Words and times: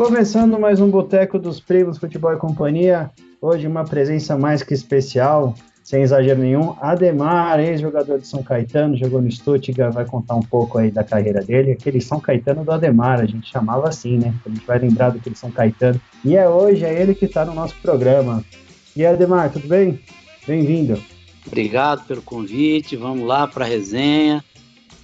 Começando 0.00 0.58
mais 0.58 0.80
um 0.80 0.88
Boteco 0.88 1.38
dos 1.38 1.60
Primos 1.60 1.98
Futebol 1.98 2.32
e 2.32 2.38
Companhia. 2.38 3.10
Hoje 3.38 3.66
uma 3.66 3.84
presença 3.84 4.34
mais 4.34 4.62
que 4.62 4.72
especial, 4.72 5.54
sem 5.84 6.02
exagero 6.02 6.40
nenhum. 6.40 6.74
Ademar, 6.80 7.60
ex-jogador 7.60 8.18
de 8.18 8.26
São 8.26 8.42
Caetano, 8.42 8.96
jogou 8.96 9.20
no 9.20 9.30
Stuttgart, 9.30 9.92
vai 9.92 10.06
contar 10.06 10.36
um 10.36 10.42
pouco 10.42 10.78
aí 10.78 10.90
da 10.90 11.04
carreira 11.04 11.42
dele. 11.42 11.72
Aquele 11.72 12.00
São 12.00 12.18
Caetano 12.18 12.64
do 12.64 12.72
Ademar, 12.72 13.20
a 13.20 13.26
gente 13.26 13.50
chamava 13.50 13.90
assim, 13.90 14.16
né? 14.16 14.32
A 14.46 14.48
gente 14.48 14.66
vai 14.66 14.78
lembrar 14.78 15.10
do 15.10 15.20
que 15.20 15.34
São 15.34 15.50
Caetano. 15.50 16.00
E 16.24 16.34
é 16.34 16.48
hoje, 16.48 16.82
é 16.82 16.98
ele 16.98 17.14
que 17.14 17.26
está 17.26 17.44
no 17.44 17.52
nosso 17.52 17.74
programa. 17.82 18.42
E 18.96 19.04
Ademar, 19.04 19.52
tudo 19.52 19.68
bem? 19.68 20.00
Bem-vindo. 20.46 20.98
Obrigado 21.46 22.06
pelo 22.06 22.22
convite, 22.22 22.96
vamos 22.96 23.28
lá 23.28 23.46
para 23.46 23.66
a 23.66 23.68
resenha. 23.68 24.42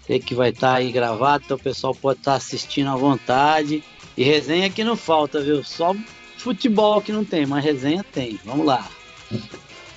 Sei 0.07 0.19
que 0.19 0.35
vai 0.35 0.49
estar 0.49 0.71
tá 0.71 0.77
aí 0.77 0.91
gravado, 0.91 1.43
então 1.45 1.59
o 1.59 1.63
pessoal 1.63 1.95
pode 1.95 2.21
estar 2.21 2.31
tá 2.31 2.37
assistindo 2.39 2.89
à 2.89 2.97
vontade. 2.97 3.85
E 4.17 4.25
resenha 4.25 4.71
que 4.71 4.83
não 4.83 4.97
falta, 4.97 5.41
viu? 5.41 5.63
Só 5.63 5.95
futebol 6.39 7.01
que 7.01 7.13
não 7.13 7.25
tem, 7.25 7.45
mas 7.45 7.65
resenha 7.65 8.05
tem. 8.13 8.39
Vamos 8.45 8.65
lá. 8.65 8.89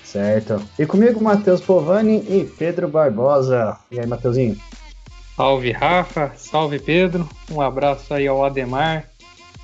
Certo. 0.04 0.62
E 0.78 0.86
comigo, 0.86 1.24
Matheus 1.24 1.62
Povani 1.62 2.24
e 2.28 2.44
Pedro 2.44 2.88
Barbosa. 2.88 3.78
E 3.92 4.00
aí, 4.00 4.08
Matheusinho? 4.08 4.58
Salve, 5.36 5.72
Rafa. 5.72 6.34
Salve, 6.36 6.80
Pedro. 6.80 7.30
Um 7.52 7.62
abraço 7.62 8.14
aí 8.14 8.28
ao 8.28 8.44
Ademar. 8.44 9.06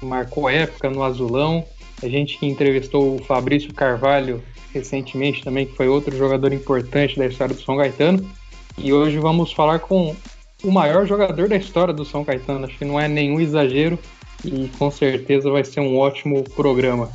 Marcou 0.01 0.49
época 0.49 0.89
no 0.89 1.03
Azulão. 1.03 1.65
A 2.03 2.07
gente 2.07 2.37
que 2.37 2.45
entrevistou 2.45 3.15
o 3.15 3.23
Fabrício 3.23 3.73
Carvalho 3.73 4.43
recentemente 4.73 5.43
também, 5.43 5.65
que 5.65 5.75
foi 5.75 5.87
outro 5.87 6.15
jogador 6.15 6.53
importante 6.53 7.17
da 7.17 7.25
história 7.25 7.55
do 7.55 7.61
São 7.61 7.77
Caetano. 7.77 8.29
E 8.77 8.93
hoje 8.93 9.17
vamos 9.17 9.51
falar 9.51 9.79
com 9.79 10.15
o 10.63 10.71
maior 10.71 11.05
jogador 11.07 11.47
da 11.47 11.55
história 11.55 11.93
do 11.93 12.05
São 12.05 12.23
Caetano. 12.23 12.65
Acho 12.65 12.77
que 12.77 12.85
não 12.85 12.99
é 12.99 13.07
nenhum 13.07 13.39
exagero 13.39 13.97
e 14.43 14.69
com 14.77 14.91
certeza 14.91 15.49
vai 15.49 15.63
ser 15.63 15.79
um 15.79 15.97
ótimo 15.97 16.43
programa. 16.43 17.11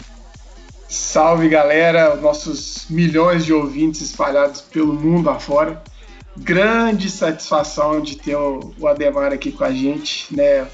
Salve 0.89 1.49
galera, 1.49 2.17
nossos 2.17 2.87
milhões 2.91 3.45
de 3.45 3.53
ouvintes 3.53 4.01
espalhados 4.01 4.61
pelo 4.61 4.93
mundo 4.93 5.31
afora. 5.31 5.83
Grande 6.37 7.09
satisfação 7.11 8.01
de 8.01 8.17
ter 8.17 8.37
o 8.37 8.89
Ademar 8.89 9.33
aqui 9.33 9.53
com 9.53 9.63
a 9.63 9.71
gente, 9.71 10.35
né? 10.35 10.67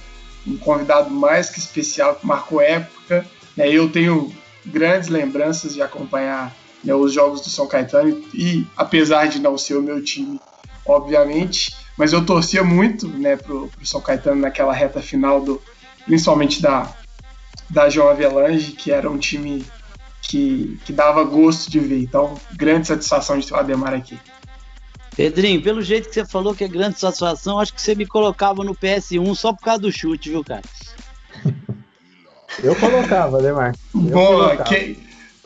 Um 0.47 0.57
convidado 0.57 1.11
mais 1.11 1.51
que 1.51 1.59
especial 1.59 2.15
que 2.15 2.27
marcou 2.27 2.63
época. 2.63 3.27
Né? 3.57 3.69
Eu 3.69 3.91
tenho 3.91 4.33
grandes 4.65 5.09
lembranças 5.09 5.75
de 5.75 5.83
acompanhar 5.83 6.55
né, 6.83 6.95
os 6.95 7.13
jogos 7.13 7.41
do 7.43 7.51
São 7.51 7.67
Caetano 7.67 8.23
e 8.33 8.67
apesar 8.77 9.27
de 9.27 9.39
não 9.39 9.59
ser 9.59 9.75
o 9.75 9.83
meu 9.83 10.03
time, 10.03 10.41
obviamente, 10.87 11.77
mas 11.97 12.13
eu 12.13 12.25
torcia 12.25 12.63
muito 12.63 13.09
né, 13.09 13.37
pro, 13.37 13.69
pro 13.69 13.87
São 13.87 14.01
Caetano 14.01 14.41
naquela 14.41 14.73
reta 14.73 15.01
final 15.03 15.41
do, 15.41 15.61
principalmente 16.07 16.63
da, 16.63 16.91
da 17.69 17.91
João 17.91 18.09
Avelange, 18.09 18.73
que 18.73 18.91
era 18.91 19.11
um 19.11 19.19
time 19.19 19.65
que, 20.23 20.79
que 20.85 20.93
dava 20.93 21.23
gosto 21.25 21.71
de 21.71 21.79
ver. 21.81 22.01
Então, 22.01 22.35
grande 22.55 22.87
satisfação 22.87 23.39
de 23.39 23.47
ter 23.47 23.55
o 23.55 23.57
Ademar 23.57 23.93
aqui. 23.93 24.19
Pedrinho, 25.17 25.63
pelo 25.63 25.83
jeito 25.83 26.09
que 26.09 26.15
você 26.15 26.25
falou 26.25 26.55
que 26.55 26.65
é 26.65 26.69
grande 26.69 26.99
satisfação, 26.99 27.59
acho 27.59 27.73
que 27.73 27.81
você 27.81 27.95
me 27.95 28.07
colocava 28.07 28.63
no 28.63 28.75
PS1 28.75 29.35
só 29.35 29.53
por 29.53 29.63
causa 29.63 29.81
do 29.81 29.93
chute, 29.93 30.31
viu, 30.31 30.45
cara? 30.45 30.63
Eu 32.63 32.75
colocava, 32.77 33.39
Ademar. 33.39 33.75
Boa, 33.95 34.57
que, 34.59 34.99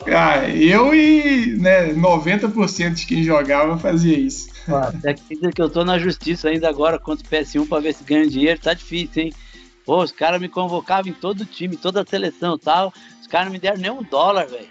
ah, 0.06 0.48
eu 0.48 0.94
e 0.94 1.56
né, 1.58 1.92
90% 1.92 2.94
de 2.94 3.06
quem 3.06 3.22
jogava 3.22 3.78
fazia 3.78 4.18
isso. 4.18 4.48
Você 4.66 5.08
acredita 5.08 5.52
que 5.52 5.62
eu 5.62 5.70
tô 5.70 5.84
na 5.84 5.98
justiça 5.98 6.48
ainda 6.48 6.68
agora 6.68 6.98
contra 6.98 7.26
o 7.26 7.30
PS1 7.30 7.68
para 7.68 7.82
ver 7.82 7.94
se 7.94 8.04
ganha 8.04 8.26
dinheiro? 8.26 8.60
Tá 8.60 8.74
difícil, 8.74 9.24
hein? 9.24 9.32
Pô, 9.84 10.02
os 10.02 10.12
caras 10.12 10.40
me 10.40 10.48
convocavam 10.48 11.10
em 11.10 11.14
todo 11.14 11.40
o 11.40 11.46
time, 11.46 11.76
toda 11.76 12.02
a 12.02 12.06
seleção 12.06 12.54
e 12.54 12.58
tal. 12.58 12.92
Os 13.20 13.26
caras 13.26 13.46
não 13.46 13.52
me 13.52 13.58
deram 13.58 13.78
nem 13.78 13.90
um 13.90 14.02
dólar, 14.02 14.46
velho. 14.46 14.68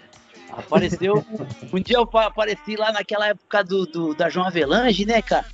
Apareceu. 0.50 1.24
um 1.72 1.80
dia 1.80 1.96
eu 1.96 2.08
apareci 2.18 2.76
lá 2.76 2.92
naquela 2.92 3.28
época 3.28 3.62
do, 3.64 3.86
do, 3.86 4.14
da 4.14 4.28
João 4.28 4.46
Avelange, 4.46 5.04
né, 5.04 5.20
cara? 5.22 5.46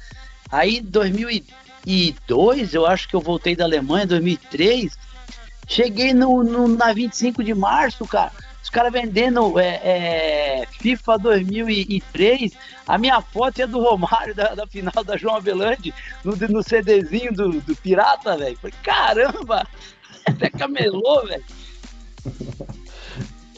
Aí 0.50 0.78
em 0.78 0.82
2002, 0.82 2.74
eu 2.74 2.86
acho 2.86 3.08
que 3.08 3.16
eu 3.16 3.20
voltei 3.20 3.56
da 3.56 3.64
Alemanha, 3.64 4.06
2003. 4.06 4.96
Cheguei 5.66 6.14
no, 6.14 6.44
no, 6.44 6.68
na 6.68 6.92
25 6.92 7.42
de 7.42 7.54
março, 7.54 8.06
cara 8.06 8.32
os 8.66 8.70
caras 8.70 8.92
vendendo 8.92 9.60
é, 9.60 9.80
é, 9.84 10.66
FIFA 10.80 11.18
2003, 11.18 12.50
a 12.84 12.98
minha 12.98 13.22
foto 13.22 13.62
é 13.62 13.66
do 13.66 13.78
Romário 13.78 14.34
da, 14.34 14.56
da 14.56 14.66
final 14.66 15.04
da 15.04 15.16
João 15.16 15.36
Avelange 15.36 15.94
no, 16.24 16.34
no 16.34 16.64
CDzinho 16.64 17.32
do, 17.32 17.60
do 17.60 17.76
Pirata, 17.76 18.36
velho. 18.36 18.58
Falei, 18.58 18.74
caramba, 18.82 19.64
até 20.26 20.50
camelô, 20.50 21.24
velho. 21.26 21.44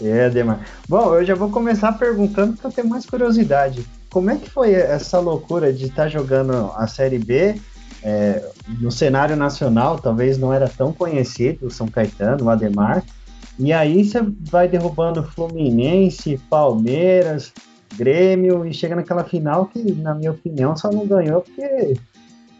É, 0.00 0.30
Demar. 0.30 0.64
Bom, 0.88 1.12
eu 1.16 1.24
já 1.24 1.34
vou 1.34 1.50
começar 1.50 1.90
perguntando 1.90 2.56
para 2.56 2.70
ter 2.70 2.84
mais 2.84 3.04
curiosidade. 3.04 3.84
Como 4.08 4.30
é 4.30 4.36
que 4.36 4.48
foi 4.48 4.72
essa 4.72 5.18
loucura 5.18 5.72
de 5.72 5.86
estar 5.86 6.04
tá 6.04 6.08
jogando 6.08 6.70
a 6.76 6.86
Série 6.86 7.18
B 7.18 7.60
é, 8.00 8.48
no 8.80 8.92
cenário 8.92 9.34
nacional? 9.34 9.98
Talvez 9.98 10.38
não 10.38 10.54
era 10.54 10.68
tão 10.68 10.92
conhecido 10.92 11.66
o 11.66 11.70
São 11.70 11.88
Caetano, 11.88 12.44
o 12.44 12.48
Ademar, 12.48 13.02
e 13.58 13.72
aí 13.72 14.04
você 14.04 14.20
vai 14.40 14.68
derrubando 14.68 15.22
Fluminense, 15.22 16.40
Palmeiras, 16.48 17.52
Grêmio 17.96 18.64
e 18.64 18.72
chega 18.72 18.94
naquela 18.94 19.24
final 19.24 19.66
que, 19.66 19.92
na 19.94 20.14
minha 20.14 20.30
opinião, 20.30 20.76
só 20.76 20.90
não 20.90 21.06
ganhou 21.06 21.40
porque 21.40 21.94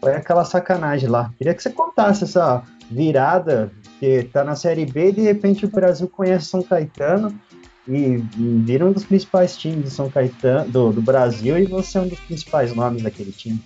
foi 0.01 0.13
aquela 0.13 0.43
sacanagem 0.43 1.07
lá. 1.07 1.31
Queria 1.37 1.53
que 1.53 1.63
você 1.63 1.69
contasse 1.69 2.23
essa 2.25 2.63
virada 2.89 3.71
que 3.99 4.23
tá 4.23 4.43
na 4.43 4.55
Série 4.55 4.85
B 4.85 5.09
e 5.09 5.11
de 5.13 5.21
repente 5.21 5.65
o 5.65 5.69
Brasil 5.69 6.07
conhece 6.07 6.47
São 6.47 6.63
Caetano 6.63 7.33
e, 7.87 8.23
e 8.37 8.61
vira 8.65 8.85
um 8.85 8.91
dos 8.91 9.05
principais 9.05 9.55
times 9.55 9.85
de 9.85 9.91
São 9.91 10.09
Caetano, 10.09 10.69
do, 10.69 10.91
do 10.91 11.01
Brasil 11.01 11.57
e 11.57 11.65
você 11.65 11.97
é 11.97 12.01
um 12.01 12.07
dos 12.07 12.19
principais 12.19 12.73
nomes 12.75 13.03
daquele 13.03 13.31
time. 13.31 13.61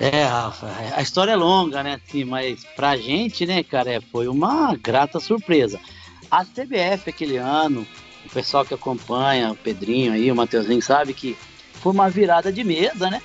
É, 0.00 0.24
Rafa, 0.24 0.68
a 0.94 1.02
história 1.02 1.32
é 1.32 1.36
longa, 1.36 1.82
né? 1.82 2.00
Sim, 2.06 2.24
mas 2.24 2.64
pra 2.76 2.96
gente, 2.96 3.44
né, 3.44 3.64
cara, 3.64 3.90
é, 3.94 4.00
foi 4.00 4.28
uma 4.28 4.76
grata 4.76 5.18
surpresa. 5.18 5.80
A 6.30 6.44
CBF 6.44 7.10
aquele 7.10 7.36
ano, 7.36 7.84
o 8.24 8.28
pessoal 8.30 8.64
que 8.64 8.74
acompanha, 8.74 9.50
o 9.50 9.56
Pedrinho 9.56 10.12
aí, 10.12 10.30
o 10.30 10.36
Mateuzinho, 10.36 10.80
sabe 10.80 11.12
que 11.12 11.36
foi 11.74 11.92
uma 11.92 12.08
virada 12.08 12.52
de 12.52 12.62
mesa, 12.62 13.10
né? 13.10 13.20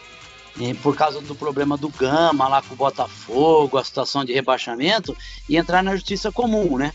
E 0.59 0.73
por 0.73 0.95
causa 0.95 1.21
do 1.21 1.35
problema 1.35 1.77
do 1.77 1.89
Gama 1.89 2.47
lá 2.47 2.61
com 2.61 2.73
o 2.73 2.77
Botafogo, 2.77 3.77
a 3.77 3.83
situação 3.83 4.25
de 4.25 4.33
rebaixamento, 4.33 5.15
e 5.47 5.57
entrar 5.57 5.83
na 5.83 5.95
justiça 5.95 6.31
comum, 6.31 6.77
né? 6.77 6.91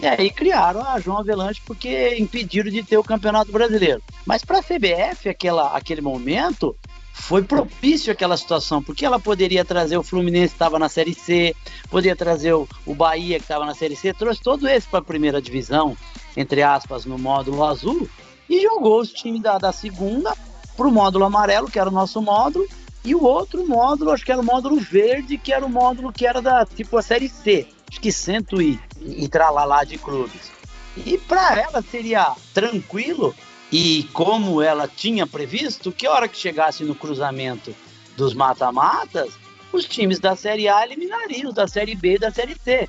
E 0.00 0.06
aí 0.06 0.30
criaram 0.30 0.84
a 0.84 0.98
João 0.98 1.18
Avelanche 1.18 1.60
porque 1.64 2.16
impediram 2.16 2.70
de 2.70 2.82
ter 2.82 2.96
o 2.96 3.04
Campeonato 3.04 3.52
Brasileiro. 3.52 4.02
Mas 4.24 4.44
para 4.44 4.58
a 4.58 4.62
CBF, 4.62 5.28
aquela, 5.28 5.76
aquele 5.76 6.00
momento, 6.00 6.74
foi 7.22 7.40
propício 7.44 8.12
aquela 8.12 8.36
situação, 8.36 8.82
porque 8.82 9.06
ela 9.06 9.18
poderia 9.18 9.64
trazer 9.64 9.96
o 9.96 10.02
Fluminense 10.02 10.48
que 10.48 10.54
estava 10.56 10.76
na 10.76 10.88
Série 10.88 11.14
C, 11.14 11.54
poderia 11.88 12.16
trazer 12.16 12.52
o, 12.52 12.66
Bahia 12.84 13.38
que 13.38 13.44
estava 13.44 13.64
na 13.64 13.74
Série 13.74 13.94
C, 13.94 14.12
trouxe 14.12 14.42
todo 14.42 14.68
esse 14.68 14.88
para 14.88 14.98
a 14.98 15.04
primeira 15.04 15.40
divisão, 15.40 15.96
entre 16.36 16.64
aspas, 16.64 17.04
no 17.04 17.16
módulo 17.16 17.62
azul, 17.62 18.08
e 18.50 18.60
jogou 18.60 19.00
os 19.00 19.12
times 19.12 19.40
da, 19.40 19.56
da 19.56 19.70
segunda 19.70 20.36
para 20.76 20.88
o 20.88 20.90
módulo 20.90 21.24
amarelo, 21.24 21.70
que 21.70 21.78
era 21.78 21.88
o 21.88 21.92
nosso 21.92 22.20
módulo, 22.20 22.66
e 23.04 23.14
o 23.14 23.22
outro 23.22 23.64
módulo, 23.68 24.10
acho 24.10 24.24
que 24.24 24.32
era 24.32 24.40
o 24.40 24.44
módulo 24.44 24.80
verde, 24.80 25.38
que 25.38 25.52
era 25.52 25.64
o 25.64 25.70
módulo 25.70 26.12
que 26.12 26.26
era 26.26 26.42
da 26.42 26.66
tipo 26.66 26.98
a 26.98 27.02
Série 27.02 27.28
C, 27.28 27.68
acho 27.88 28.00
que 28.00 28.10
cento 28.10 28.60
e, 28.60 28.80
e 29.00 29.28
tralalá 29.28 29.84
de 29.84 29.96
clubes. 29.96 30.50
E 30.96 31.16
para 31.18 31.60
ela 31.60 31.82
seria 31.82 32.34
tranquilo 32.52 33.32
e 33.72 34.02
como 34.12 34.60
ela 34.60 34.86
tinha 34.86 35.26
previsto, 35.26 35.90
que 35.90 36.06
hora 36.06 36.28
que 36.28 36.36
chegasse 36.36 36.84
no 36.84 36.94
cruzamento 36.94 37.74
dos 38.14 38.34
mata-matas, 38.34 39.32
os 39.72 39.86
times 39.86 40.20
da 40.20 40.36
Série 40.36 40.68
A 40.68 40.84
eliminariam 40.84 41.48
os 41.48 41.54
da 41.54 41.66
Série 41.66 41.94
B 41.94 42.16
e 42.16 42.18
da 42.18 42.30
Série 42.30 42.54
C. 42.54 42.86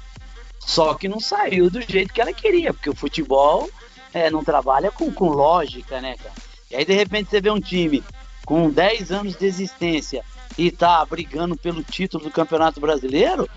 Só 0.59 0.94
que 0.94 1.07
não 1.07 1.21
saiu 1.21 1.69
do 1.69 1.81
jeito 1.81 2.13
que 2.13 2.19
ela 2.19 2.33
queria, 2.33 2.74
porque 2.74 2.89
o 2.89 2.95
futebol 2.95 3.69
é, 4.13 4.30
não 4.30 4.44
trabalha 4.44 4.91
com, 4.91 5.09
com 5.09 5.30
lógica, 5.30 6.01
né, 6.01 6.18
cara? 6.18 6.35
E 6.69 6.75
aí, 6.75 6.83
de 6.83 6.94
repente, 6.94 7.29
você 7.29 7.39
vê 7.39 7.50
um 7.50 7.62
time 7.62 8.03
com 8.45 8.69
10 8.69 9.12
anos 9.12 9.36
de 9.38 9.45
existência 9.45 10.21
e 10.57 10.69
tá 10.69 11.06
brigando 11.06 11.56
pelo 11.56 11.81
título 11.81 12.25
do 12.25 12.31
Campeonato 12.31 12.81
Brasileiro, 12.81 13.50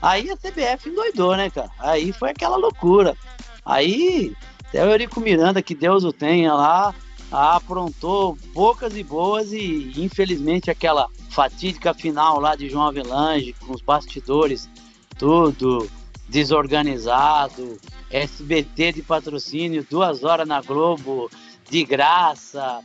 aí 0.00 0.28
a 0.30 0.36
CBF 0.36 0.88
endoidou, 0.88 1.36
né, 1.36 1.48
cara? 1.48 1.70
Aí 1.78 2.12
foi 2.12 2.30
aquela 2.30 2.56
loucura. 2.56 3.16
Aí 3.64 4.34
até 4.72 4.82
o 4.82 4.90
Eurico 4.90 5.20
Miranda, 5.20 5.60
que 5.60 5.74
Deus 5.74 6.02
o 6.02 6.14
tenha 6.14 6.54
lá, 6.54 6.94
aprontou 7.30 8.38
poucas 8.54 8.96
e 8.96 9.04
boas 9.04 9.52
e 9.52 9.92
infelizmente 9.98 10.70
aquela 10.70 11.08
fatídica 11.28 11.92
final 11.92 12.40
lá 12.40 12.56
de 12.56 12.70
João 12.70 12.86
Avelange, 12.86 13.54
com 13.60 13.74
os 13.74 13.82
bastidores 13.82 14.70
tudo 15.18 15.86
desorganizado, 16.26 17.76
SBT 18.10 18.92
de 18.92 19.02
patrocínio, 19.02 19.86
duas 19.90 20.24
horas 20.24 20.48
na 20.48 20.62
Globo, 20.62 21.30
de 21.68 21.84
graça. 21.84 22.80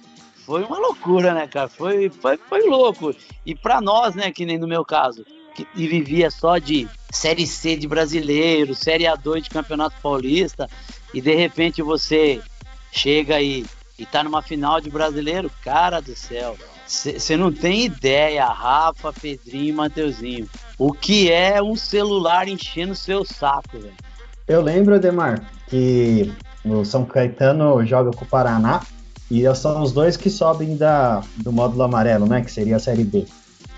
Foi 0.46 0.66
uma 0.66 0.78
loucura, 0.78 1.34
né, 1.34 1.48
cara? 1.48 1.70
Foi, 1.70 2.10
foi, 2.10 2.38
foi 2.38 2.68
louco. 2.68 3.16
E 3.46 3.56
para 3.56 3.80
nós, 3.80 4.14
né, 4.14 4.30
que 4.30 4.46
nem 4.46 4.58
no 4.58 4.68
meu 4.68 4.84
caso, 4.84 5.26
e 5.74 5.88
vivia 5.88 6.30
só 6.30 6.58
de 6.58 6.86
Série 7.12 7.48
C 7.48 7.78
de 7.78 7.88
brasileiro, 7.88 8.76
Série 8.76 9.06
A2 9.06 9.44
de 9.44 9.50
Campeonato 9.50 9.96
Paulista, 10.02 10.70
e 11.14 11.22
de 11.22 11.36
repente 11.36 11.82
você 11.82 12.42
chega 12.92 13.36
aí 13.36 13.66
e 13.98 14.06
tá 14.06 14.24
numa 14.24 14.42
final 14.42 14.80
de 14.80 14.90
brasileiro, 14.90 15.52
cara 15.64 16.00
do 16.00 16.16
céu. 16.16 16.56
Você 16.86 17.36
não 17.36 17.52
tem 17.52 17.86
ideia, 17.86 18.46
Rafa, 18.46 19.12
Pedrinho 19.12 19.70
e 19.70 19.72
Mateuzinho. 19.74 20.50
O 20.78 20.94
que 20.94 21.30
é 21.32 21.62
um 21.62 21.76
celular 21.76 22.48
enchendo 22.48 22.96
seu 22.96 23.26
saco, 23.26 23.78
velho? 23.80 23.94
Eu 24.48 24.62
lembro, 24.62 24.96
Ademar, 24.96 25.52
que 25.68 26.32
o 26.64 26.86
São 26.86 27.04
Caetano 27.04 27.86
joga 27.86 28.12
com 28.12 28.24
o 28.24 28.28
Paraná 28.28 28.82
e 29.30 29.46
é 29.46 29.54
são 29.54 29.82
os 29.82 29.92
dois 29.92 30.16
que 30.16 30.30
sobem 30.30 30.78
da, 30.78 31.22
do 31.38 31.52
módulo 31.52 31.84
amarelo, 31.84 32.26
né? 32.26 32.42
Que 32.42 32.52
seria 32.52 32.78
a 32.78 32.80
Série 32.80 33.04
B. 33.04 33.26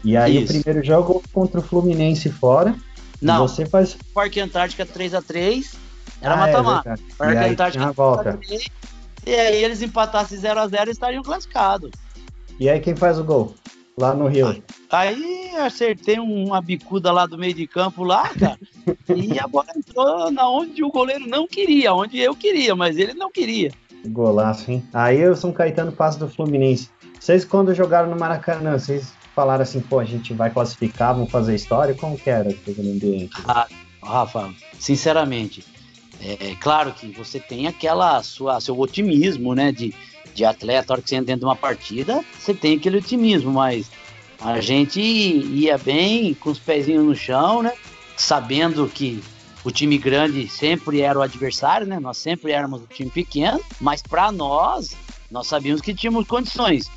E 0.03 0.15
aí 0.15 0.37
Isso. 0.37 0.57
o 0.57 0.61
primeiro 0.61 0.85
jogo 0.85 1.23
contra 1.33 1.59
o 1.59 1.63
Fluminense 1.63 2.29
fora. 2.29 2.75
Não, 3.19 3.47
você 3.47 3.65
faz. 3.65 3.97
Parque 4.13 4.39
Antártica 4.39 4.85
3 4.85 5.15
a 5.15 5.21
3 5.21 5.88
era 6.21 6.35
mata-mata. 6.35 6.95
Ah, 7.19 7.31
é 7.31 7.55
Parque. 7.55 7.77
Volta. 7.95 8.39
E 9.25 9.33
aí 9.33 9.63
eles 9.63 9.81
empatassem 9.81 10.39
0x0 10.39 10.87
e 10.87 10.91
estariam 10.91 11.23
classificados. 11.23 11.91
E 12.59 12.69
aí 12.69 12.79
quem 12.79 12.95
faz 12.95 13.19
o 13.19 13.23
gol? 13.23 13.53
Lá 13.97 14.13
no 14.13 14.27
Rio. 14.27 14.63
Aí 14.89 15.51
acertei 15.57 16.19
uma 16.19 16.61
bicuda 16.61 17.11
lá 17.11 17.25
do 17.25 17.37
meio 17.37 17.53
de 17.53 17.67
campo 17.67 18.03
lá, 18.03 18.29
cara. 18.29 18.59
e 19.15 19.37
a 19.39 19.47
bola 19.47 19.67
entrou 19.75 20.31
na 20.31 20.49
onde 20.49 20.83
o 20.83 20.89
goleiro 20.89 21.27
não 21.27 21.47
queria, 21.47 21.93
onde 21.93 22.17
eu 22.19 22.35
queria, 22.35 22.75
mas 22.75 22.97
ele 22.97 23.13
não 23.13 23.31
queria. 23.31 23.71
Golaço, 24.07 24.71
hein? 24.71 24.83
Aí 24.93 25.27
o 25.27 25.35
São 25.35 25.51
Caetano 25.51 25.91
passa 25.91 26.17
do 26.17 26.29
Fluminense. 26.29 26.89
Vocês 27.19 27.43
quando 27.43 27.75
jogaram 27.75 28.09
no 28.09 28.17
Maracanã, 28.17 28.79
vocês 28.79 29.13
falaram 29.35 29.63
assim, 29.63 29.81
pô, 29.81 29.99
a 29.99 30.05
gente 30.05 30.33
vai 30.33 30.49
classificar, 30.49 31.13
vamos 31.13 31.29
fazer 31.29 31.55
história? 31.55 31.93
Como 31.93 32.17
que 32.17 32.29
era 32.29 32.49
aquele 32.49 32.91
ambiente? 32.91 33.35
Ah, 33.45 33.67
Rafa, 34.01 34.49
sinceramente, 34.79 35.65
é, 36.21 36.51
é, 36.51 36.55
claro 36.55 36.93
que 36.93 37.07
você 37.07 37.39
tem 37.39 37.67
aquela 37.67 38.21
sua 38.23 38.59
seu 38.59 38.77
otimismo, 38.79 39.53
né, 39.55 39.71
de, 39.71 39.93
de 40.33 40.43
atleta, 40.43 40.91
a 40.91 40.95
hora 40.95 41.01
que 41.01 41.09
você 41.09 41.15
entra 41.15 41.27
dentro 41.27 41.41
de 41.41 41.45
uma 41.45 41.55
partida, 41.55 42.23
você 42.37 42.53
tem 42.53 42.75
aquele 42.75 42.97
otimismo, 42.97 43.51
mas 43.51 43.89
a 44.41 44.59
gente 44.59 44.99
ia 45.01 45.77
bem 45.77 46.33
com 46.33 46.49
os 46.49 46.59
pezinhos 46.59 47.05
no 47.05 47.15
chão, 47.15 47.63
né, 47.63 47.73
sabendo 48.17 48.87
que 48.87 49.21
o 49.63 49.71
time 49.71 49.97
grande 49.97 50.47
sempre 50.47 51.01
era 51.01 51.19
o 51.19 51.21
adversário, 51.21 51.85
né? 51.85 51.99
Nós 51.99 52.17
sempre 52.17 52.51
éramos 52.53 52.81
o 52.81 52.87
time 52.87 53.09
pequeno, 53.09 53.59
mas 53.79 54.01
para 54.01 54.31
nós, 54.31 54.95
nós 55.29 55.47
sabíamos 55.47 55.81
que 55.81 55.93
tínhamos 55.93 56.25
condições. 56.25 56.89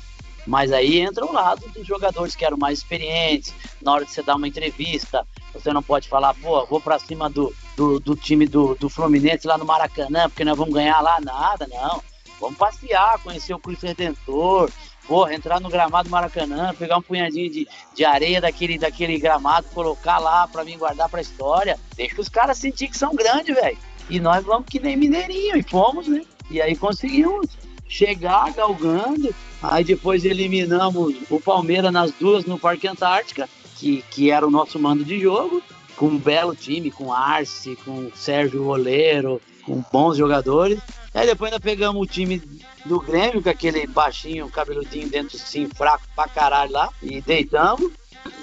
Mas 0.45 0.71
aí 0.71 0.99
entra 0.99 1.25
o 1.25 1.31
lado 1.31 1.67
dos 1.69 1.85
jogadores 1.85 2.35
que 2.35 2.43
eram 2.43 2.57
mais 2.57 2.79
experientes. 2.79 3.53
Na 3.81 3.93
hora 3.93 4.05
de 4.05 4.11
você 4.11 4.21
dar 4.21 4.35
uma 4.35 4.47
entrevista, 4.47 5.25
você 5.53 5.71
não 5.71 5.83
pode 5.83 6.07
falar, 6.07 6.33
pô, 6.35 6.65
vou 6.65 6.81
para 6.81 6.99
cima 6.99 7.29
do, 7.29 7.53
do, 7.75 7.99
do, 7.99 8.15
time 8.15 8.45
do, 8.47 8.75
do 8.75 8.89
Fluminense 8.89 9.47
lá 9.47 9.57
no 9.57 9.65
Maracanã, 9.65 10.29
porque 10.29 10.45
nós 10.45 10.57
vamos 10.57 10.73
ganhar 10.73 11.01
lá 11.01 11.19
nada, 11.21 11.67
não. 11.67 12.01
Vamos 12.39 12.57
passear, 12.57 13.19
conhecer 13.19 13.53
o 13.53 13.59
Cristo 13.59 13.85
Redentor, 13.85 14.69
porra, 15.07 15.33
entrar 15.33 15.59
no 15.59 15.69
gramado 15.69 16.09
Maracanã, 16.09 16.73
pegar 16.73 16.97
um 16.97 17.01
punhadinho 17.01 17.49
de, 17.49 17.67
de 17.95 18.05
areia 18.05 18.41
daquele, 18.41 18.77
daquele 18.77 19.17
gramado, 19.17 19.67
colocar 19.73 20.19
lá 20.19 20.47
para 20.47 20.63
mim 20.63 20.77
guardar 20.77 21.09
pra 21.09 21.21
história. 21.21 21.79
Deixa 21.95 22.19
os 22.19 22.29
caras 22.29 22.57
sentir 22.57 22.87
que 22.87 22.97
são 22.97 23.15
grandes, 23.15 23.55
velho. 23.55 23.77
E 24.09 24.19
nós 24.19 24.43
vamos 24.43 24.65
que 24.69 24.79
nem 24.79 24.97
Mineirinho, 24.97 25.57
e 25.57 25.63
fomos, 25.63 26.07
né? 26.07 26.21
E 26.49 26.61
aí 26.61 26.75
conseguimos 26.75 27.47
chegar 27.87 28.51
galgando. 28.53 29.33
Aí 29.61 29.83
depois 29.83 30.25
eliminamos 30.25 31.15
o 31.29 31.39
Palmeiras 31.39 31.91
nas 31.91 32.11
duas 32.11 32.45
no 32.45 32.59
Parque 32.59 32.87
Antártica, 32.87 33.47
que, 33.77 34.03
que 34.09 34.31
era 34.31 34.45
o 34.45 34.51
nosso 34.51 34.79
mando 34.79 35.05
de 35.05 35.19
jogo, 35.19 35.61
com 36.03 36.07
um 36.07 36.17
belo 36.17 36.53
time, 36.53 36.91
com 36.91 37.13
Arce, 37.13 37.77
com 37.77 38.11
Sérgio 38.13 38.65
Roleiro, 38.65 39.39
com 39.65 39.81
bons 39.89 40.17
jogadores. 40.17 40.77
Aí 41.13 41.25
depois 41.25 41.49
ainda 41.49 41.63
pegamos 41.63 42.01
o 42.01 42.05
time 42.05 42.43
do 42.83 42.99
Grêmio, 42.99 43.41
com 43.41 43.49
aquele 43.49 43.87
baixinho, 43.87 44.49
cabeludinho 44.49 45.07
dentro 45.07 45.37
sim, 45.37 45.69
fraco 45.73 46.03
pra 46.13 46.27
caralho 46.27 46.73
lá, 46.73 46.89
e 47.01 47.21
deitamos. 47.21 47.89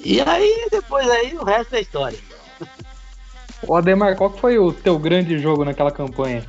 E 0.02 0.22
aí, 0.22 0.68
depois 0.70 1.06
aí, 1.10 1.36
o 1.36 1.44
resto 1.44 1.74
é 1.74 1.82
história. 1.82 2.18
Ô 3.66 3.76
Ademar, 3.76 4.16
qual 4.16 4.30
foi 4.30 4.58
o 4.58 4.72
teu 4.72 4.98
grande 4.98 5.38
jogo 5.38 5.62
naquela 5.62 5.90
campanha? 5.90 6.46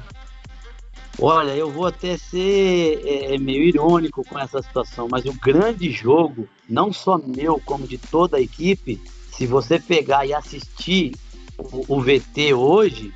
Olha, 1.20 1.52
eu 1.52 1.70
vou 1.70 1.88
até 1.88 2.16
ser 2.16 3.02
é, 3.06 3.38
meio 3.38 3.64
irônico 3.64 4.24
com 4.24 4.40
essa 4.40 4.62
situação, 4.62 5.10
mas 5.12 5.26
o 5.26 5.34
grande 5.34 5.92
jogo, 5.92 6.48
não 6.70 6.94
só 6.94 7.18
meu, 7.18 7.62
como 7.66 7.86
de 7.86 7.98
toda 7.98 8.38
a 8.38 8.42
equipe, 8.42 8.98
se 9.32 9.48
você 9.48 9.80
pegar 9.80 10.26
e 10.26 10.34
assistir 10.34 11.14
o, 11.58 11.98
o 11.98 12.02
VT 12.02 12.54
hoje, 12.54 13.14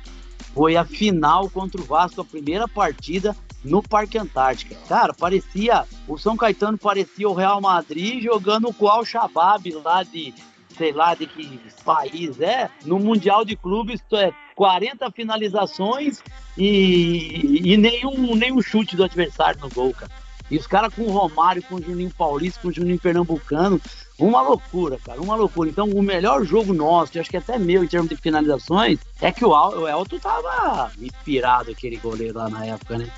foi 0.54 0.76
a 0.76 0.84
final 0.84 1.50
contra 1.50 1.80
o 1.80 1.84
Vasco, 1.84 2.20
a 2.20 2.24
primeira 2.24 2.66
partida 2.66 3.36
no 3.62 3.82
Parque 3.82 4.18
Antártica. 4.18 4.74
Cara, 4.88 5.12
parecia. 5.12 5.84
O 6.08 6.16
São 6.16 6.36
Caetano 6.36 6.78
parecia 6.78 7.28
o 7.28 7.34
Real 7.34 7.60
Madrid 7.60 8.22
jogando 8.22 8.72
com 8.72 8.86
o 8.86 8.88
Al-Shabaab 8.88 9.70
lá 9.84 10.02
de. 10.02 10.32
Sei 10.76 10.92
lá 10.92 11.14
de 11.14 11.26
que 11.26 11.58
país 11.82 12.38
é, 12.38 12.68
no 12.84 12.98
Mundial 12.98 13.46
de 13.46 13.56
Clubes, 13.56 13.98
é 14.12 14.30
40 14.54 15.10
finalizações 15.10 16.22
e, 16.54 17.72
e 17.72 17.76
nenhum, 17.78 18.34
nenhum 18.34 18.60
chute 18.60 18.94
do 18.94 19.02
adversário 19.02 19.58
no 19.58 19.70
gol, 19.70 19.94
cara. 19.94 20.12
E 20.50 20.58
os 20.58 20.66
caras 20.66 20.94
com 20.94 21.02
o 21.02 21.10
Romário, 21.10 21.62
com 21.62 21.76
o 21.76 21.82
Juninho 21.82 22.12
Paulista, 22.16 22.60
com 22.60 22.68
o 22.68 22.72
Juninho 22.72 23.00
Pernambucano, 23.00 23.80
uma 24.18 24.40
loucura, 24.40 24.98
cara, 25.04 25.20
uma 25.20 25.36
loucura. 25.36 25.68
Então, 25.68 25.88
o 25.88 26.02
melhor 26.02 26.44
jogo 26.44 26.72
nosso, 26.72 27.16
eu 27.16 27.20
acho 27.20 27.30
que 27.30 27.36
até 27.36 27.58
meu 27.58 27.84
em 27.84 27.88
termos 27.88 28.08
de 28.08 28.16
finalizações, 28.16 28.98
é 29.20 29.30
que 29.30 29.44
o, 29.44 29.50
o 29.50 29.88
Elton 29.88 30.18
tava 30.18 30.90
inspirado, 31.00 31.70
aquele 31.70 31.96
goleiro 31.96 32.38
lá 32.38 32.48
na 32.48 32.64
época, 32.64 32.98
né? 32.98 33.08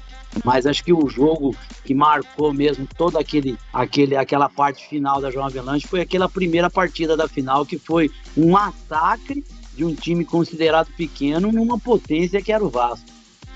Mas 0.44 0.66
acho 0.66 0.84
que 0.84 0.92
o 0.92 1.08
jogo 1.08 1.54
que 1.84 1.94
marcou 1.94 2.52
mesmo 2.52 2.86
toda 2.96 3.18
aquele, 3.18 3.56
aquele, 3.72 4.16
aquela 4.16 4.48
parte 4.48 4.86
final 4.88 5.20
da 5.20 5.30
João 5.30 5.46
Avelanche 5.46 5.86
foi 5.86 6.00
aquela 6.00 6.28
primeira 6.28 6.68
partida 6.68 7.16
da 7.16 7.26
final, 7.26 7.64
que 7.64 7.78
foi 7.78 8.10
um 8.36 8.50
massacre 8.50 9.44
de 9.74 9.84
um 9.84 9.94
time 9.94 10.24
considerado 10.24 10.88
pequeno 10.96 11.52
numa 11.52 11.78
potência 11.78 12.42
que 12.42 12.52
era 12.52 12.64
o 12.64 12.68
Vasco. 12.68 13.06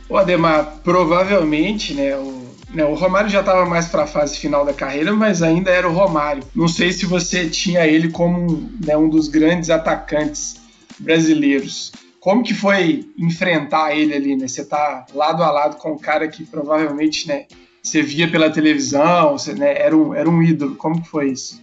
O 0.08 0.16
Ademar, 0.16 0.80
provavelmente, 0.82 1.94
né, 1.94 2.16
o, 2.16 2.51
o 2.80 2.94
Romário 2.94 3.28
já 3.28 3.40
estava 3.40 3.66
mais 3.66 3.88
para 3.88 4.04
a 4.04 4.06
fase 4.06 4.38
final 4.38 4.64
da 4.64 4.72
carreira, 4.72 5.12
mas 5.12 5.42
ainda 5.42 5.70
era 5.70 5.88
o 5.88 5.92
Romário. 5.92 6.42
Não 6.54 6.68
sei 6.68 6.90
se 6.90 7.04
você 7.04 7.48
tinha 7.48 7.86
ele 7.86 8.10
como 8.10 8.70
né, 8.84 8.96
um 8.96 9.08
dos 9.08 9.28
grandes 9.28 9.68
atacantes 9.68 10.56
brasileiros. 10.98 11.92
Como 12.18 12.42
que 12.42 12.54
foi 12.54 13.04
enfrentar 13.18 13.94
ele 13.94 14.14
ali, 14.14 14.36
né? 14.36 14.48
Você 14.48 14.64
tá 14.64 15.04
lado 15.12 15.42
a 15.42 15.50
lado 15.50 15.76
com 15.76 15.92
um 15.92 15.98
cara 15.98 16.28
que 16.28 16.44
provavelmente, 16.44 17.28
né, 17.28 17.46
você 17.82 18.00
via 18.00 18.30
pela 18.30 18.48
televisão, 18.48 19.36
você, 19.36 19.52
né, 19.52 19.76
era, 19.78 19.96
um, 19.96 20.14
era 20.14 20.30
um 20.30 20.42
ídolo. 20.42 20.76
Como 20.76 21.02
que 21.02 21.08
foi 21.08 21.30
isso? 21.30 21.60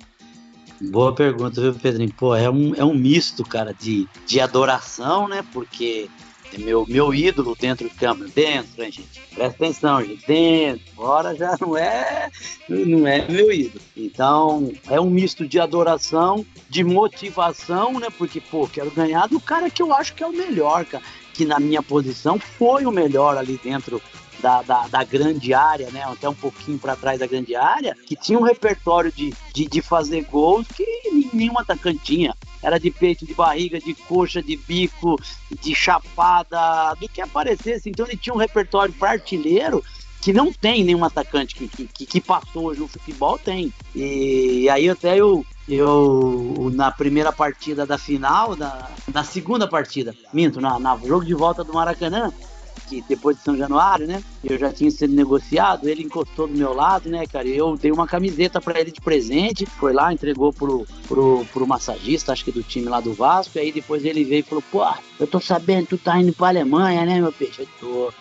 Boa 0.81 1.13
pergunta, 1.13 1.59
viu, 1.59 1.73
Pedrinho? 1.73 2.13
Pô, 2.13 2.35
é 2.35 2.49
um, 2.49 2.75
é 2.75 2.83
um 2.83 2.93
misto, 2.93 3.43
cara, 3.43 3.73
de, 3.73 4.07
de 4.27 4.39
adoração, 4.39 5.27
né? 5.27 5.43
Porque 5.51 6.09
meu, 6.57 6.85
meu 6.87 7.13
ídolo 7.13 7.55
dentro 7.59 7.87
do 7.87 7.95
campo, 7.95 8.25
dentro, 8.29 8.83
hein, 8.83 8.91
gente? 8.91 9.21
Presta 9.33 9.65
atenção, 9.65 10.03
gente, 10.03 10.25
dentro, 10.25 10.85
fora 10.95 11.35
já 11.35 11.55
não 11.59 11.77
é, 11.77 12.29
não 12.67 13.07
é 13.07 13.27
meu 13.27 13.51
ídolo. 13.51 13.81
Então, 13.95 14.71
é 14.87 14.99
um 14.99 15.09
misto 15.09 15.47
de 15.47 15.59
adoração, 15.59 16.45
de 16.69 16.83
motivação, 16.83 17.99
né? 17.99 18.07
Porque, 18.17 18.41
pô, 18.41 18.67
quero 18.67 18.91
ganhar 18.91 19.27
do 19.27 19.39
cara 19.39 19.69
que 19.69 19.81
eu 19.81 19.93
acho 19.93 20.13
que 20.13 20.23
é 20.23 20.27
o 20.27 20.33
melhor, 20.33 20.85
cara. 20.85 21.03
Que 21.33 21.45
na 21.45 21.59
minha 21.59 21.81
posição 21.81 22.39
foi 22.39 22.85
o 22.85 22.91
melhor 22.91 23.37
ali 23.37 23.59
dentro 23.63 24.01
da, 24.41 24.61
da, 24.61 24.87
da, 24.87 25.03
grande 25.03 25.53
área, 25.53 25.89
né? 25.91 26.03
Até 26.03 26.27
um 26.27 26.35
pouquinho 26.35 26.79
para 26.79 26.95
trás 26.95 27.19
da 27.19 27.27
grande 27.27 27.55
área, 27.55 27.95
que 28.05 28.15
tinha 28.15 28.39
um 28.39 28.43
repertório 28.43 29.11
de, 29.11 29.33
de, 29.53 29.65
de, 29.65 29.81
fazer 29.81 30.23
gols 30.23 30.67
que 30.67 30.85
nenhum 31.33 31.57
atacante 31.57 31.99
tinha. 32.03 32.35
Era 32.61 32.79
de 32.79 32.91
peito, 32.91 33.25
de 33.25 33.33
barriga, 33.33 33.79
de 33.79 33.93
coxa, 33.93 34.41
de 34.41 34.57
bico, 34.57 35.17
de 35.61 35.73
chapada, 35.73 36.93
do 36.99 37.07
que 37.07 37.21
aparecesse. 37.21 37.89
Então 37.89 38.05
ele 38.05 38.17
tinha 38.17 38.33
um 38.33 38.37
repertório 38.37 38.93
para 38.93 39.11
artilheiro 39.11 39.83
que 40.21 40.33
não 40.33 40.51
tem 40.51 40.83
nenhum 40.83 41.03
atacante 41.03 41.55
que, 41.55 41.67
que, 41.87 42.05
que, 42.05 42.21
passou 42.21 42.65
hoje 42.65 42.81
no 42.81 42.87
futebol, 42.87 43.37
tem. 43.37 43.73
E 43.95 44.69
aí 44.69 44.89
até 44.89 45.15
eu, 45.17 45.45
eu 45.67 46.69
na 46.73 46.91
primeira 46.91 47.31
partida 47.31 47.85
da 47.85 47.97
final, 47.97 48.55
na, 48.55 48.89
na 49.13 49.23
segunda 49.23 49.67
partida, 49.67 50.13
minto, 50.33 50.59
na, 50.59 50.77
na 50.77 50.97
jogo 50.97 51.25
de 51.25 51.33
volta 51.33 51.63
do 51.63 51.73
Maracanã, 51.73 52.33
que 52.79 53.01
depois 53.07 53.37
de 53.37 53.43
São 53.43 53.57
Januário, 53.57 54.07
né? 54.07 54.23
Eu 54.43 54.57
já 54.57 54.71
tinha 54.71 54.89
sido 54.89 55.13
negociado, 55.13 55.87
ele 55.87 56.03
encostou 56.03 56.47
do 56.47 56.57
meu 56.57 56.73
lado, 56.73 57.09
né, 57.09 57.25
cara? 57.27 57.47
Eu 57.47 57.75
dei 57.77 57.91
uma 57.91 58.07
camiseta 58.07 58.61
para 58.61 58.79
ele 58.79 58.91
de 58.91 59.01
presente, 59.01 59.65
foi 59.65 59.93
lá, 59.93 60.13
entregou 60.13 60.53
pro, 60.53 60.85
pro, 61.07 61.45
pro 61.51 61.67
massagista, 61.67 62.31
acho 62.31 62.45
que 62.45 62.51
do 62.51 62.63
time 62.63 62.87
lá 62.87 62.99
do 62.99 63.13
Vasco, 63.13 63.57
e 63.57 63.61
aí 63.61 63.71
depois 63.71 64.05
ele 64.05 64.23
veio 64.23 64.39
e 64.39 64.43
falou: 64.43 64.63
pô, 64.71 64.85
eu 65.19 65.27
tô 65.27 65.39
sabendo 65.39 65.83
que 65.83 65.97
tu 65.97 65.97
tá 65.97 66.17
indo 66.19 66.33
pra 66.33 66.47
Alemanha, 66.47 67.05
né, 67.05 67.19
meu 67.19 67.31
peixe? 67.31 67.61
Eu 67.61 67.67
tô. 67.79 68.13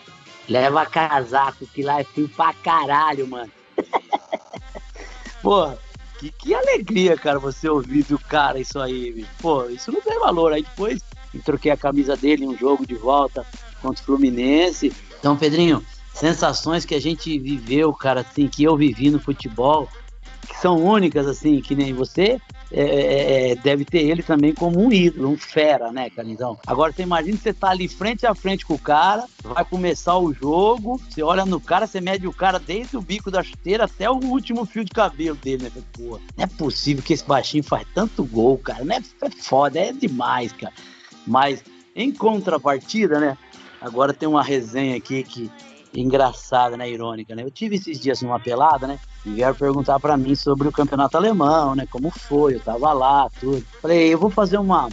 Leva 0.47 0.83
casaco, 0.85 1.67
que 1.67 1.83
lá 1.83 2.01
é 2.01 2.03
frio 2.03 2.27
pra 2.27 2.53
caralho, 2.53 3.27
mano. 3.27 3.51
pô, 5.43 5.71
Que, 6.19 6.31
que 6.31 6.53
alegria, 6.53 7.15
cara, 7.15 7.39
você 7.39 7.69
ouvir 7.69 8.03
do 8.03 8.19
cara 8.19 8.59
isso 8.59 8.79
aí, 8.79 9.11
bicho. 9.13 9.29
Pô, 9.39 9.69
isso 9.69 9.91
não 9.91 10.01
tem 10.01 10.19
valor. 10.19 10.51
Aí 10.51 10.63
depois 10.63 11.01
troquei 11.45 11.71
a 11.71 11.77
camisa 11.77 12.17
dele 12.17 12.43
em 12.43 12.47
um 12.47 12.57
jogo 12.57 12.85
de 12.85 12.95
volta 12.95 13.45
contra 13.79 14.01
o 14.01 14.05
Fluminense. 14.05 14.93
Então, 15.19 15.35
Pedrinho, 15.35 15.83
sensações 16.13 16.85
que 16.85 16.95
a 16.95 17.01
gente 17.01 17.37
viveu, 17.39 17.93
cara, 17.93 18.21
assim, 18.21 18.47
que 18.47 18.63
eu 18.63 18.75
vivi 18.75 19.09
no 19.09 19.19
futebol, 19.19 19.87
que 20.47 20.57
são 20.57 20.83
únicas, 20.83 21.27
assim, 21.27 21.61
que 21.61 21.75
nem 21.75 21.93
você, 21.93 22.39
é, 22.71 22.81
é, 22.81 23.51
é, 23.51 23.55
deve 23.55 23.83
ter 23.83 23.99
ele 23.99 24.21
também 24.21 24.53
como 24.53 24.79
um 24.79 24.91
ídolo, 24.91 25.29
um 25.29 25.37
fera, 25.37 25.91
né, 25.91 26.09
cara? 26.09 26.27
Então, 26.27 26.57
agora 26.67 26.91
você 26.91 27.01
imagina 27.01 27.37
você 27.37 27.51
tá 27.51 27.69
ali 27.69 27.87
frente 27.87 28.27
a 28.27 28.35
frente 28.35 28.63
com 28.63 28.75
o 28.75 28.79
cara, 28.79 29.25
vai 29.43 29.65
começar 29.65 30.17
o 30.17 30.31
jogo, 30.33 31.01
você 31.09 31.23
olha 31.23 31.45
no 31.45 31.59
cara, 31.59 31.87
você 31.87 31.99
mede 31.99 32.27
o 32.27 32.33
cara 32.33 32.59
desde 32.59 32.95
o 32.95 33.01
bico 33.01 33.31
da 33.31 33.41
chuteira 33.41 33.85
até 33.85 34.09
o 34.09 34.23
último 34.23 34.65
fio 34.65 34.85
de 34.85 34.91
cabelo 34.91 35.35
dele, 35.35 35.63
né? 35.63 35.71
Pô, 35.93 36.19
não 36.37 36.43
é 36.43 36.47
possível 36.47 37.03
que 37.03 37.13
esse 37.13 37.25
baixinho 37.25 37.63
faz 37.63 37.87
tanto 37.93 38.23
gol, 38.23 38.57
cara, 38.59 38.85
né? 38.85 39.01
É 39.21 39.29
foda, 39.31 39.79
é 39.79 39.91
demais, 39.91 40.51
cara. 40.53 40.73
Mas, 41.25 41.63
em 41.95 42.11
contrapartida, 42.11 43.19
né? 43.19 43.37
Agora 43.81 44.13
tem 44.13 44.27
uma 44.27 44.43
resenha 44.43 44.97
aqui 44.97 45.23
que 45.23 45.51
engraçada, 45.93 46.77
né, 46.77 46.89
irônica, 46.89 47.35
né? 47.35 47.43
Eu 47.43 47.51
tive 47.51 47.75
esses 47.75 47.99
dias 47.99 48.21
numa 48.21 48.39
pelada, 48.39 48.85
né? 48.85 48.99
E 49.25 49.31
vieram 49.31 49.55
perguntar 49.55 49.99
para 49.99 50.15
mim 50.15 50.35
sobre 50.35 50.67
o 50.67 50.71
campeonato 50.71 51.17
alemão, 51.17 51.75
né? 51.75 51.87
Como 51.89 52.09
foi, 52.11 52.55
eu 52.55 52.59
tava 52.59 52.93
lá, 52.93 53.29
tudo. 53.39 53.65
Falei, 53.81 54.13
eu 54.13 54.17
vou 54.17 54.29
fazer 54.29 54.57
uma, 54.57 54.89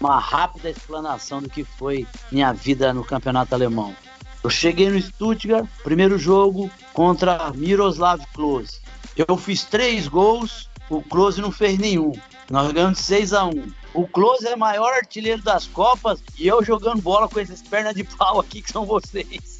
uma 0.00 0.18
rápida 0.18 0.70
explanação 0.70 1.40
do 1.40 1.48
que 1.48 1.64
foi 1.64 2.06
minha 2.30 2.52
vida 2.52 2.92
no 2.92 3.04
campeonato 3.04 3.54
alemão. 3.54 3.94
Eu 4.42 4.50
cheguei 4.50 4.90
no 4.90 5.00
Stuttgart, 5.00 5.66
primeiro 5.82 6.18
jogo 6.18 6.70
contra 6.92 7.50
Miroslav 7.54 8.22
Klose. 8.34 8.80
Eu 9.16 9.36
fiz 9.36 9.64
três 9.64 10.06
gols, 10.06 10.68
o 10.90 11.02
Klose 11.02 11.40
não 11.40 11.50
fez 11.50 11.78
nenhum. 11.78 12.12
Nós 12.50 12.70
ganhamos 12.70 12.98
6 13.00 13.32
a 13.32 13.46
1 13.46 13.52
O 13.96 14.06
Klose 14.06 14.46
é 14.46 14.54
o 14.54 14.58
maior 14.58 14.92
artilheiro 14.92 15.42
das 15.42 15.66
Copas 15.66 16.22
e 16.38 16.46
eu 16.46 16.62
jogando 16.62 17.00
bola 17.00 17.26
com 17.26 17.40
esses 17.40 17.62
pernas 17.62 17.94
de 17.94 18.04
pau 18.04 18.38
aqui 18.38 18.60
que 18.60 18.70
são 18.70 18.84
vocês. 18.84 19.56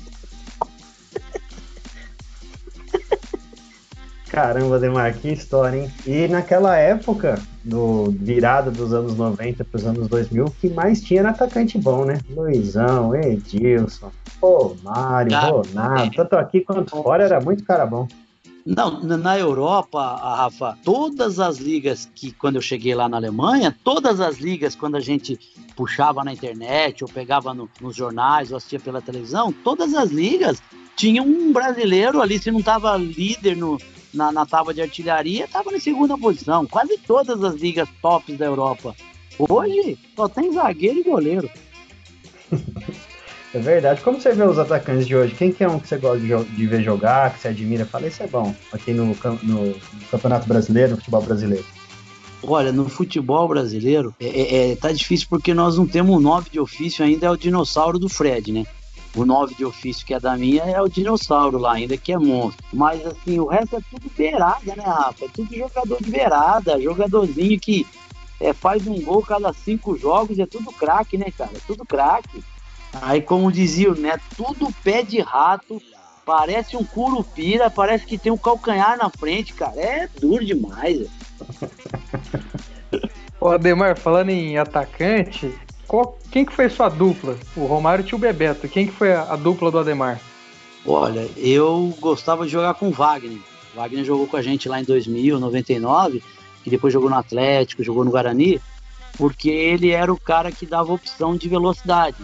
Caramba, 4.29 4.79
Demar, 4.79 5.15
que 5.15 5.33
história, 5.33 5.79
hein? 5.79 5.91
E 6.07 6.29
naquela 6.29 6.77
época, 6.77 7.41
no 7.65 8.11
virada 8.11 8.71
dos 8.71 8.93
anos 8.93 9.17
90 9.17 9.65
para 9.65 9.79
os 9.79 9.87
anos 9.87 10.07
2000, 10.09 10.45
o 10.45 10.51
que 10.51 10.69
mais 10.69 11.01
tinha 11.01 11.21
era 11.21 11.31
atacante 11.31 11.79
bom, 11.79 12.05
né? 12.05 12.21
Luizão, 12.29 13.15
Edilson, 13.15 14.13
Mário, 14.83 15.35
ah, 15.35 15.47
Ronaldo, 15.47 16.15
tanto 16.15 16.37
aqui 16.37 16.61
quanto 16.61 16.91
fora 16.91 17.25
era 17.25 17.41
muito 17.41 17.65
cara 17.65 17.87
bom. 17.87 18.07
Não, 18.67 19.01
na 19.01 19.39
Europa, 19.39 20.17
Rafa, 20.17 20.77
todas 20.83 21.39
as 21.39 21.59
ligas 21.59 22.11
que, 22.13 22.33
quando 22.33 22.57
eu 22.57 22.61
cheguei 22.61 22.97
lá 22.97 23.09
na 23.09 23.17
Alemanha, 23.17 23.77
todas 23.85 24.21
as 24.21 24.39
ligas, 24.39 24.75
quando 24.75 24.97
a 24.97 25.01
gente 25.01 25.39
puxava 25.77 26.25
na 26.25 26.33
internet, 26.33 27.05
ou 27.05 27.09
pegava 27.09 27.55
no, 27.55 27.71
nos 27.81 27.95
jornais, 27.95 28.51
ou 28.51 28.57
assistia 28.57 28.81
pela 28.81 29.01
televisão, 29.01 29.53
todas 29.53 29.95
as 29.95 30.11
ligas 30.11 30.61
tinham 30.97 31.25
um 31.25 31.53
brasileiro 31.53 32.21
ali, 32.21 32.41
se 32.41 32.51
não 32.51 32.59
estava 32.59 32.97
líder 32.97 33.57
no, 33.57 33.79
na, 34.13 34.33
na 34.33 34.45
tábua 34.45 34.75
de 34.75 34.83
artilharia, 34.83 35.45
estava 35.45 35.71
na 35.71 35.79
segunda 35.79 36.19
posição. 36.19 36.67
Quase 36.67 36.99
todas 36.99 37.45
as 37.45 37.55
ligas 37.55 37.89
tops 38.03 38.37
da 38.37 38.47
Europa. 38.47 38.97
Hoje 39.39 39.97
só 40.17 40.29
tem 40.29 40.53
zagueiro 40.53 40.99
e 40.99 41.05
goleiro. 41.05 41.49
É 43.55 43.59
verdade. 43.59 44.01
Como 44.03 44.21
você 44.21 44.33
vê 44.33 44.43
os 44.43 44.59
atacantes 44.59 45.07
de 45.07 45.17
hoje? 45.17 45.35
Quem 45.35 45.53
que 45.53 45.65
é 45.65 45.69
um 45.69 45.79
que 45.79 45.89
você 45.89 45.97
gosta 45.97 46.19
de, 46.19 46.45
de 46.45 46.67
ver 46.67 46.83
jogar, 46.83 47.33
que 47.33 47.41
você 47.41 47.49
admira? 47.49 47.87
Fala, 47.87 48.07
esse 48.07 48.23
é 48.23 48.27
bom, 48.27 48.55
aqui 48.73 48.93
no, 48.93 49.07
no, 49.43 49.75
Campeonato 50.11 50.47
Brasileiro, 50.47 50.93
no 50.93 50.97
futebol 50.97 51.23
brasileiro. 51.23 51.65
Olha, 52.43 52.71
no 52.71 52.89
futebol 52.89 53.49
brasileiro, 53.49 54.15
é, 54.21 54.27
é, 54.27 54.73
é 54.73 54.77
tá 54.77 54.93
difícil 54.93 55.27
porque 55.29 55.55
nós 55.55 55.79
não 55.79 55.87
temos 55.87 56.15
um 56.17 56.21
nove 56.21 56.51
de 56.51 56.61
ofício 56.61 57.05
ainda, 57.05 57.27
é 57.27 57.31
o 57.31 57.37
dinossauro 57.37 57.99
do 57.99 58.09
Fred, 58.09 58.53
né? 58.53 58.65
o 59.17 59.25
9 59.25 59.55
de 59.55 59.65
ofício 59.65 60.07
que 60.07 60.13
é 60.13 60.21
da 60.21 60.37
minha 60.37 60.63
é 60.63 60.81
o 60.81 60.89
dinossauro 60.89 61.59
lá, 61.59 61.73
ainda 61.73 61.97
que 61.97 62.13
é 62.13 62.19
monstro. 62.19 62.65
Mas 62.73 63.05
assim, 63.07 63.41
o 63.41 63.47
resto 63.47 63.77
é 63.77 63.81
tudo 63.91 64.11
beirada, 64.17 64.77
né, 64.77 64.83
Rafa? 64.85 65.25
É 65.25 65.29
tudo 65.29 65.57
jogador 65.57 65.99
de 66.03 66.11
beirada, 66.11 66.81
jogadorzinho 66.81 67.59
que 67.59 67.87
é, 68.39 68.53
faz 68.53 68.87
um 68.87 69.01
gol 69.01 69.23
cada 69.23 69.53
cinco 69.55 69.97
jogos, 69.97 70.39
é 70.39 70.45
tudo 70.45 70.71
craque, 70.73 71.17
né, 71.17 71.33
cara? 71.37 71.51
É 71.55 71.61
tudo 71.67 71.85
craque. 71.85 72.45
Aí, 73.03 73.21
como 73.21 73.53
dizia 73.53 73.91
o 73.91 73.95
Neto, 73.95 74.23
tudo 74.37 74.73
pé 74.83 75.03
de 75.03 75.21
rato, 75.21 75.81
parece 76.25 76.77
um 76.77 76.85
curupira, 76.85 77.71
parece 77.71 78.05
que 78.05 78.19
tem 78.19 78.33
um 78.33 78.37
calcanhar 78.37 78.97
na 78.97 79.11
frente, 79.11 79.55
cara. 79.55 79.81
É 79.81 80.09
duro 80.21 80.45
demais. 80.45 81.07
Ô, 83.41 83.49
Ademar, 83.49 83.97
falando 83.97 84.31
em 84.31 84.59
atacante, 84.59 85.53
qual, 85.87 86.19
quem 86.31 86.45
que 86.45 86.53
foi 86.53 86.69
sua 86.69 86.89
dupla? 86.89 87.37
O 87.57 87.67
Romário 87.67 88.05
e 88.07 88.15
o 88.15 88.19
Bebeto. 88.19 88.69
Quem 88.69 88.87
que 88.87 88.93
foi 88.93 89.13
a, 89.13 89.23
a, 89.23 89.37
dupla 89.37 89.71
do 89.71 89.79
Ademar? 89.79 90.21
Olha, 90.85 91.29
eu 91.37 91.95
gostava 92.01 92.45
de 92.45 92.53
jogar 92.53 92.75
com 92.75 92.89
o 92.89 92.93
Wagner. 92.93 93.39
O 93.75 93.77
Wagner 93.77 94.05
jogou 94.05 94.27
com 94.27 94.37
a 94.37 94.43
gente 94.43 94.69
lá 94.69 94.81
em 94.81 94.85
2000, 94.85 95.39
99, 95.39 96.23
e 96.65 96.71
depois 96.71 96.93
jogou 96.93 97.11
no 97.11 97.17
Atlético, 97.17 97.85
jogou 97.85 98.05
no 98.05 98.11
Guarani, 98.11 98.61
porque 99.17 99.51
ele 99.51 99.91
era 99.91 100.13
o 100.13 100.21
cara 100.21 100.51
que 100.51 100.67
dava 100.67 100.93
opção 100.93 101.37
de 101.37 101.49
velocidade. 101.49 102.17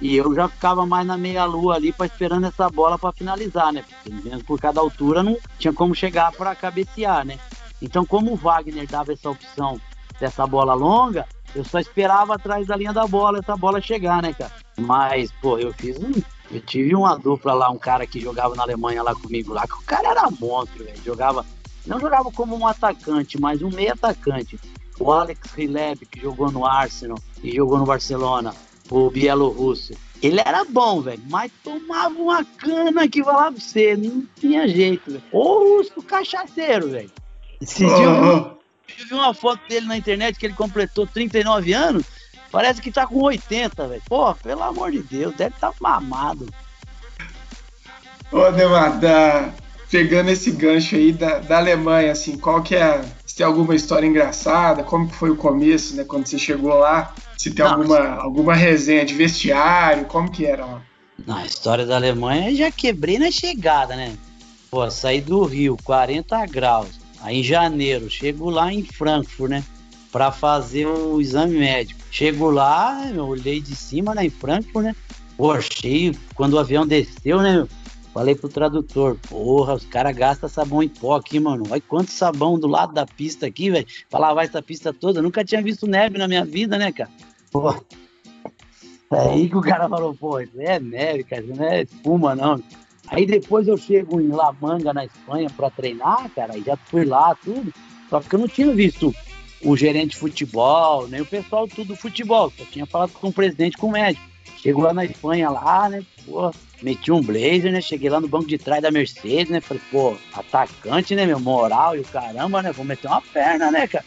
E 0.00 0.16
eu 0.16 0.34
já 0.34 0.48
ficava 0.48 0.86
mais 0.86 1.06
na 1.06 1.16
meia-lua 1.16 1.74
ali 1.74 1.92
para 1.92 2.06
esperando 2.06 2.46
essa 2.46 2.68
bola 2.70 2.98
para 2.98 3.12
finalizar, 3.12 3.72
né? 3.72 3.84
Porque 4.02 4.44
por 4.44 4.58
cada 4.58 4.80
altura 4.80 5.22
não 5.22 5.36
tinha 5.58 5.72
como 5.72 5.94
chegar 5.94 6.32
para 6.32 6.54
cabecear, 6.54 7.24
né? 7.26 7.38
Então, 7.82 8.04
como 8.04 8.32
o 8.32 8.36
Wagner 8.36 8.86
dava 8.86 9.12
essa 9.12 9.28
opção 9.30 9.80
dessa 10.18 10.46
bola 10.46 10.74
longa, 10.74 11.26
eu 11.54 11.64
só 11.64 11.78
esperava 11.78 12.34
atrás 12.34 12.66
da 12.66 12.76
linha 12.76 12.92
da 12.92 13.06
bola 13.06 13.38
essa 13.38 13.56
bola 13.56 13.80
chegar, 13.80 14.22
né, 14.22 14.32
cara? 14.32 14.52
Mas, 14.78 15.30
pô, 15.40 15.58
eu 15.58 15.72
fiz 15.74 15.98
um. 15.98 16.12
Eu 16.50 16.60
tive 16.60 16.94
uma 16.94 17.16
dupla 17.16 17.52
lá, 17.54 17.70
um 17.70 17.78
cara 17.78 18.06
que 18.06 18.20
jogava 18.20 18.54
na 18.54 18.62
Alemanha 18.62 19.02
lá 19.02 19.14
comigo 19.14 19.52
lá, 19.52 19.66
que 19.66 19.74
o 19.74 19.82
cara 19.82 20.08
era 20.08 20.30
monstro, 20.30 20.84
velho. 20.84 21.02
Jogava. 21.04 21.44
Não 21.86 21.98
jogava 21.98 22.30
como 22.32 22.56
um 22.56 22.66
atacante, 22.66 23.40
mas 23.40 23.62
um 23.62 23.70
meio 23.70 23.92
atacante. 23.92 24.58
O 24.98 25.10
Alex 25.10 25.52
Rileb, 25.52 26.04
que 26.06 26.20
jogou 26.20 26.50
no 26.50 26.66
Arsenal 26.66 27.16
e 27.42 27.54
jogou 27.54 27.78
no 27.78 27.86
Barcelona, 27.86 28.54
o 28.90 29.10
Bielorrusso. 29.10 29.94
Ele 30.22 30.40
era 30.44 30.64
bom, 30.64 31.00
velho, 31.00 31.22
mas 31.30 31.50
tomava 31.64 32.14
uma 32.14 32.44
cana 32.44 33.08
que 33.08 33.24
falava 33.24 33.52
pra 33.52 33.60
você, 33.60 33.96
não 33.96 34.22
tinha 34.38 34.68
jeito, 34.68 35.10
velho. 35.10 35.22
Ô, 35.32 35.76
russo 35.76 36.02
cachaceiro, 36.02 36.90
velho. 36.90 37.10
Eu, 37.60 38.58
vi 39.08 39.14
uma 39.14 39.32
foto 39.32 39.60
dele 39.68 39.86
na 39.86 39.96
internet 39.96 40.38
que 40.38 40.44
ele 40.44 40.54
completou 40.54 41.06
39 41.06 41.72
anos. 41.72 42.04
Parece 42.50 42.82
que 42.82 42.90
tá 42.90 43.06
com 43.06 43.22
80, 43.22 43.86
velho. 43.86 44.02
Pô, 44.08 44.34
pelo 44.34 44.62
amor 44.62 44.90
de 44.90 45.02
Deus, 45.02 45.34
deve 45.36 45.54
estar 45.54 45.70
tá 45.70 45.76
mamado. 45.80 46.46
Ô, 48.30 48.42
Ademar, 48.42 48.98
da, 48.98 49.54
pegando 49.90 50.30
esse 50.30 50.50
gancho 50.50 50.96
aí 50.96 51.12
da, 51.12 51.38
da 51.38 51.58
Alemanha, 51.58 52.12
assim, 52.12 52.36
qual 52.36 52.62
que 52.62 52.74
é. 52.74 53.02
Se 53.24 53.36
tem 53.36 53.46
alguma 53.46 53.74
história 53.74 54.06
engraçada, 54.06 54.82
como 54.82 55.08
que 55.08 55.14
foi 55.14 55.30
o 55.30 55.36
começo, 55.36 55.96
né? 55.96 56.04
Quando 56.04 56.26
você 56.26 56.38
chegou 56.38 56.74
lá, 56.74 57.14
se 57.40 57.50
tem 57.50 57.64
Não, 57.64 57.72
alguma, 57.72 57.98
alguma 58.16 58.54
resenha 58.54 59.02
de 59.02 59.14
vestiário, 59.14 60.04
como 60.04 60.30
que 60.30 60.44
era 60.44 60.66
lá? 60.66 60.82
Na 61.26 61.46
história 61.46 61.86
da 61.86 61.96
Alemanha 61.96 62.54
já 62.54 62.70
quebrei 62.70 63.18
na 63.18 63.30
chegada, 63.30 63.96
né? 63.96 64.14
Pô, 64.70 64.90
saí 64.90 65.22
do 65.22 65.42
Rio, 65.44 65.74
40 65.82 66.44
graus. 66.44 67.00
Aí 67.22 67.40
em 67.40 67.42
janeiro, 67.42 68.10
chego 68.10 68.50
lá 68.50 68.70
em 68.70 68.82
Frankfurt, 68.82 69.52
né? 69.52 69.64
Para 70.12 70.30
fazer 70.30 70.86
o 70.86 71.18
exame 71.18 71.56
médico. 71.56 71.98
Chego 72.10 72.50
lá, 72.50 73.10
eu 73.10 73.26
olhei 73.26 73.58
de 73.58 73.74
cima, 73.74 74.14
né? 74.14 74.26
Em 74.26 74.30
Frankfurt, 74.30 74.84
né? 74.84 74.96
Pô, 75.38 75.52
achei, 75.52 76.14
quando 76.34 76.52
o 76.54 76.58
avião 76.58 76.86
desceu, 76.86 77.40
né? 77.40 77.66
Falei 78.12 78.34
pro 78.34 78.50
tradutor, 78.50 79.16
porra, 79.30 79.72
os 79.72 79.84
caras 79.86 80.14
gastam 80.14 80.46
sabão 80.46 80.82
em 80.82 80.88
pó 80.88 81.16
aqui, 81.16 81.40
mano. 81.40 81.64
Olha 81.70 81.80
quanto 81.80 82.10
sabão 82.10 82.58
do 82.58 82.66
lado 82.66 82.92
da 82.92 83.06
pista 83.06 83.46
aqui, 83.46 83.70
velho. 83.70 83.86
Pra 84.10 84.20
lavar 84.20 84.44
essa 84.44 84.60
pista 84.60 84.92
toda. 84.92 85.20
Eu 85.20 85.22
nunca 85.22 85.42
tinha 85.42 85.62
visto 85.62 85.86
neve 85.86 86.18
na 86.18 86.28
minha 86.28 86.44
vida, 86.44 86.76
né, 86.76 86.92
cara? 86.92 87.08
Pô. 87.50 87.74
É 89.12 89.18
aí 89.28 89.48
que 89.48 89.56
o 89.56 89.60
cara 89.60 89.88
falou, 89.88 90.14
pô, 90.14 90.38
isso 90.38 90.52
é 90.60 90.78
neve, 90.78 91.24
cara, 91.24 91.42
isso 91.42 91.56
não 91.56 91.64
é 91.64 91.82
espuma, 91.82 92.34
não. 92.34 92.62
Aí 93.08 93.26
depois 93.26 93.66
eu 93.66 93.76
chego 93.76 94.20
em 94.20 94.28
La 94.28 94.52
Manga, 94.52 94.92
na 94.92 95.04
Espanha, 95.04 95.50
para 95.50 95.68
treinar, 95.68 96.30
cara, 96.30 96.56
e 96.56 96.62
já 96.62 96.76
fui 96.76 97.04
lá, 97.04 97.34
tudo. 97.34 97.74
Só 98.08 98.20
que 98.20 98.32
eu 98.32 98.38
não 98.38 98.46
tinha 98.46 98.72
visto 98.72 99.12
o 99.64 99.76
gerente 99.76 100.10
de 100.10 100.16
futebol, 100.16 101.08
nem 101.08 101.20
o 101.20 101.26
pessoal 101.26 101.66
tudo 101.66 101.88
do 101.88 101.96
futebol. 101.96 102.52
Só 102.56 102.64
tinha 102.66 102.86
falado 102.86 103.10
com 103.12 103.28
o 103.28 103.32
presidente, 103.32 103.76
com 103.76 103.88
o 103.88 103.92
médico. 103.92 104.24
Chego 104.58 104.82
lá 104.82 104.92
na 104.92 105.04
Espanha, 105.04 105.50
lá, 105.50 105.88
né, 105.88 106.04
pô, 106.24 106.52
meti 106.82 107.10
um 107.10 107.22
blazer, 107.22 107.72
né, 107.72 107.80
cheguei 107.80 108.10
lá 108.10 108.20
no 108.20 108.28
banco 108.28 108.46
de 108.46 108.58
trás 108.58 108.82
da 108.82 108.90
Mercedes, 108.90 109.48
né, 109.48 109.60
falei, 109.60 109.82
pô, 109.90 110.14
atacante, 110.34 111.16
né, 111.16 111.24
meu, 111.24 111.40
moral 111.40 111.96
e 111.96 112.00
o 112.00 112.04
caramba, 112.04 112.62
né, 112.62 112.70
vou 112.70 112.84
meter 112.84 113.08
uma 113.08 113.22
perna, 113.22 113.70
né, 113.70 113.86
cara. 113.86 114.04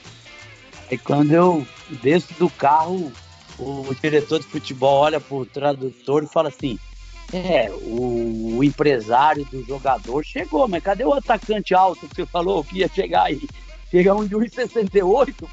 Aí 0.91 0.97
quando 0.97 1.31
eu 1.31 1.65
desço 2.03 2.33
do 2.35 2.49
carro, 2.51 3.11
o 3.59 3.95
diretor 4.01 4.39
de 4.39 4.45
futebol 4.45 5.01
olha 5.01 5.19
pro 5.19 5.45
tradutor 5.45 6.23
e 6.23 6.27
fala 6.27 6.49
assim, 6.49 6.77
é, 7.31 7.71
o, 7.71 8.57
o, 8.57 8.63
empresário 8.63 9.45
do 9.45 9.63
jogador 9.63 10.23
chegou, 10.23 10.67
mas 10.67 10.83
cadê 10.83 11.03
o 11.03 11.13
atacante 11.13 11.73
alto 11.73 12.07
que 12.07 12.15
você 12.15 12.25
falou 12.25 12.63
que 12.63 12.79
ia 12.79 12.87
chegar 12.87 13.23
aí? 13.23 13.41
Chega 13.89 14.13
um 14.13 14.25
de 14.25 14.35
1,68. 14.35 15.47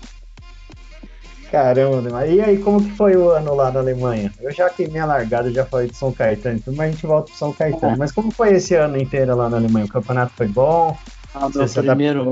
Caramba, 1.50 2.26
e 2.26 2.40
aí 2.40 2.58
como 2.58 2.82
que 2.82 2.90
foi 2.96 3.16
o 3.16 3.30
ano 3.30 3.54
lá 3.56 3.72
na 3.72 3.80
Alemanha? 3.80 4.32
Eu 4.40 4.52
já 4.52 4.70
queimei 4.70 5.00
a 5.00 5.06
largada, 5.06 5.52
já 5.52 5.66
falei 5.66 5.88
de 5.88 5.96
São 5.96 6.12
Caetano, 6.12 6.62
mas 6.68 6.80
a 6.80 6.90
gente 6.92 7.06
volta 7.06 7.30
pro 7.30 7.38
São 7.38 7.52
Caetano. 7.52 7.98
Mas 7.98 8.12
como 8.12 8.30
foi 8.30 8.54
esse 8.54 8.74
ano 8.76 8.96
inteiro 8.96 9.34
lá 9.34 9.48
na 9.48 9.56
Alemanha? 9.56 9.86
O 9.86 9.88
campeonato 9.88 10.32
foi 10.36 10.46
bom? 10.46 10.96
Ah, 11.34 11.48
meu 11.48 11.68
primeiro, 11.68 12.24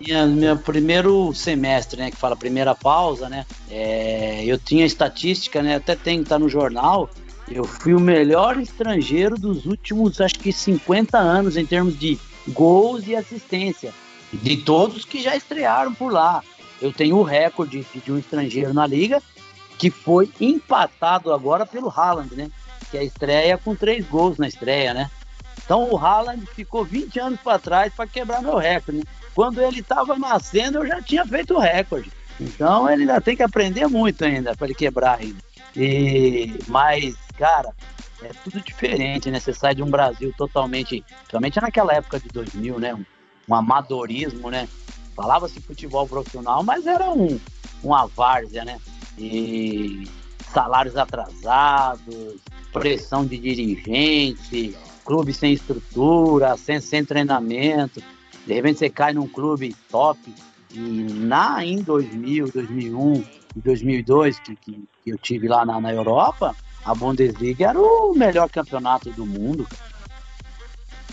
minha, 0.00 0.26
meu 0.26 0.56
primeiro 0.56 1.32
semestre, 1.34 2.00
né, 2.00 2.10
que 2.10 2.16
fala 2.16 2.36
primeira 2.36 2.74
pausa, 2.74 3.28
né, 3.28 3.46
é, 3.70 4.42
eu 4.44 4.58
tinha 4.58 4.84
estatística, 4.84 5.62
né, 5.62 5.76
até 5.76 5.94
tem, 5.94 6.22
tá 6.24 6.38
no 6.38 6.48
jornal, 6.48 7.10
eu 7.50 7.64
fui 7.64 7.94
o 7.94 8.00
melhor 8.00 8.58
estrangeiro 8.58 9.36
dos 9.36 9.66
últimos, 9.66 10.20
acho 10.20 10.38
que 10.38 10.52
50 10.52 11.18
anos 11.18 11.56
em 11.56 11.66
termos 11.66 11.98
de 11.98 12.18
gols 12.48 13.06
e 13.06 13.14
assistência, 13.14 13.92
de 14.32 14.56
todos 14.56 15.04
que 15.04 15.22
já 15.22 15.36
estrearam 15.36 15.92
por 15.92 16.10
lá. 16.10 16.42
Eu 16.80 16.92
tenho 16.92 17.16
o 17.16 17.22
recorde 17.22 17.86
de 17.94 18.12
um 18.12 18.18
estrangeiro 18.18 18.72
na 18.72 18.86
liga, 18.86 19.22
que 19.78 19.90
foi 19.90 20.30
empatado 20.40 21.32
agora 21.32 21.66
pelo 21.66 21.88
Haaland, 21.88 22.34
né? 22.34 22.50
Que 22.90 22.96
é 22.96 23.00
a 23.00 23.04
estreia 23.04 23.58
com 23.58 23.74
três 23.74 24.06
gols 24.06 24.38
na 24.38 24.48
estreia, 24.48 24.94
né? 24.94 25.10
Então 25.64 25.90
o 25.90 25.96
Haaland 25.96 26.44
ficou 26.46 26.84
20 26.84 27.20
anos 27.20 27.40
para 27.40 27.58
trás 27.58 27.92
para 27.94 28.06
quebrar 28.06 28.42
meu 28.42 28.56
recorde. 28.56 29.00
Né? 29.00 29.04
Quando 29.34 29.60
ele 29.60 29.80
estava 29.80 30.18
nascendo, 30.18 30.78
eu 30.78 30.86
já 30.86 31.00
tinha 31.00 31.26
feito 31.26 31.54
o 31.54 31.58
recorde. 31.58 32.10
Então 32.40 32.88
ele 32.88 33.02
ainda 33.02 33.20
tem 33.20 33.36
que 33.36 33.42
aprender 33.42 33.86
muito 33.86 34.24
ainda 34.24 34.54
para 34.54 34.66
ele 34.66 34.74
quebrar 34.74 35.18
ainda. 35.20 35.38
E, 35.76 36.58
mas, 36.68 37.14
cara, 37.38 37.72
é 38.22 38.30
tudo 38.44 38.60
diferente, 38.60 39.30
né? 39.30 39.40
Você 39.40 39.52
sai 39.52 39.74
de 39.74 39.82
um 39.82 39.90
Brasil 39.90 40.32
totalmente, 40.36 41.02
principalmente 41.02 41.60
naquela 41.60 41.94
época 41.94 42.20
de 42.20 42.28
2000, 42.28 42.78
né? 42.78 42.94
Um, 42.94 43.04
um 43.48 43.54
amadorismo, 43.54 44.50
né? 44.50 44.68
Falava-se 45.14 45.60
futebol 45.60 46.06
profissional, 46.06 46.62
mas 46.62 46.86
era 46.86 47.10
um, 47.10 47.38
uma 47.82 48.06
várzea, 48.06 48.64
né? 48.64 48.78
E 49.18 50.08
salários 50.52 50.96
atrasados, 50.96 52.36
pressão 52.72 53.24
de 53.24 53.38
dirigente, 53.38 54.76
clube 55.04 55.32
sem 55.32 55.52
estrutura, 55.52 56.56
sem, 56.56 56.80
sem 56.80 57.04
treinamento. 57.04 58.02
De 58.46 58.54
repente 58.54 58.78
você 58.78 58.90
cai 58.90 59.12
num 59.12 59.28
clube 59.28 59.74
top 59.90 60.18
e 60.74 60.78
na, 60.78 61.64
em 61.64 61.82
2000, 61.82 62.50
2001 62.52 63.24
e 63.56 63.60
2002, 63.60 64.40
que, 64.40 64.56
que, 64.56 64.84
que 65.04 65.10
eu 65.10 65.18
tive 65.18 65.48
lá 65.48 65.64
na, 65.64 65.80
na 65.80 65.92
Europa, 65.92 66.56
a 66.84 66.94
Bundesliga 66.94 67.68
era 67.68 67.78
o 67.78 68.14
melhor 68.14 68.48
campeonato 68.48 69.10
do 69.10 69.26
mundo. 69.26 69.66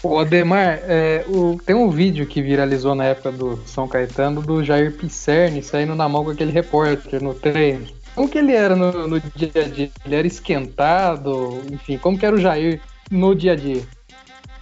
O 0.01 0.17
Ademar, 0.17 0.79
é, 0.83 1.25
o, 1.27 1.59
tem 1.65 1.75
um 1.75 1.89
vídeo 1.89 2.25
que 2.25 2.41
viralizou 2.41 2.95
na 2.95 3.03
época 3.03 3.33
do 3.33 3.57
São 3.65 3.85
Caetano 3.85 4.41
do 4.41 4.63
Jair 4.63 4.95
Pisserni 4.95 5.61
saindo 5.61 5.93
na 5.93 6.07
mão 6.07 6.23
com 6.23 6.31
aquele 6.31 6.51
repórter 6.51 7.21
no 7.21 7.33
treino. 7.33 7.85
Como 8.15 8.29
que 8.29 8.37
ele 8.37 8.53
era 8.53 8.75
no, 8.75 9.07
no, 9.07 9.19
dia 9.19 9.51
a 9.55 9.67
dia? 9.67 9.91
Ele 10.05 10.15
era 10.15 10.27
esquentado? 10.27 11.61
Enfim, 11.71 11.97
como 11.97 12.17
que 12.17 12.25
era 12.25 12.35
o 12.35 12.39
Jair 12.39 12.81
no 13.11 13.35
dia 13.35 13.51
a 13.51 13.55
dia? 13.55 13.83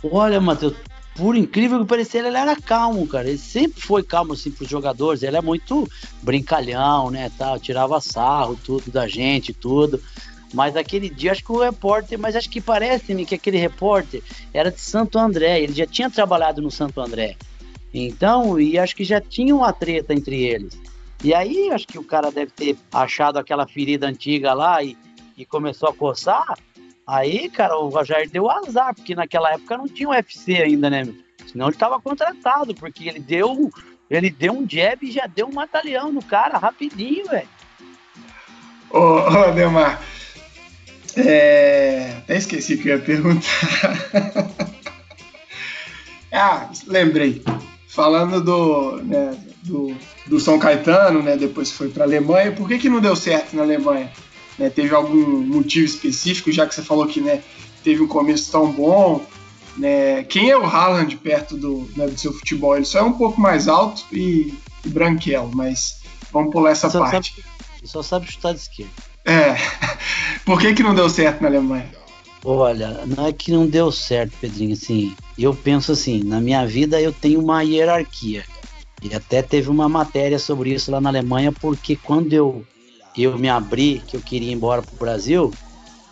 Olha, 0.03 0.41
Matheus, 0.41 0.73
por 1.17 1.35
incrível 1.35 1.79
que 1.79 1.85
pareça, 1.85 2.19
ele 2.19 2.27
era 2.27 2.55
calmo, 2.55 3.07
cara. 3.07 3.27
Ele 3.27 3.39
sempre 3.39 3.81
foi 3.81 4.03
calmo, 4.03 4.33
assim, 4.33 4.51
pros 4.51 4.69
jogadores. 4.69 5.23
Ele 5.23 5.35
é 5.35 5.41
muito 5.41 5.89
brincalhão, 6.21 7.09
né, 7.09 7.31
tal. 7.37 7.59
Tirava 7.59 7.99
sarro, 7.99 8.57
tudo 8.63 8.91
da 8.91 9.07
gente, 9.07 9.51
tudo. 9.51 10.01
Mas 10.53 10.77
aquele 10.77 11.09
dia, 11.09 11.31
acho 11.31 11.43
que 11.43 11.51
o 11.51 11.59
repórter, 11.59 12.19
mas 12.19 12.35
acho 12.35 12.49
que 12.49 12.61
parece-me 12.61 13.25
que 13.25 13.35
aquele 13.35 13.57
repórter 13.57 14.21
era 14.53 14.71
de 14.71 14.79
Santo 14.79 15.17
André, 15.17 15.61
ele 15.61 15.73
já 15.73 15.85
tinha 15.85 16.09
trabalhado 16.09 16.61
no 16.61 16.71
Santo 16.71 17.01
André. 17.01 17.35
Então, 17.93 18.59
e 18.59 18.77
acho 18.77 18.95
que 18.95 19.03
já 19.03 19.19
tinha 19.19 19.55
uma 19.55 19.73
treta 19.73 20.13
entre 20.13 20.43
eles. 20.43 20.79
E 21.23 21.33
aí, 21.33 21.71
acho 21.71 21.87
que 21.87 21.97
o 21.97 22.03
cara 22.03 22.31
deve 22.31 22.51
ter 22.51 22.77
achado 22.91 23.37
aquela 23.37 23.67
ferida 23.67 24.07
antiga 24.07 24.53
lá 24.53 24.83
e, 24.83 24.95
e 25.35 25.45
começou 25.45 25.89
a 25.89 25.93
coçar. 25.93 26.57
Aí, 27.07 27.49
cara, 27.49 27.77
o 27.77 27.87
Roger 27.87 28.29
deu 28.29 28.51
azar, 28.51 28.93
porque 28.93 29.15
naquela 29.15 29.53
época 29.53 29.77
não 29.77 29.87
tinha 29.87 30.09
UFC 30.09 30.61
ainda, 30.61 30.89
né? 30.89 31.07
Senão 31.45 31.67
ele 31.67 31.75
estava 31.75 32.01
contratado, 32.01 32.75
porque 32.75 33.07
ele 33.07 33.19
deu, 33.19 33.71
ele 34.09 34.29
deu 34.29 34.51
um 34.51 34.67
jab 34.69 34.97
e 35.01 35.11
já 35.11 35.25
deu 35.25 35.47
um 35.47 35.53
matalhão 35.53 36.11
no 36.11 36.21
cara 36.21 36.57
rapidinho, 36.57 37.25
velho. 37.29 37.47
Ô, 38.89 38.99
ô, 38.99 39.43
Ademar, 39.45 40.01
é... 41.15 42.13
Até 42.17 42.37
esqueci 42.37 42.75
o 42.75 42.77
que 42.77 42.89
eu 42.89 42.97
ia 42.97 43.03
perguntar. 43.03 43.47
ah, 46.31 46.69
lembrei. 46.85 47.41
Falando 47.87 48.43
do, 48.43 48.97
né, 49.03 49.35
do, 49.63 49.95
do 50.27 50.39
São 50.39 50.59
Caetano, 50.59 51.23
né, 51.23 51.35
depois 51.35 51.71
foi 51.71 51.89
para 51.89 52.03
Alemanha, 52.03 52.51
por 52.51 52.67
que, 52.67 52.77
que 52.77 52.89
não 52.89 52.99
deu 52.99 53.15
certo 53.15 53.55
na 53.55 53.63
Alemanha? 53.63 54.11
Né, 54.57 54.69
teve 54.69 54.93
algum 54.93 55.41
motivo 55.41 55.85
específico, 55.85 56.51
já 56.51 56.65
que 56.65 56.73
você 56.73 56.81
falou 56.81 57.05
que 57.05 57.21
né, 57.21 57.43
teve 57.83 58.01
um 58.01 58.07
começo 58.07 58.51
tão 58.51 58.71
bom? 58.71 59.25
Né, 59.77 60.23
quem 60.23 60.49
é 60.49 60.57
o 60.57 60.65
Haaland 60.65 61.15
perto 61.17 61.55
do, 61.55 61.87
né, 61.95 62.07
do 62.07 62.17
seu 62.17 62.33
futebol? 62.33 62.75
Ele 62.75 62.85
só 62.85 62.99
é 62.99 63.03
um 63.03 63.13
pouco 63.13 63.39
mais 63.39 63.67
alto 63.67 64.03
e, 64.11 64.53
e 64.83 64.89
branquelo, 64.89 65.51
mas 65.53 66.01
vamos 66.31 66.51
pular 66.51 66.71
essa 66.71 66.89
só 66.89 66.99
parte. 66.99 67.35
Sabe, 67.35 67.87
só 67.87 68.01
sabe 68.01 68.31
chutar 68.31 68.53
de 68.53 68.61
esquerda. 68.61 68.91
É. 69.25 69.55
Por 70.43 70.59
que, 70.59 70.73
que 70.73 70.81
não 70.81 70.95
deu 70.95 71.09
certo 71.09 71.41
na 71.41 71.49
Alemanha? 71.49 71.91
Olha, 72.43 73.03
não 73.05 73.27
é 73.27 73.33
que 73.33 73.51
não 73.51 73.67
deu 73.67 73.91
certo, 73.91 74.31
Pedrinho. 74.39 74.73
Assim, 74.73 75.13
eu 75.37 75.53
penso 75.53 75.91
assim, 75.91 76.23
na 76.23 76.39
minha 76.39 76.65
vida 76.65 76.99
eu 77.01 77.11
tenho 77.11 77.41
uma 77.41 77.61
hierarquia. 77.61 78.45
E 79.01 79.13
até 79.13 79.41
teve 79.41 79.69
uma 79.69 79.87
matéria 79.89 80.39
sobre 80.39 80.73
isso 80.73 80.89
lá 80.89 80.99
na 80.99 81.09
Alemanha, 81.09 81.51
porque 81.51 81.95
quando 81.95 82.33
eu, 82.33 82.65
eu 83.23 83.37
me 83.37 83.49
abri, 83.49 84.03
que 84.07 84.15
eu 84.15 84.21
queria 84.21 84.49
ir 84.49 84.53
embora 84.53 84.81
pro 84.81 84.97
Brasil, 84.97 85.53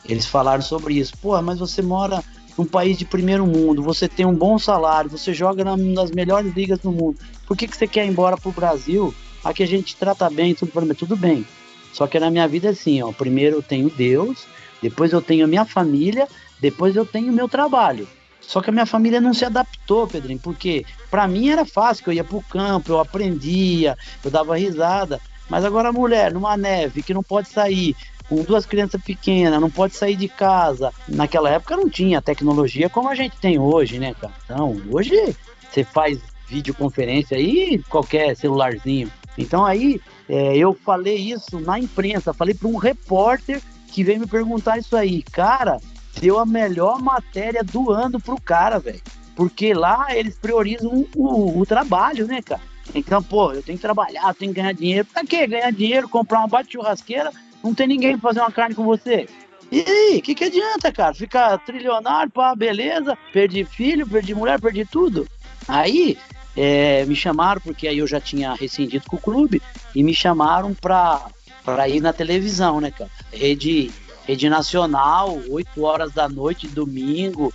eles 0.08 0.26
falaram 0.26 0.62
sobre 0.62 0.96
isso. 0.96 1.16
Pô, 1.22 1.40
mas 1.42 1.60
você 1.60 1.82
mora 1.82 2.24
num 2.58 2.66
país 2.66 2.98
de 2.98 3.06
primeiro 3.06 3.46
mundo, 3.46 3.84
você 3.84 4.08
tem 4.08 4.26
um 4.26 4.34
bom 4.34 4.58
salário, 4.58 5.10
você 5.10 5.34
joga 5.34 5.64
na, 5.64 5.76
nas 5.76 6.12
melhores 6.12 6.54
ligas 6.54 6.80
do 6.80 6.92
mundo. 6.92 7.18
Por 7.46 7.58
que, 7.58 7.68
que 7.68 7.76
você 7.76 7.88
quer 7.88 8.06
ir 8.06 8.10
embora 8.10 8.38
pro 8.38 8.52
Brasil? 8.52 9.14
Aqui 9.44 9.62
a 9.62 9.68
gente 9.68 9.96
trata 9.96 10.30
bem, 10.30 10.56
tudo, 10.56 10.72
tudo 10.96 11.16
bem. 11.16 11.46
Só 11.94 12.08
que 12.08 12.20
na 12.20 12.32
minha 12.32 12.48
vida 12.48 12.68
é 12.68 12.72
assim, 12.72 13.02
ó. 13.02 13.12
Primeiro 13.12 13.58
eu 13.58 13.64
tenho 13.64 13.90
Deus, 13.90 14.46
depois 14.82 15.12
eu 15.14 15.22
tenho 15.22 15.46
a 15.46 15.48
minha 15.48 15.66
família, 15.66 16.28
depois 16.60 16.96
eu 16.96 17.06
tenho 17.06 17.32
o 17.32 17.36
meu 17.36 17.48
trabalho. 17.48 18.08
Só 18.42 18.62
que 18.62 18.70
a 18.70 18.74
minha 18.74 18.86
família 18.86 19.20
não 19.20 19.34
se 19.34 19.44
adaptou, 19.44 20.08
Pedrinho, 20.08 20.40
porque 20.40 20.86
para 21.10 21.28
mim 21.28 21.50
era 21.50 21.66
fácil, 21.66 22.04
eu 22.08 22.14
ia 22.14 22.24
pro 22.24 22.44
campo, 22.44 22.92
eu 22.92 23.00
aprendia, 23.00 23.98
eu 24.24 24.32
dava 24.32 24.58
risada. 24.58 25.20
Mas 25.50 25.64
agora 25.64 25.90
a 25.90 25.94
mulher, 25.94 26.34
numa 26.34 26.58
neve, 26.58 27.04
que 27.04 27.14
não 27.14 27.24
pode 27.24 27.50
sair, 27.50 27.96
com 28.28 28.44
duas 28.44 28.66
crianças 28.66 29.02
pequenas, 29.02 29.62
não 29.62 29.70
pode 29.70 29.96
sair 29.96 30.16
de 30.16 30.28
casa. 30.28 30.92
Naquela 31.08 31.50
época 31.50 31.78
não 31.78 31.90
tinha 31.90 32.22
tecnologia 32.22 32.90
como 32.90 33.10
a 33.10 33.16
gente 33.16 33.38
tem 33.38 33.60
hoje, 33.60 34.00
né, 34.00 34.16
cara? 34.20 34.34
Então, 34.44 34.82
hoje 34.90 35.36
você 35.70 35.84
faz 35.84 36.20
videoconferência 36.48 37.38
aí, 37.38 37.82
qualquer 37.90 38.36
celularzinho. 38.36 39.12
Então 39.38 39.66
aí 39.66 40.00
é, 40.30 40.58
eu 40.58 40.74
falei 40.74 41.16
isso 41.16 41.60
na 41.60 41.80
imprensa, 41.80 42.34
falei 42.34 42.54
para 42.54 42.68
um 42.68 42.78
repórter 42.78 43.62
que 43.92 44.04
veio 44.04 44.20
me 44.20 44.28
perguntar 44.28 44.78
isso 44.78 44.96
aí. 44.96 45.22
Cara, 45.24 45.80
deu 46.20 46.40
a 46.40 46.46
melhor 46.46 47.02
matéria 47.02 47.64
do 47.64 47.92
ano 47.92 48.20
pro 48.20 48.40
cara, 48.40 48.80
velho. 48.80 49.02
Porque 49.36 49.74
lá 49.74 50.08
eles 50.16 50.38
priorizam 50.38 51.06
o, 51.16 51.60
o, 51.60 51.66
trabalho, 51.66 52.26
né, 52.26 52.42
cara? 52.42 52.62
Então, 52.94 53.22
pô, 53.22 53.52
eu 53.52 53.64
tenho 53.64 53.78
que 53.78 53.82
trabalhar, 53.82 54.34
tenho 54.34 54.54
que 54.54 54.62
ganhar 54.62 54.74
dinheiro. 54.74 55.08
Pra 55.12 55.26
quê? 55.26 55.48
Ganhar 55.48 55.72
dinheiro, 55.72 56.10
comprar 56.10 56.40
uma 56.40 56.48
bate 56.48 56.74
churrasqueira, 56.74 57.32
não 57.64 57.74
tem 57.74 57.88
ninguém 57.88 58.18
pra 58.18 58.30
fazer 58.30 58.40
uma 58.42 58.52
carne 58.52 58.76
com 58.76 58.84
você. 58.84 59.28
E 59.72 59.82
aí, 59.82 60.20
o 60.20 60.22
que, 60.22 60.36
que 60.36 60.44
adianta, 60.44 60.92
cara? 60.92 61.14
Ficar 61.14 61.58
trilionário, 61.60 62.32
pá, 62.32 62.56
beleza, 62.56 63.18
perdi 63.34 63.66
filho, 63.66 64.08
perdi 64.08 64.36
mulher, 64.36 64.60
perdi 64.60 64.86
tudo. 64.86 65.28
Aí 65.68 66.18
é, 66.56 67.04
me 67.06 67.16
chamaram, 67.16 67.60
porque 67.60 67.88
aí 67.88 67.98
eu 67.98 68.08
já 68.08 68.20
tinha 68.20 68.54
rescindido 68.54 69.06
com 69.08 69.18
o 69.18 69.22
clube, 69.22 69.62
e 69.94 70.04
me 70.04 70.14
chamaram 70.14 70.74
pra, 70.74 71.26
pra 71.64 71.90
ir 71.90 72.00
na 72.00 72.14
televisão, 72.14 72.80
né, 72.80 72.92
cara? 72.92 73.10
Rede, 73.32 73.92
rede 74.28 74.50
nacional, 74.50 75.42
8 75.50 75.82
horas 75.84 76.12
da 76.12 76.30
noite, 76.30 76.68
domingo, 76.68 77.54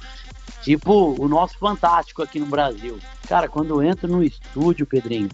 tipo 0.62 1.14
o 1.18 1.28
nosso 1.28 1.58
Fantástico 1.58 2.22
aqui 2.22 2.38
no 2.38 2.46
Brasil. 2.46 2.98
Cara, 3.28 3.48
quando 3.48 3.70
eu 3.70 3.82
entro 3.82 4.08
no 4.08 4.22
estúdio, 4.22 4.86
Pedrinho, 4.86 5.28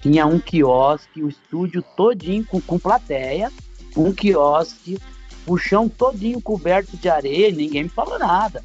tinha 0.00 0.26
um 0.26 0.38
quiosque, 0.38 1.22
o 1.22 1.28
estúdio 1.28 1.82
todinho 1.96 2.44
com, 2.44 2.60
com 2.60 2.78
plateia, 2.78 3.52
um 3.96 4.12
quiosque, 4.12 4.98
o 5.46 5.56
chão 5.56 5.88
todinho 5.88 6.40
coberto 6.40 6.96
de 6.96 7.08
areia, 7.08 7.50
ninguém 7.50 7.84
me 7.84 7.88
falou 7.88 8.18
nada. 8.18 8.64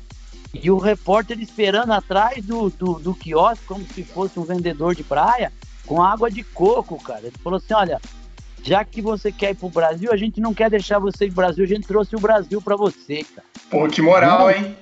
E 0.54 0.72
o 0.72 0.78
repórter 0.78 1.40
esperando 1.40 1.92
atrás 1.92 2.44
do, 2.44 2.70
do, 2.70 2.94
do 2.94 3.14
quiosque, 3.14 3.66
como 3.66 3.86
se 3.86 4.04
fosse 4.04 4.40
um 4.40 4.44
vendedor 4.44 4.96
de 4.96 5.04
praia, 5.04 5.52
com 5.86 6.02
água 6.02 6.30
de 6.30 6.44
coco, 6.44 7.02
cara. 7.02 7.22
Ele 7.22 7.36
falou 7.44 7.58
assim: 7.58 7.74
olha, 7.74 8.02
já 8.64 8.84
que 8.84 9.02
você 9.02 9.32
quer 9.32 9.52
ir 9.52 9.56
pro 9.56 9.70
Brasil, 9.70 10.12
a 10.12 10.18
gente 10.18 10.42
não 10.42 10.54
quer 10.54 10.70
deixar 10.70 11.00
você 11.00 11.26
ir 11.26 11.28
pro 11.28 11.44
Brasil, 11.44 11.64
a 11.64 11.68
gente 11.68 11.88
trouxe 11.88 12.16
o 12.16 12.20
Brasil 12.20 12.62
para 12.62 12.76
você, 12.76 13.24
cara. 13.24 13.48
Pô, 13.70 13.88
que 13.88 14.02
moral, 14.02 14.50
hein? 14.50 14.76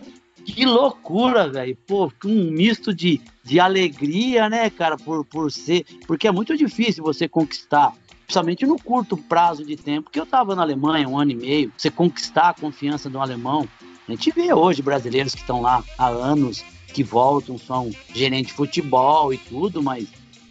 Que 0.47 0.65
loucura, 0.65 1.49
velho. 1.49 1.77
Pô, 1.85 2.11
um 2.23 2.51
misto 2.51 2.93
de, 2.93 3.19
de 3.43 3.59
alegria, 3.59 4.49
né, 4.49 4.69
cara, 4.69 4.97
por, 4.97 5.25
por 5.25 5.51
ser. 5.51 5.85
Porque 6.07 6.25
é 6.25 6.31
muito 6.31 6.55
difícil 6.55 7.03
você 7.03 7.27
conquistar, 7.27 7.93
principalmente 8.25 8.65
no 8.65 8.81
curto 8.81 9.17
prazo 9.17 9.65
de 9.65 9.75
tempo, 9.75 10.09
que 10.09 10.19
eu 10.19 10.25
tava 10.25 10.55
na 10.55 10.61
Alemanha 10.61 11.07
um 11.07 11.19
ano 11.19 11.31
e 11.31 11.35
meio, 11.35 11.71
você 11.77 11.91
conquistar 11.91 12.49
a 12.49 12.53
confiança 12.53 13.09
do 13.09 13.19
alemão. 13.19 13.67
A 14.07 14.11
gente 14.11 14.31
vê 14.31 14.53
hoje 14.53 14.81
brasileiros 14.81 15.35
que 15.35 15.41
estão 15.41 15.61
lá 15.61 15.83
há 15.97 16.07
anos, 16.07 16.63
que 16.93 17.03
voltam, 17.03 17.57
são 17.57 17.91
gerente 18.15 18.47
de 18.47 18.53
futebol 18.53 19.33
e 19.33 19.37
tudo, 19.37 19.83
mas 19.83 20.07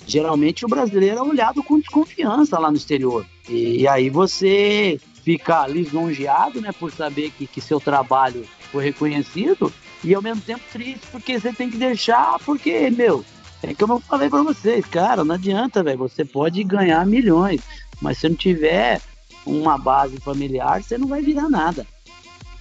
geralmente 0.06 0.64
o 0.66 0.68
brasileiro 0.68 1.18
é 1.18 1.22
olhado 1.22 1.62
com 1.62 1.80
desconfiança 1.80 2.58
lá 2.58 2.70
no 2.70 2.76
exterior. 2.76 3.26
E, 3.48 3.80
e 3.80 3.88
aí 3.88 4.10
você 4.10 5.00
fica 5.24 5.66
lisonjeado, 5.66 6.60
né, 6.60 6.70
por 6.70 6.92
saber 6.92 7.30
que, 7.30 7.46
que 7.46 7.62
seu 7.62 7.80
trabalho 7.80 8.44
foi 8.70 8.84
reconhecido 8.84 9.72
e 10.06 10.14
ao 10.14 10.22
mesmo 10.22 10.40
tempo 10.40 10.62
triste 10.72 11.04
porque 11.10 11.38
você 11.38 11.52
tem 11.52 11.68
que 11.68 11.76
deixar, 11.76 12.38
porque, 12.46 12.88
meu, 12.90 13.24
é 13.60 13.74
como 13.74 13.94
eu 13.94 14.00
falei 14.00 14.30
para 14.30 14.42
vocês, 14.44 14.86
cara, 14.86 15.24
não 15.24 15.34
adianta, 15.34 15.82
velho, 15.82 15.98
você 15.98 16.24
pode 16.24 16.62
ganhar 16.62 17.04
milhões, 17.04 17.60
mas 18.00 18.18
se 18.18 18.28
não 18.28 18.36
tiver 18.36 19.00
uma 19.44 19.76
base 19.76 20.16
familiar, 20.18 20.80
você 20.80 20.96
não 20.96 21.08
vai 21.08 21.22
virar 21.22 21.48
nada. 21.48 21.84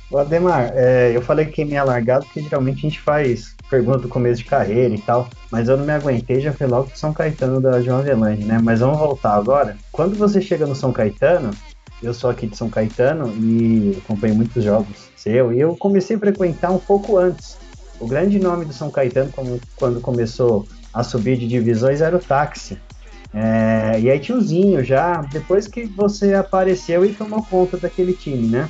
O 0.10 0.18
Ademar, 0.18 0.72
é, 0.74 1.12
eu 1.16 1.22
falei 1.22 1.46
que 1.46 1.64
me 1.64 1.80
largado 1.82 2.26
porque 2.26 2.42
geralmente 2.42 2.80
a 2.80 2.90
gente 2.90 3.00
faz 3.00 3.56
pergunta 3.70 4.00
do 4.00 4.08
começo 4.08 4.44
de 4.44 4.50
carreira 4.50 4.94
e 4.94 5.02
tal, 5.02 5.28
mas 5.52 5.68
eu 5.68 5.78
não 5.78 5.86
me 5.86 5.92
aguentei, 5.92 6.40
já 6.40 6.54
fui 6.54 6.68
logo 6.68 6.90
pro 6.90 6.98
São 6.98 7.14
Caetano 7.14 7.62
da 7.62 7.82
João 7.82 8.00
Avelange, 8.00 8.44
né? 8.44 8.60
Mas 8.62 8.80
vamos 8.80 9.00
voltar 9.00 9.34
agora. 9.34 9.76
Quando 9.92 10.16
você 10.16 10.40
chega 10.40 10.66
no 10.66 10.76
São 10.76 10.94
Caetano, 10.94 11.52
eu 12.06 12.14
sou 12.14 12.30
aqui 12.30 12.48
de 12.48 12.58
São 12.58 12.70
Caetano 12.70 13.34
e 13.38 13.98
acompanho 14.04 14.36
muitos 14.36 14.64
jogos 14.64 15.06
seu, 15.26 15.52
e 15.52 15.60
eu 15.60 15.76
comecei 15.76 16.16
a 16.16 16.20
frequentar 16.20 16.72
um 16.72 16.78
pouco 16.78 17.18
antes. 17.18 17.58
O 18.00 18.08
grande 18.08 18.38
nome 18.38 18.66
do 18.66 18.74
São 18.74 18.92
Caetano, 18.92 19.34
quando 19.76 20.00
começou 20.00 20.68
a 20.94 21.04
subir 21.04 21.38
de 21.38 21.48
divisões, 21.48 22.02
era 22.02 22.16
o 22.16 22.20
táxi. 22.20 22.78
É, 23.34 24.00
e 24.00 24.10
aí 24.10 24.20
tinha 24.20 24.38
o 24.38 24.42
Zinho 24.42 24.84
já, 24.84 25.22
depois 25.24 25.68
que 25.68 25.86
você 25.86 26.36
apareceu 26.36 27.04
e 27.04 27.14
tomou 27.14 27.42
conta 27.44 27.78
daquele 27.78 28.14
time, 28.14 28.48
né? 28.48 28.70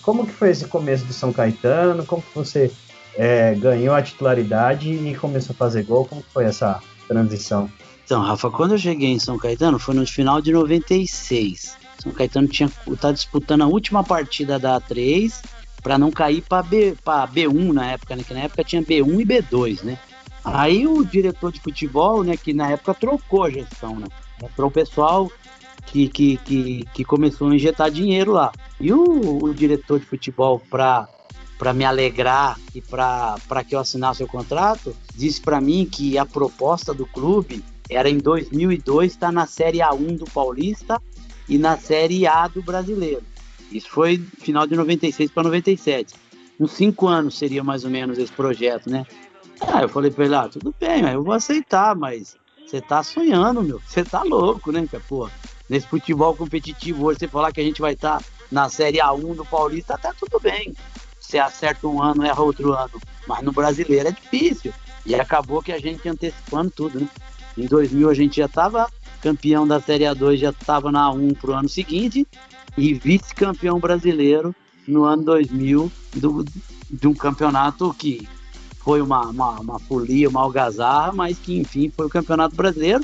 Como 0.00 0.24
que 0.24 0.32
foi 0.32 0.50
esse 0.50 0.66
começo 0.66 1.04
do 1.04 1.12
São 1.12 1.32
Caetano? 1.32 2.06
Como 2.06 2.22
que 2.22 2.34
você 2.34 2.70
é, 3.16 3.54
ganhou 3.54 3.94
a 3.94 4.02
titularidade 4.02 4.90
e 4.90 5.14
começou 5.16 5.52
a 5.54 5.56
fazer 5.56 5.82
gol? 5.82 6.06
Como 6.06 6.22
foi 6.32 6.44
essa 6.44 6.80
transição? 7.08 7.68
Então, 8.04 8.22
Rafa, 8.22 8.48
quando 8.50 8.72
eu 8.72 8.78
cheguei 8.78 9.08
em 9.08 9.18
São 9.18 9.36
Caetano 9.36 9.80
foi 9.80 9.94
no 9.94 10.06
final 10.06 10.40
de 10.40 10.52
96. 10.52 11.85
São 11.98 12.12
Caetano 12.12 12.48
tinha 12.48 12.70
tá 13.00 13.12
disputando 13.12 13.62
a 13.62 13.66
última 13.66 14.04
partida 14.04 14.58
da 14.58 14.80
A3 14.80 15.32
para 15.82 15.98
não 15.98 16.10
cair 16.10 16.42
para 16.42 16.62
B, 16.62 16.96
B1 17.04 17.72
na 17.72 17.92
época, 17.92 18.16
né? 18.16 18.24
Que 18.24 18.34
na 18.34 18.40
época 18.40 18.64
tinha 18.64 18.82
B1 18.82 19.20
e 19.20 19.24
B2, 19.24 19.82
né? 19.82 19.98
Aí 20.44 20.86
o 20.86 21.04
diretor 21.04 21.50
de 21.52 21.60
futebol, 21.60 22.22
né, 22.22 22.36
que 22.36 22.52
na 22.52 22.70
época 22.70 22.94
trocou 22.94 23.44
a 23.44 23.50
gestão, 23.50 23.96
né? 23.98 24.06
Entrou 24.42 24.68
o 24.68 24.72
pessoal 24.72 25.30
que, 25.86 26.08
que, 26.08 26.36
que, 26.38 26.84
que 26.92 27.04
começou 27.04 27.48
a 27.48 27.54
injetar 27.54 27.90
dinheiro 27.90 28.32
lá. 28.32 28.52
E 28.80 28.92
o, 28.92 29.44
o 29.44 29.54
diretor 29.54 29.98
de 29.98 30.06
futebol, 30.06 30.60
para 30.70 31.08
para 31.58 31.72
me 31.72 31.84
alegrar 31.84 32.58
e 32.74 32.82
para 32.82 33.64
que 33.66 33.74
eu 33.74 33.80
assinasse 33.80 34.22
o 34.22 34.26
contrato, 34.26 34.94
disse 35.14 35.40
para 35.40 35.60
mim 35.60 35.88
que 35.90 36.18
a 36.18 36.26
proposta 36.26 36.92
do 36.92 37.06
clube 37.06 37.64
era 37.88 38.10
em 38.10 38.18
2002 38.18 39.12
estar 39.12 39.28
tá 39.28 39.32
na 39.32 39.46
Série 39.46 39.78
A1 39.78 40.18
do 40.18 40.26
Paulista 40.26 41.00
e 41.48 41.58
na 41.58 41.76
Série 41.76 42.26
A 42.26 42.48
do 42.48 42.62
Brasileiro. 42.62 43.22
Isso 43.70 43.88
foi 43.90 44.18
final 44.38 44.66
de 44.66 44.76
96 44.76 45.30
para 45.30 45.44
97. 45.44 46.14
Uns 46.58 46.72
cinco 46.72 47.06
anos 47.06 47.36
seria 47.36 47.62
mais 47.62 47.84
ou 47.84 47.90
menos 47.90 48.18
esse 48.18 48.32
projeto, 48.32 48.88
né? 48.88 49.06
Ah, 49.60 49.82
eu 49.82 49.88
falei 49.88 50.10
para 50.10 50.24
ele, 50.24 50.34
ah, 50.34 50.48
tudo 50.48 50.74
bem, 50.78 51.02
eu 51.02 51.22
vou 51.22 51.34
aceitar, 51.34 51.94
mas 51.94 52.36
você 52.66 52.80
tá 52.80 53.02
sonhando, 53.02 53.62
meu. 53.62 53.80
Você 53.86 54.04
tá 54.04 54.22
louco, 54.22 54.72
né, 54.72 54.86
pô? 55.08 55.28
Nesse 55.68 55.86
futebol 55.86 56.34
competitivo 56.34 57.04
hoje, 57.04 57.20
você 57.20 57.28
falar 57.28 57.52
que 57.52 57.60
a 57.60 57.64
gente 57.64 57.80
vai 57.80 57.94
estar 57.94 58.18
tá 58.18 58.24
na 58.50 58.68
Série 58.68 58.98
A1 58.98 59.34
do 59.34 59.44
Paulista, 59.44 59.94
até 59.94 60.12
tudo 60.12 60.40
bem. 60.40 60.74
Você 61.18 61.38
acerta 61.38 61.86
um 61.88 62.02
ano, 62.02 62.24
erra 62.24 62.40
outro 62.40 62.72
ano. 62.72 63.00
Mas 63.26 63.42
no 63.42 63.52
brasileiro 63.52 64.08
é 64.08 64.12
difícil. 64.12 64.72
E 65.04 65.14
acabou 65.14 65.62
que 65.62 65.72
a 65.72 65.78
gente 65.78 66.08
antecipando 66.08 66.70
tudo, 66.70 67.00
né? 67.00 67.08
Em 67.56 67.66
2000 67.66 68.10
a 68.10 68.14
gente 68.14 68.36
já 68.36 68.46
estava 68.46 68.88
campeão 69.26 69.66
da 69.66 69.80
Série 69.80 70.04
A2, 70.04 70.36
já 70.36 70.50
estava 70.50 70.92
na 70.92 71.10
A1 71.10 71.36
para 71.36 71.50
o 71.50 71.54
ano 71.54 71.68
seguinte. 71.68 72.24
E 72.78 72.94
vice-campeão 72.94 73.80
brasileiro 73.80 74.54
no 74.86 75.02
ano 75.02 75.24
2000 75.24 75.90
do, 76.14 76.44
de 76.88 77.08
um 77.08 77.14
campeonato 77.14 77.92
que 77.98 78.28
foi 78.78 79.00
uma, 79.00 79.22
uma, 79.26 79.60
uma 79.60 79.78
folia, 79.80 80.28
uma 80.28 80.42
algazarra, 80.42 81.12
mas 81.12 81.38
que 81.38 81.58
enfim 81.58 81.90
foi 81.90 82.06
o 82.06 82.10
campeonato 82.10 82.54
brasileiro. 82.54 83.02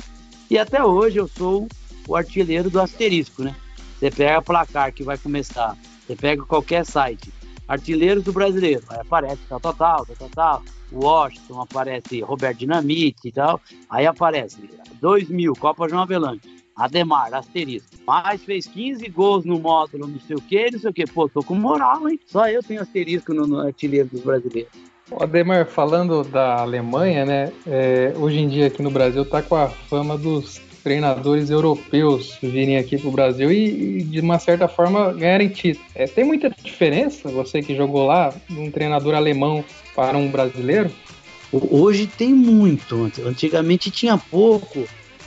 E 0.49 0.57
até 0.57 0.85
hoje 0.85 1.17
eu 1.17 1.27
sou 1.27 1.67
o 2.07 2.15
artilheiro 2.15 2.71
do 2.71 2.81
asterisco, 2.81 3.43
né? 3.43 3.57
Você 3.99 4.11
pega 4.11 4.39
a 4.39 4.43
placar 4.43 4.93
que 4.93 5.03
vai 5.03 5.19
começar, 5.19 5.77
você 6.07 6.15
pega 6.15 6.45
qualquer 6.45 6.85
site, 6.85 7.33
artilheiros 7.73 8.23
do 8.23 8.33
brasileiro, 8.33 8.83
aí 8.91 9.01
aparece 9.01 9.41
tal, 9.49 9.59
tal, 9.59 9.73
tal, 9.73 10.07
tal, 10.07 10.29
tal, 10.29 10.63
Washington, 10.93 11.63
aparece 11.63 12.21
Roberto 12.21 12.59
Dinamite 12.59 13.29
e 13.29 13.33
tal, 13.33 13.59
aí 13.89 14.07
aparece 14.07 14.59
2000, 15.01 15.55
Copa 15.55 15.89
João 15.89 16.03
Avelange, 16.03 16.43
Ademar, 16.77 17.33
asterisco, 17.33 17.89
mas 18.07 18.45
fez 18.45 18.67
15 18.67 19.09
gols 19.09 19.45
no 19.47 19.59
módulo, 19.59 20.07
não 20.07 20.21
sei 20.21 20.37
o 20.37 20.41
que, 20.41 20.71
não 20.71 20.79
sei 20.79 20.91
o 20.91 20.93
que, 20.93 21.07
pô, 21.07 21.29
tô 21.31 21.43
com 21.43 21.55
moral, 21.55 22.07
hein? 22.09 22.21
Só 22.27 22.47
eu 22.47 22.63
tenho 22.63 22.83
asterisco 22.83 23.33
no, 23.33 23.47
no 23.47 23.61
artilheiro 23.61 24.09
dos 24.09 24.21
brasileiros. 24.21 24.73
Ademar, 25.19 25.67
falando 25.67 26.23
da 26.25 26.61
Alemanha, 26.61 27.25
né? 27.25 27.53
É, 27.67 28.13
hoje 28.19 28.39
em 28.39 28.49
dia 28.49 28.67
aqui 28.67 28.83
no 28.83 28.91
Brasil 28.91 29.25
tá 29.25 29.43
com 29.43 29.57
a 29.57 29.69
fama 29.69 30.17
dos 30.17 30.61
treinadores 30.83 31.51
europeus 31.51 32.37
virem 32.43 32.77
aqui 32.77 32.99
para 32.99 33.09
o 33.09 33.13
Brasil 33.13 33.51
e, 33.53 33.99
e, 33.99 34.03
de 34.05 34.21
uma 34.21 34.39
certa 34.39 34.69
forma, 34.69 35.13
ganharem 35.13 35.49
título. 35.49 35.85
É, 35.95 36.07
tem 36.07 36.25
muita 36.25 36.51
diferença, 36.51 37.29
você 37.29 37.63
que 37.63 37.75
jogou 37.75 38.07
lá, 38.07 38.35
um 38.51 38.71
treinador 38.71 39.15
alemão 39.15 39.65
para 39.95 40.19
um 40.19 40.31
brasileiro? 40.31 40.91
Hoje 41.53 42.07
tem 42.07 42.33
muito. 42.33 43.11
Antigamente 43.25 43.91
tinha 43.91 44.17
pouco, 44.17 44.87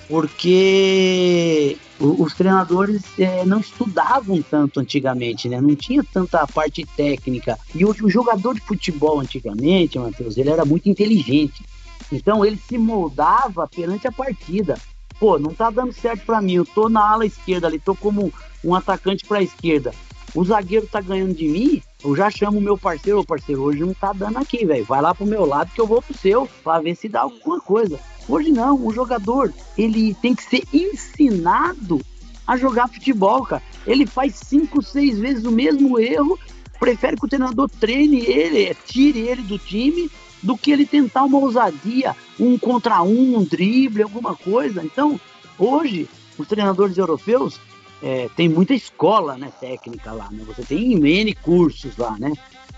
porque 0.09 1.77
os 1.99 2.33
treinadores 2.33 3.03
é, 3.17 3.45
não 3.45 3.59
estudavam 3.59 4.41
tanto 4.41 4.79
antigamente, 4.79 5.47
né? 5.47 5.61
Não 5.61 5.75
tinha 5.75 6.03
tanta 6.03 6.45
parte 6.47 6.85
técnica. 6.97 7.57
E 7.73 7.85
hoje 7.85 8.03
o 8.03 8.09
jogador 8.09 8.55
de 8.55 8.61
futebol 8.61 9.19
antigamente, 9.19 9.99
Matheus, 9.99 10.37
ele 10.37 10.49
era 10.49 10.65
muito 10.65 10.89
inteligente. 10.89 11.63
Então 12.11 12.43
ele 12.43 12.57
se 12.57 12.77
moldava 12.77 13.67
perante 13.67 14.07
a 14.07 14.11
partida 14.11 14.75
pô, 15.19 15.39
não 15.39 15.53
tá 15.53 15.69
dando 15.69 15.93
certo 15.93 16.25
para 16.25 16.41
mim, 16.41 16.53
eu 16.53 16.65
tô 16.65 16.89
na 16.89 17.09
ala 17.09 17.25
esquerda 17.25 17.67
ali, 17.67 17.79
tô 17.79 17.95
como 17.95 18.31
um 18.63 18.75
atacante 18.75 19.25
para 19.25 19.39
a 19.39 19.43
esquerda. 19.43 19.93
O 20.33 20.43
zagueiro 20.43 20.87
tá 20.87 20.99
ganhando 20.99 21.33
de 21.33 21.47
mim, 21.47 21.81
eu 22.03 22.15
já 22.15 22.29
chamo 22.29 22.57
o 22.57 22.61
meu 22.61 22.77
parceiro, 22.77 23.19
ô 23.19 23.25
parceiro, 23.25 23.63
hoje 23.63 23.79
não 23.79 23.93
tá 23.93 24.11
dando 24.11 24.37
aqui, 24.37 24.65
velho. 24.65 24.83
Vai 24.83 25.01
lá 25.01 25.15
pro 25.15 25.25
meu 25.25 25.45
lado 25.45 25.71
que 25.73 25.79
eu 25.79 25.87
vou 25.87 26.01
pro 26.01 26.17
seu, 26.17 26.47
para 26.63 26.81
ver 26.81 26.95
se 26.95 27.07
dá 27.07 27.21
alguma 27.21 27.59
coisa. 27.59 27.99
Hoje 28.27 28.51
não, 28.51 28.75
o 28.85 28.91
jogador, 28.91 29.53
ele 29.77 30.13
tem 30.15 30.35
que 30.35 30.43
ser 30.43 30.63
ensinado 30.73 32.01
a 32.45 32.57
jogar 32.57 32.89
futebol, 32.89 33.43
cara. 33.43 33.63
Ele 33.87 34.05
faz 34.05 34.35
cinco, 34.35 34.81
seis 34.81 35.17
vezes 35.17 35.45
o 35.45 35.51
mesmo 35.51 35.99
erro, 35.99 36.37
prefere 36.79 37.15
que 37.17 37.25
o 37.25 37.29
treinador 37.29 37.69
treine 37.69 38.25
ele, 38.25 38.75
tire 38.85 39.19
ele 39.19 39.41
do 39.41 39.57
time 39.57 40.09
do 40.41 40.57
que 40.57 40.71
ele 40.71 40.85
tentar 40.85 41.23
uma 41.23 41.37
ousadia, 41.37 42.15
um 42.39 42.57
contra 42.57 43.01
um, 43.01 43.37
um 43.37 43.43
drible, 43.43 44.03
alguma 44.03 44.35
coisa. 44.35 44.83
Então, 44.83 45.19
hoje, 45.57 46.07
os 46.37 46.47
treinadores 46.47 46.97
europeus 46.97 47.59
é, 48.01 48.29
muita 48.49 48.73
escola 48.73 49.37
né, 49.37 49.51
técnica 49.59 50.11
lá, 50.11 50.29
né? 50.31 50.43
Você 50.45 50.63
tem 50.63 50.93
N 50.93 51.33
cursos 51.35 51.97
lá, 51.97 52.17
né? 52.19 52.33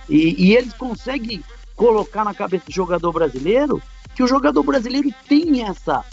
E, 0.08 0.48
e, 0.48 0.56
eles 0.56 0.74
conseguem 0.74 1.44
colocar 1.76 2.24
na 2.24 2.34
cabeça 2.34 2.66
do 2.66 2.72
jogador 2.72 3.12
brasileiro 3.12 3.82
que 4.16 4.24
o 4.24 4.28
jogador 4.28 4.64
brasileiro 4.64 5.14
tem 5.28 5.64
essa, 5.64 6.06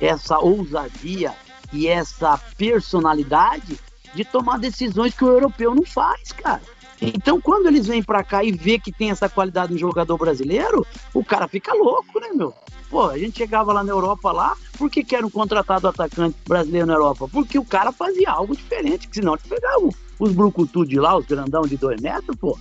essa 0.00 0.38
ousadia 0.38 1.34
e 1.72 1.86
essa 1.86 2.38
personalidade 2.56 3.78
de 4.14 4.24
tomar 4.24 4.58
decisões 4.58 5.14
que 5.14 5.24
o 5.24 5.28
europeu 5.28 5.74
não 5.74 5.84
faz, 5.84 6.32
cara. 6.32 6.62
Então, 7.02 7.40
quando 7.40 7.66
eles 7.66 7.86
vêm 7.86 8.00
para 8.00 8.22
cá 8.22 8.44
e 8.44 8.52
vê 8.52 8.78
que 8.78 8.92
tem 8.92 9.10
essa 9.10 9.28
qualidade 9.28 9.72
no 9.72 9.78
jogador 9.78 10.16
brasileiro, 10.16 10.86
o 11.12 11.24
cara 11.24 11.48
fica 11.48 11.74
louco, 11.74 12.20
né, 12.20 12.28
meu? 12.32 12.54
Pô, 12.88 13.08
a 13.08 13.18
gente 13.18 13.38
chegava 13.38 13.72
lá 13.72 13.82
na 13.82 13.90
Europa 13.90 14.30
lá, 14.30 14.56
por 14.78 14.88
que, 14.88 15.02
que 15.02 15.16
era 15.16 15.26
um 15.26 15.30
contratado 15.30 15.88
atacante 15.88 16.36
brasileiro 16.46 16.86
na 16.86 16.92
Europa? 16.92 17.26
Porque 17.26 17.58
o 17.58 17.64
cara 17.64 17.90
fazia 17.90 18.30
algo 18.30 18.54
diferente, 18.54 19.08
que 19.08 19.16
senão 19.16 19.34
eles 19.34 19.46
pegavam 19.46 19.90
os 20.18 20.32
brucutu 20.32 20.86
de 20.86 21.00
lá, 21.00 21.16
os 21.16 21.26
grandão 21.26 21.62
de 21.62 21.76
dois 21.76 22.00
metros, 22.00 22.36
pô. 22.36 22.56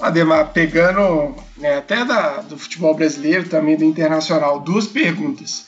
Ademar, 0.00 0.52
pegando 0.52 1.34
né, 1.56 1.78
até 1.78 2.04
da, 2.04 2.42
do 2.42 2.56
futebol 2.56 2.94
brasileiro, 2.94 3.48
também 3.48 3.76
do 3.76 3.84
internacional, 3.84 4.60
duas 4.60 4.86
perguntas. 4.86 5.66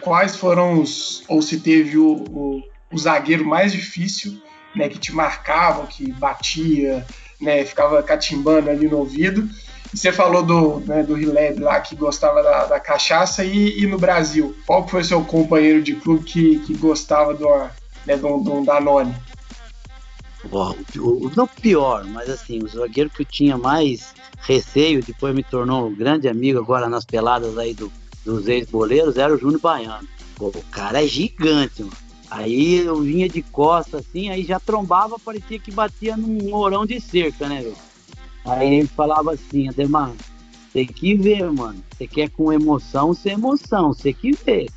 Quais 0.00 0.34
foram 0.34 0.80
os, 0.80 1.22
ou 1.28 1.42
se 1.42 1.60
teve 1.60 1.98
o, 1.98 2.24
o, 2.30 2.62
o 2.90 2.98
zagueiro 2.98 3.44
mais 3.44 3.70
difícil 3.70 4.40
né, 4.74 4.88
que 4.88 4.98
te 4.98 5.12
marcavam, 5.12 5.86
que 5.86 6.12
batia, 6.12 7.06
né, 7.40 7.64
ficava 7.64 8.02
catimbando 8.02 8.70
ali 8.70 8.88
no 8.88 8.98
ouvido. 8.98 9.48
Você 9.92 10.12
falou 10.12 10.42
do, 10.42 10.80
né, 10.80 11.02
do 11.02 11.14
Rileb 11.14 11.60
lá 11.60 11.80
que 11.80 11.96
gostava 11.96 12.42
da, 12.42 12.66
da 12.66 12.80
cachaça 12.80 13.44
e, 13.44 13.82
e, 13.82 13.86
no 13.86 13.98
Brasil, 13.98 14.54
qual 14.64 14.86
foi 14.86 15.00
o 15.00 15.04
seu 15.04 15.24
companheiro 15.24 15.82
de 15.82 15.94
clube 15.96 16.24
que, 16.24 16.60
que 16.60 16.76
gostava 16.76 17.34
do, 17.34 17.48
né, 18.06 18.16
do, 18.16 18.38
do 18.38 18.64
Danone? 18.64 19.14
O, 20.50 21.26
o, 21.26 21.32
não 21.36 21.46
pior, 21.46 22.04
mas 22.04 22.30
assim, 22.30 22.62
o 22.62 22.68
zagueiro 22.68 23.10
que 23.10 23.22
eu 23.22 23.26
tinha 23.26 23.58
mais 23.58 24.14
receio, 24.40 25.02
depois 25.02 25.34
me 25.34 25.42
tornou 25.42 25.88
um 25.88 25.94
grande 25.94 26.28
amigo 26.28 26.58
agora 26.58 26.88
nas 26.88 27.04
peladas 27.04 27.58
aí 27.58 27.74
do, 27.74 27.92
dos 28.24 28.46
ex-boleiros, 28.46 29.16
era 29.16 29.34
o 29.34 29.38
Júnior 29.38 29.60
Baiano. 29.60 30.08
Pô, 30.36 30.48
o 30.48 30.64
cara 30.70 31.04
é 31.04 31.06
gigante, 31.06 31.82
mano. 31.82 32.09
Aí 32.30 32.76
eu 32.76 33.00
vinha 33.00 33.28
de 33.28 33.42
costa 33.42 33.98
assim, 33.98 34.30
aí 34.30 34.44
já 34.44 34.60
trombava, 34.60 35.18
parecia 35.18 35.58
que 35.58 35.72
batia 35.72 36.16
num 36.16 36.48
morão 36.48 36.86
de 36.86 37.00
cerca, 37.00 37.48
né, 37.48 37.60
velho? 37.62 37.76
Aí 38.44 38.74
ele 38.74 38.86
falava 38.86 39.32
assim, 39.32 39.68
Ademar, 39.68 40.12
tem 40.72 40.86
que 40.86 41.14
ver, 41.14 41.50
mano. 41.50 41.82
Você 41.90 42.06
quer 42.06 42.30
com 42.30 42.52
emoção, 42.52 43.12
sem 43.12 43.32
emoção, 43.32 43.92
você 43.92 44.12
que 44.12 44.32
ver. 44.32 44.68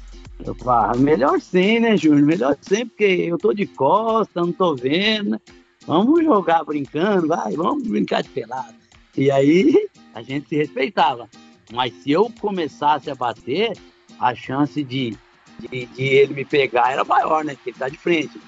Eu 0.44 0.56
falava, 0.56 0.98
melhor 0.98 1.40
sem, 1.40 1.80
né, 1.80 1.96
Júnior? 1.96 2.24
Melhor 2.24 2.58
sem, 2.60 2.88
porque 2.88 3.04
eu 3.04 3.38
tô 3.38 3.54
de 3.54 3.68
costa, 3.68 4.42
não 4.42 4.52
tô 4.52 4.76
vendo. 4.76 5.40
Vamos 5.86 6.24
jogar 6.24 6.64
brincando, 6.64 7.28
vai, 7.28 7.54
vamos 7.54 7.88
brincar 7.88 8.24
de 8.24 8.30
pelado. 8.30 8.74
E 9.16 9.30
aí 9.30 9.88
a 10.14 10.22
gente 10.24 10.50
se 10.50 10.56
respeitava. 10.56 11.30
Mas 11.72 11.94
se 12.02 12.12
eu 12.12 12.32
começasse 12.42 13.10
a 13.10 13.16
bater, 13.16 13.78
a 14.20 14.34
chance 14.34 14.84
de 14.84 15.16
de, 15.60 15.86
de, 15.86 16.04
ele 16.04 16.34
me 16.34 16.46
pegar 16.46 16.92
era 16.92 17.04
maior, 17.04 17.44
né? 17.44 17.56
Porque 17.56 17.72
ele 17.72 17.80
tá 17.80 17.90
de 17.90 17.98
frente. 17.98 18.40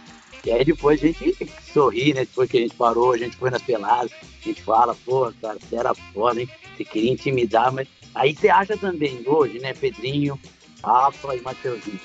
E 0.45 0.51
aí 0.51 0.63
depois 0.63 0.99
a 1.03 1.07
gente 1.07 1.35
sorri, 1.73 2.13
né? 2.13 2.21
Depois 2.21 2.49
que 2.49 2.57
a 2.57 2.61
gente 2.61 2.75
parou, 2.75 3.13
a 3.13 3.17
gente 3.17 3.35
foi 3.35 3.49
nas 3.49 3.61
peladas, 3.61 4.11
a 4.11 4.47
gente 4.47 4.61
fala, 4.61 4.95
pô, 5.05 5.31
cara, 5.41 5.57
você 5.59 5.75
era 5.75 5.93
foda, 6.13 6.39
hein? 6.39 6.49
Você 6.75 6.83
queria 6.83 7.11
intimidar, 7.11 7.71
mas 7.71 7.87
aí 8.13 8.35
você 8.35 8.49
acha 8.49 8.77
também 8.77 9.23
hoje, 9.25 9.59
né, 9.59 9.73
Pedrinho, 9.73 10.39
Rafa 10.83 11.35
e 11.35 11.41
Matheusinho. 11.41 11.99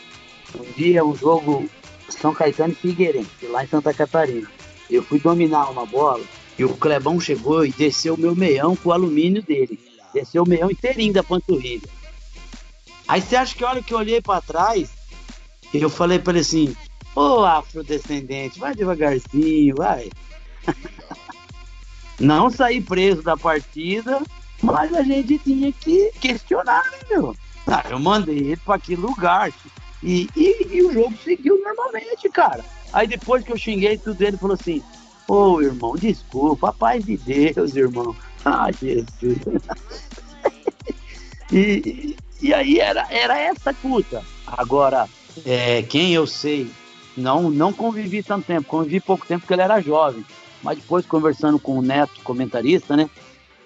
Um 0.58 0.72
dia 0.72 1.04
um 1.04 1.14
jogo 1.14 1.68
São 2.08 2.32
Caetano 2.32 2.72
e 2.72 2.76
Figueirense, 2.76 3.46
lá 3.48 3.62
em 3.62 3.68
Santa 3.68 3.92
Catarina. 3.92 4.48
Eu 4.90 5.02
fui 5.02 5.20
dominar 5.20 5.70
uma 5.70 5.84
bola 5.84 6.24
e 6.58 6.64
o 6.64 6.76
Clebão 6.76 7.20
chegou 7.20 7.64
e 7.64 7.70
desceu 7.70 8.14
o 8.14 8.18
meu 8.18 8.34
meião 8.34 8.74
com 8.74 8.88
o 8.88 8.92
alumínio 8.92 9.42
dele. 9.42 9.78
Desceu 10.12 10.42
o 10.42 10.48
meião 10.48 10.70
inteirinho 10.70 11.12
da 11.12 11.22
panturrilha. 11.22 11.88
Aí 13.10 13.20
você 13.20 13.34
acha 13.34 13.56
que 13.56 13.64
a 13.64 13.70
hora 13.70 13.82
que 13.82 13.92
eu 13.92 13.98
olhei 13.98 14.20
para 14.20 14.40
trás, 14.40 14.88
eu 15.74 15.90
falei 15.90 16.20
para 16.20 16.34
ele 16.34 16.40
assim: 16.42 16.76
Ô 17.16 17.44
afrodescendente, 17.44 18.60
vai 18.60 18.72
devagarzinho, 18.72 19.74
vai. 19.74 20.08
Não 22.20 22.48
saí 22.50 22.80
preso 22.80 23.20
da 23.20 23.36
partida, 23.36 24.22
mas 24.62 24.94
a 24.94 25.02
gente 25.02 25.38
tinha 25.38 25.72
que 25.72 26.12
questionar, 26.20 26.84
né, 26.84 26.98
meu? 27.10 27.34
Ah, 27.66 27.84
eu 27.90 27.98
mandei 27.98 28.38
ele 28.38 28.56
para 28.58 28.76
aquele 28.76 29.00
lugar. 29.00 29.52
E, 30.04 30.28
e, 30.36 30.76
e, 30.76 30.82
o 30.84 30.92
jogo 30.92 31.16
seguiu 31.24 31.60
normalmente, 31.60 32.28
cara. 32.28 32.64
Aí 32.92 33.08
depois 33.08 33.42
que 33.42 33.50
eu 33.50 33.58
xinguei 33.58 33.98
tudo, 33.98 34.22
ele 34.22 34.36
falou 34.36 34.54
assim: 34.54 34.80
Ô 35.26 35.54
oh, 35.54 35.60
irmão, 35.60 35.96
desculpa, 35.96 36.72
paz 36.72 37.04
de 37.04 37.16
Deus, 37.16 37.74
irmão. 37.74 38.14
Ah, 38.42 38.70
Jesus. 38.72 39.36
e, 41.52 42.16
e 42.40 42.54
aí 42.54 42.78
era, 42.78 43.06
era 43.10 43.38
essa 43.38 43.72
puta. 43.72 44.22
Agora, 44.46 45.08
é, 45.44 45.82
quem 45.82 46.12
eu 46.12 46.26
sei, 46.26 46.70
não, 47.16 47.50
não 47.50 47.72
convivi 47.72 48.22
tanto 48.22 48.46
tempo, 48.46 48.68
convivi 48.68 49.00
pouco 49.00 49.26
tempo 49.26 49.40
porque 49.40 49.54
ele 49.54 49.62
era 49.62 49.80
jovem. 49.80 50.24
Mas 50.62 50.78
depois, 50.78 51.06
conversando 51.06 51.58
com 51.58 51.78
o 51.78 51.82
Neto, 51.82 52.20
comentarista, 52.22 52.96
né? 52.96 53.08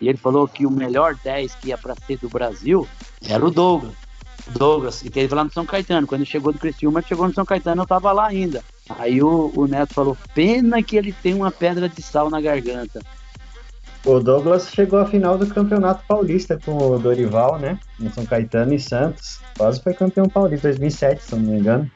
E 0.00 0.08
ele 0.08 0.18
falou 0.18 0.46
que 0.46 0.66
o 0.66 0.70
melhor 0.70 1.16
10 1.22 1.54
que 1.56 1.68
ia 1.68 1.78
para 1.78 1.94
ser 2.06 2.18
do 2.18 2.28
Brasil 2.28 2.87
era 3.26 3.44
o 3.44 3.50
Douglas. 3.50 3.94
Douglas, 4.48 5.00
que 5.00 5.10
teve 5.10 5.34
lá 5.34 5.44
no 5.44 5.52
São 5.52 5.64
Caetano. 5.64 6.06
Quando 6.06 6.20
ele 6.20 6.30
chegou 6.30 6.52
do 6.52 6.58
Criciúma, 6.58 7.00
ele 7.00 7.08
chegou 7.08 7.26
no 7.26 7.34
São 7.34 7.44
Caetano, 7.44 7.82
eu 7.82 7.87
tava 7.87 8.12
lá 8.12 8.26
ainda. 8.26 8.62
Aí 8.98 9.22
o, 9.22 9.52
o 9.56 9.66
Neto 9.66 9.94
falou: 9.94 10.16
pena 10.34 10.82
que 10.82 10.96
ele 10.96 11.12
tem 11.12 11.34
uma 11.34 11.50
pedra 11.50 11.88
de 11.88 12.02
sal 12.02 12.28
na 12.28 12.40
garganta. 12.40 13.00
O 14.04 14.20
Douglas 14.20 14.68
chegou 14.68 14.98
à 14.98 15.06
final 15.06 15.38
do 15.38 15.46
Campeonato 15.46 16.04
Paulista 16.06 16.60
com 16.62 16.76
o 16.76 16.98
Dorival, 16.98 17.58
né? 17.58 17.78
No 17.98 18.12
São 18.12 18.26
Caetano 18.26 18.74
e 18.74 18.78
Santos. 18.78 19.40
Quase 19.56 19.82
foi 19.82 19.94
campeão 19.94 20.28
paulista 20.28 20.68
2007, 20.68 21.22
se 21.22 21.34
não 21.34 21.40
me 21.40 21.58
engano. 21.58 21.90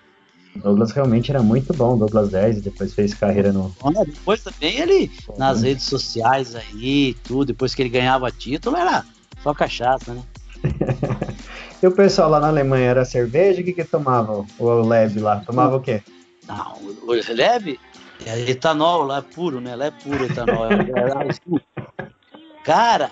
O 0.57 0.61
Douglas 0.61 0.91
realmente 0.91 1.31
era 1.31 1.43
muito 1.43 1.75
bom, 1.75 1.95
o 1.95 1.99
Douglas 1.99 2.31
10, 2.31 2.63
depois 2.63 2.95
fez 2.95 3.13
carreira 3.13 3.53
no. 3.53 3.75
depois 4.07 4.43
também 4.43 4.81
ele, 4.81 5.11
nas 5.37 5.63
redes 5.63 5.85
sociais 5.85 6.57
aí, 6.57 7.15
tudo, 7.25 7.49
depois 7.49 7.75
que 7.75 7.83
ele 7.83 7.91
ganhava 7.91 8.31
título, 8.31 8.77
era 8.77 9.05
só 9.43 9.53
cachaça, 9.53 10.15
né? 10.15 10.23
e 11.83 11.87
o 11.87 11.93
pessoal 11.93 12.31
lá 12.31 12.41
na 12.41 12.49
Alemanha 12.49 12.87
era 12.87 13.05
cerveja? 13.05 13.61
O 13.61 13.65
que 13.65 13.75
que 13.75 13.85
tomava? 13.85 14.47
O 14.59 14.81
Leb 14.81 15.21
lá? 15.21 15.43
Tomava 15.45 15.77
o 15.77 15.81
quê? 15.81 16.03
Não, 16.49 16.79
o 17.07 17.13
Leb 17.13 17.79
é 18.27 18.51
etanol 18.51 19.03
lá 19.03 19.19
é 19.19 19.23
puro, 19.23 19.61
né? 19.61 19.77
Lá 19.77 19.87
é 19.87 19.91
puro 19.91 20.25
etanol. 20.25 20.67
É, 20.67 20.75
é 20.75 22.11
Cara, 22.65 23.11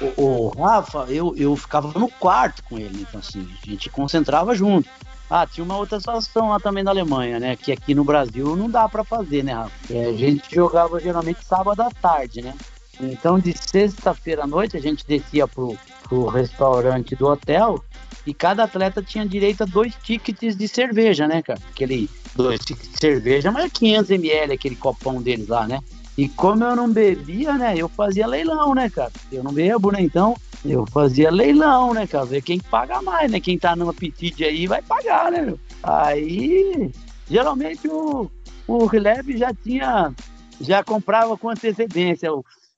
o, 0.00 0.22
o, 0.22 0.48
Rafa, 0.48 1.06
eu, 1.08 1.34
eu 1.36 1.56
ficava 1.56 1.96
no 1.98 2.08
quarto 2.08 2.62
com 2.64 2.78
ele, 2.78 3.06
então 3.08 3.20
assim, 3.20 3.48
a 3.62 3.66
gente 3.66 3.88
concentrava 3.90 4.54
junto. 4.54 4.88
Ah, 5.28 5.46
tinha 5.46 5.64
uma 5.64 5.76
outra 5.76 5.98
situação 5.98 6.50
lá 6.50 6.60
também 6.60 6.84
na 6.84 6.90
Alemanha, 6.90 7.40
né? 7.40 7.56
Que 7.56 7.72
aqui 7.72 7.94
no 7.94 8.04
Brasil 8.04 8.54
não 8.56 8.70
dá 8.70 8.88
para 8.88 9.02
fazer, 9.02 9.42
né, 9.42 9.52
Rafa? 9.52 9.72
É, 9.90 10.06
a 10.06 10.12
gente 10.12 10.54
jogava 10.54 11.00
geralmente 11.00 11.44
sábado 11.44 11.80
à 11.80 11.90
tarde, 11.90 12.42
né? 12.42 12.54
Então 13.00 13.38
de 13.38 13.56
sexta-feira 13.56 14.44
à 14.44 14.46
noite 14.46 14.76
a 14.76 14.80
gente 14.80 15.06
descia 15.06 15.46
pro, 15.46 15.76
pro 16.04 16.26
restaurante 16.26 17.14
do 17.14 17.26
hotel 17.26 17.82
e 18.26 18.34
cada 18.34 18.64
atleta 18.64 19.02
tinha 19.02 19.24
direito 19.24 19.62
a 19.62 19.66
dois 19.66 19.94
tickets 20.02 20.56
de 20.56 20.66
cerveja, 20.66 21.28
né, 21.28 21.40
cara? 21.42 21.60
Aquele 21.70 22.10
dois 22.34 22.58
tickets 22.60 22.90
de 22.90 22.98
cerveja, 22.98 23.52
mas 23.52 23.70
500 23.72 24.10
ml, 24.10 24.52
aquele 24.52 24.76
copão 24.76 25.22
deles 25.22 25.48
lá, 25.48 25.66
né? 25.66 25.80
E 26.18 26.28
como 26.28 26.64
eu 26.64 26.74
não 26.74 26.90
bebia, 26.90 27.54
né, 27.54 27.74
eu 27.76 27.88
fazia 27.88 28.26
leilão, 28.26 28.74
né, 28.74 28.90
cara? 28.90 29.12
Eu 29.30 29.44
não 29.44 29.52
bebo, 29.52 29.92
né, 29.92 30.00
então 30.00 30.34
eu 30.64 30.84
fazia 30.86 31.30
leilão, 31.30 31.94
né, 31.94 32.06
cara? 32.06 32.24
Ver 32.24 32.42
quem 32.42 32.58
paga 32.58 33.00
mais, 33.00 33.30
né? 33.30 33.38
Quem 33.38 33.58
tá 33.58 33.76
no 33.76 33.88
apetite 33.88 34.44
aí 34.44 34.66
vai 34.66 34.82
pagar, 34.82 35.30
né, 35.30 35.42
meu? 35.42 35.60
Aí, 35.82 36.90
geralmente 37.30 37.86
o, 37.86 38.30
o 38.66 38.86
Rileb 38.86 39.36
já 39.36 39.54
tinha, 39.54 40.12
já 40.60 40.82
comprava 40.82 41.36
com 41.36 41.50
antecedência 41.50 42.30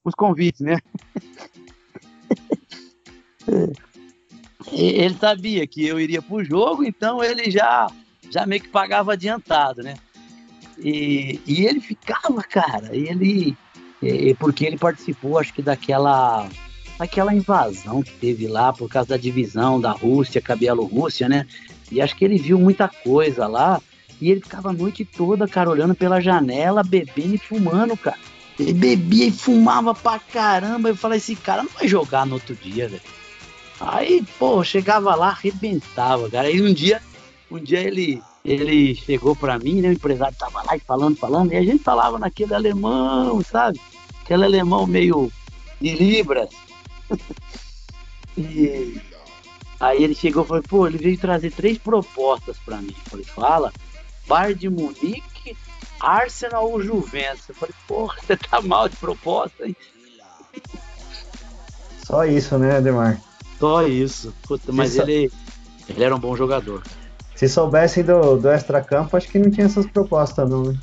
os 0.04 0.14
convites, 0.14 0.60
né? 0.60 0.78
ele 4.72 5.16
sabia 5.18 5.66
que 5.66 5.86
eu 5.86 6.00
iria 6.00 6.20
pro 6.20 6.44
jogo, 6.44 6.84
então 6.84 7.22
ele 7.22 7.50
já, 7.50 7.90
já 8.30 8.46
meio 8.46 8.62
que 8.62 8.68
pagava 8.68 9.12
adiantado, 9.12 9.82
né? 9.82 9.94
E, 10.78 11.40
e 11.46 11.66
ele 11.66 11.80
ficava, 11.80 12.42
cara, 12.42 12.90
ele. 12.94 13.56
porque 14.38 14.64
ele 14.64 14.78
participou, 14.78 15.38
acho 15.38 15.52
que 15.52 15.62
daquela. 15.62 16.48
Aquela 16.98 17.32
invasão 17.32 18.02
que 18.02 18.10
teve 18.10 18.48
lá 18.48 18.72
por 18.72 18.88
causa 18.88 19.10
da 19.10 19.16
divisão 19.16 19.80
da 19.80 19.92
Rússia 19.92 20.42
com 20.42 20.52
a 20.52 20.56
Bielorrússia, 20.56 21.28
né? 21.28 21.46
E 21.92 22.00
acho 22.00 22.16
que 22.16 22.24
ele 22.24 22.38
viu 22.38 22.58
muita 22.58 22.88
coisa 22.88 23.46
lá. 23.46 23.80
E 24.20 24.32
ele 24.32 24.40
ficava 24.40 24.70
a 24.70 24.72
noite 24.72 25.04
toda, 25.04 25.46
cara, 25.46 25.70
olhando 25.70 25.94
pela 25.94 26.20
janela, 26.20 26.82
bebendo 26.82 27.36
e 27.36 27.38
fumando, 27.38 27.96
cara. 27.96 28.18
Ele 28.58 28.72
bebia 28.72 29.26
e 29.26 29.30
fumava 29.30 29.94
pra 29.94 30.18
caramba. 30.18 30.88
Eu 30.88 30.96
falei, 30.96 31.18
esse 31.18 31.36
cara 31.36 31.62
não 31.62 31.70
vai 31.70 31.86
jogar 31.86 32.26
no 32.26 32.34
outro 32.34 32.56
dia, 32.56 32.88
velho. 32.88 33.02
Aí, 33.80 34.24
pô, 34.38 34.62
chegava 34.64 35.14
lá, 35.14 35.28
arrebentava, 35.28 36.28
cara. 36.28 36.48
Aí 36.48 36.60
um 36.60 36.72
dia, 36.72 37.00
um 37.50 37.58
dia 37.58 37.80
ele, 37.80 38.20
ele 38.44 38.94
chegou 38.94 39.36
pra 39.36 39.58
mim, 39.58 39.80
né? 39.80 39.88
O 39.88 39.92
empresário 39.92 40.36
tava 40.36 40.62
lá 40.62 40.76
e 40.76 40.80
falando, 40.80 41.16
falando, 41.16 41.52
e 41.52 41.56
a 41.56 41.62
gente 41.62 41.82
falava 41.82 42.18
naquele 42.18 42.54
alemão, 42.54 43.40
sabe? 43.42 43.80
Aquele 44.22 44.44
alemão 44.44 44.86
meio 44.86 45.30
de 45.80 45.94
libras. 45.94 46.50
e 48.36 49.00
aí 49.78 50.02
ele 50.02 50.14
chegou 50.14 50.42
e 50.42 50.46
falou, 50.46 50.62
pô, 50.64 50.86
ele 50.86 50.98
veio 50.98 51.18
trazer 51.18 51.52
três 51.52 51.78
propostas 51.78 52.58
pra 52.64 52.78
mim. 52.78 52.94
Eu 52.96 53.10
falei, 53.10 53.24
fala, 53.24 53.72
Bar 54.26 54.54
de 54.54 54.68
Munique, 54.68 55.56
Arsenal 56.00 56.68
ou 56.68 56.82
Juventus? 56.82 57.48
Eu 57.48 57.54
falei, 57.54 57.74
porra, 57.86 58.16
você 58.26 58.36
tá 58.36 58.60
mal 58.60 58.88
de 58.88 58.96
proposta, 58.96 59.64
hein? 59.64 59.76
Só 62.04 62.24
isso, 62.24 62.58
né, 62.58 62.76
Ademar? 62.76 63.27
Só 63.58 63.86
isso. 63.86 64.34
Puta, 64.46 64.72
mas 64.72 64.96
ele, 64.96 65.30
ele 65.88 66.04
era 66.04 66.14
um 66.14 66.18
bom 66.18 66.36
jogador. 66.36 66.82
Se 67.34 67.48
soubessem 67.48 68.04
do, 68.04 68.36
do 68.36 68.48
extra-campo, 68.48 69.16
acho 69.16 69.28
que 69.28 69.38
não 69.38 69.50
tinha 69.50 69.66
essas 69.66 69.86
propostas, 69.86 70.48
não, 70.48 70.64
né? 70.64 70.78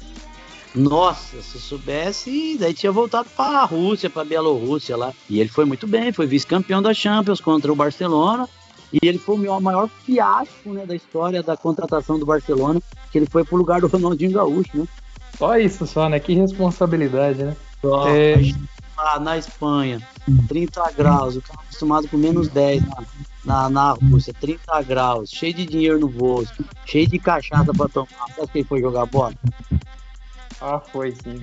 Nossa, 0.74 1.42
se 1.42 1.58
soubesse, 1.58 2.58
daí 2.60 2.74
tinha 2.74 2.92
voltado 2.92 3.30
para 3.36 3.60
a 3.60 3.66
Rússia, 3.66 4.10
para 4.10 4.24
a 4.24 4.26
Bielorrússia 4.26 4.98
lá. 4.98 5.14
E 5.30 5.40
ele 5.40 5.50
foi 5.50 5.64
muito 5.64 5.88
bem, 5.88 6.12
foi 6.12 6.28
vice-campeão 6.28 6.82
da 6.82 6.94
Champions 6.94 7.40
contra 7.40 7.72
o 7.72 7.76
Barcelona. 7.76 8.48
E 8.92 9.00
ele 9.08 9.18
foi 9.18 9.36
o 9.36 9.60
maior 9.62 9.90
fiasco 10.06 10.70
né, 10.70 10.86
da 10.86 10.96
história 10.96 11.42
da 11.42 11.58
contratação 11.58 12.20
do 12.20 12.26
Barcelona, 12.26 12.82
que 13.12 13.18
ele 13.18 13.26
foi 13.26 13.44
pro 13.44 13.58
lugar 13.58 13.82
do 13.82 13.88
Ronaldinho 13.88 14.32
Gaúcho, 14.32 14.78
né? 14.78 14.88
Só 15.38 15.58
isso, 15.58 15.86
só, 15.88 16.08
né? 16.08 16.20
Que 16.20 16.34
responsabilidade, 16.34 17.44
né? 17.44 17.56
Só, 17.82 18.08
é... 18.10 18.36
lá 19.06 19.20
na 19.20 19.38
Espanha, 19.38 20.02
30 20.48 20.92
graus, 20.98 21.36
o 21.36 21.42
cara 21.42 21.60
acostumado 21.62 22.08
com 22.08 22.18
menos 22.18 22.48
10 22.48 22.82
na, 22.84 23.04
na, 23.46 23.70
na 23.70 23.92
Rússia, 23.92 24.34
30 24.34 24.82
graus, 24.82 25.30
cheio 25.30 25.54
de 25.54 25.64
dinheiro 25.64 26.00
no 26.00 26.10
bolso, 26.10 26.52
cheio 26.86 27.08
de 27.08 27.20
cachaça 27.20 27.72
pra 27.72 27.88
tomar. 27.88 28.08
Você 28.30 28.42
acha 28.42 28.52
que 28.52 28.58
ele 28.58 28.68
foi 28.68 28.82
jogar 28.82 29.06
bola? 29.06 29.34
Ah, 30.60 30.80
foi 30.80 31.12
sim. 31.12 31.40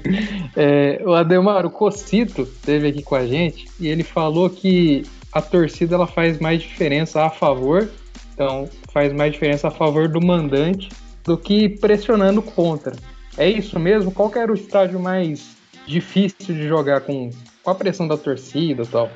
é, 0.56 1.02
o 1.04 1.12
Ademar, 1.12 1.66
o 1.66 1.70
Cocito 1.70 2.42
esteve 2.42 2.88
aqui 2.88 3.02
com 3.02 3.16
a 3.16 3.26
gente 3.26 3.68
e 3.78 3.88
ele 3.88 4.02
falou 4.02 4.48
que 4.48 5.02
a 5.30 5.42
torcida 5.42 5.96
ela 5.96 6.06
faz 6.06 6.38
mais 6.38 6.62
diferença 6.62 7.22
a 7.22 7.28
favor, 7.28 7.90
então 8.32 8.66
faz 8.92 9.12
mais 9.12 9.32
diferença 9.32 9.68
a 9.68 9.70
favor 9.70 10.08
do 10.08 10.24
mandante 10.24 10.88
do 11.22 11.36
que 11.36 11.68
pressionando 11.68 12.40
contra. 12.40 12.96
É 13.36 13.46
isso 13.50 13.78
mesmo? 13.78 14.10
Qual 14.10 14.32
era 14.34 14.50
o 14.50 14.54
estágio 14.54 14.98
mais 14.98 15.53
difícil 15.86 16.54
de 16.54 16.68
jogar 16.68 17.00
com, 17.02 17.30
com 17.62 17.70
a 17.70 17.74
pressão 17.74 18.06
da 18.08 18.16
torcida 18.16 18.82
e 18.82 18.86
tal? 18.86 19.10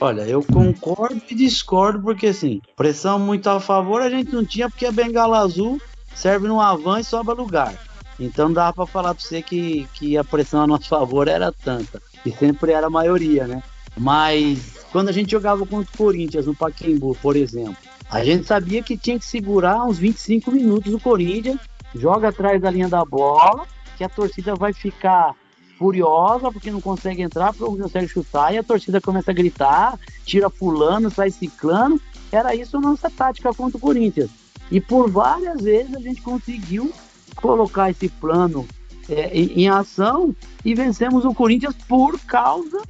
Olha, 0.00 0.22
eu 0.22 0.42
concordo 0.42 1.20
e 1.30 1.34
discordo, 1.34 2.00
porque 2.02 2.28
assim, 2.28 2.60
pressão 2.76 3.18
muito 3.18 3.48
a 3.48 3.60
favor 3.60 4.02
a 4.02 4.10
gente 4.10 4.32
não 4.34 4.44
tinha, 4.44 4.68
porque 4.68 4.86
a 4.86 4.92
bengala 4.92 5.38
azul 5.38 5.80
serve 6.14 6.48
no 6.48 6.60
avan 6.60 7.00
e 7.00 7.04
sobra 7.04 7.34
lugar. 7.34 7.74
Então 8.18 8.52
dá 8.52 8.72
para 8.72 8.86
falar 8.86 9.14
para 9.14 9.22
você 9.22 9.42
que, 9.42 9.88
que 9.94 10.16
a 10.16 10.24
pressão 10.24 10.62
a 10.62 10.66
nosso 10.66 10.88
favor 10.88 11.28
era 11.28 11.52
tanta. 11.52 12.00
E 12.24 12.30
sempre 12.30 12.72
era 12.72 12.86
a 12.86 12.90
maioria, 12.90 13.46
né? 13.46 13.62
Mas 13.96 14.84
quando 14.90 15.08
a 15.08 15.12
gente 15.12 15.30
jogava 15.30 15.64
contra 15.66 15.92
o 15.92 15.96
Corinthians 15.96 16.46
no 16.46 16.54
Pacaembu, 16.54 17.16
por 17.20 17.36
exemplo, 17.36 17.76
a 18.10 18.24
gente 18.24 18.46
sabia 18.46 18.82
que 18.82 18.96
tinha 18.96 19.18
que 19.18 19.24
segurar 19.24 19.84
uns 19.84 19.98
25 19.98 20.50
minutos 20.50 20.92
o 20.92 21.00
Corinthians, 21.00 21.58
joga 21.94 22.28
atrás 22.28 22.60
da 22.60 22.70
linha 22.70 22.88
da 22.88 23.04
bola, 23.04 23.66
que 23.96 24.04
a 24.04 24.08
torcida 24.08 24.54
vai 24.54 24.72
ficar 24.72 25.34
furiosa 25.78 26.50
porque 26.50 26.70
não 26.70 26.80
consegue 26.80 27.22
entrar, 27.22 27.52
porque 27.52 27.64
não 27.64 27.78
consegue 27.78 28.08
chutar, 28.08 28.54
e 28.54 28.58
a 28.58 28.62
torcida 28.62 29.00
começa 29.00 29.30
a 29.30 29.34
gritar, 29.34 29.98
tira 30.24 30.48
fulano, 30.50 31.10
sai 31.10 31.30
ciclano. 31.30 32.00
Era 32.30 32.54
isso 32.54 32.76
a 32.76 32.80
nossa 32.80 33.10
tática 33.10 33.52
contra 33.54 33.76
o 33.76 33.80
Corinthians. 33.80 34.30
E 34.70 34.80
por 34.80 35.10
várias 35.10 35.62
vezes 35.62 35.94
a 35.94 36.00
gente 36.00 36.22
conseguiu 36.22 36.92
colocar 37.36 37.90
esse 37.90 38.08
plano 38.08 38.66
é, 39.08 39.36
em, 39.36 39.62
em, 39.62 39.68
ação 39.68 40.34
e 40.64 40.74
vencemos 40.74 41.24
o 41.24 41.34
Corinthians 41.34 41.74
por 41.88 42.18
causa 42.20 42.82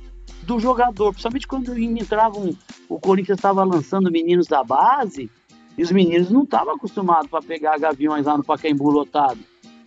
do 0.42 0.58
jogador. 0.60 1.12
Principalmente 1.12 1.46
quando 1.46 1.78
entravam, 1.78 2.56
o 2.88 2.98
Corinthians 2.98 3.38
estava 3.38 3.64
lançando 3.64 4.10
meninos 4.10 4.46
da 4.46 4.62
base 4.62 5.30
e 5.76 5.82
os 5.82 5.90
meninos 5.90 6.30
não 6.30 6.44
estavam 6.44 6.74
acostumados 6.74 7.28
para 7.28 7.42
pegar 7.42 7.78
gaviões 7.78 8.26
lá 8.26 8.36
no 8.36 8.44
Pacaembu 8.44 8.90
lotado. 8.90 9.38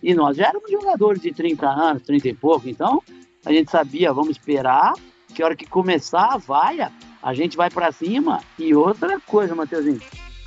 E 0.02 0.14
nós 0.14 0.36
já 0.36 0.48
éramos 0.48 0.70
jogadores 0.70 1.20
de 1.20 1.32
30 1.32 1.66
anos, 1.66 2.02
30 2.02 2.28
e 2.28 2.34
pouco, 2.34 2.68
então 2.68 3.02
a 3.44 3.52
gente 3.52 3.70
sabia, 3.70 4.12
vamos 4.12 4.30
esperar, 4.30 4.92
que 5.34 5.42
a 5.42 5.46
hora 5.46 5.56
que 5.56 5.66
começar 5.66 6.34
a 6.34 6.36
vaia, 6.36 6.92
a 7.22 7.34
gente 7.34 7.56
vai 7.56 7.70
para 7.70 7.92
cima. 7.92 8.40
E 8.58 8.74
outra 8.74 9.20
coisa, 9.20 9.54
Matheusinho, 9.54 10.00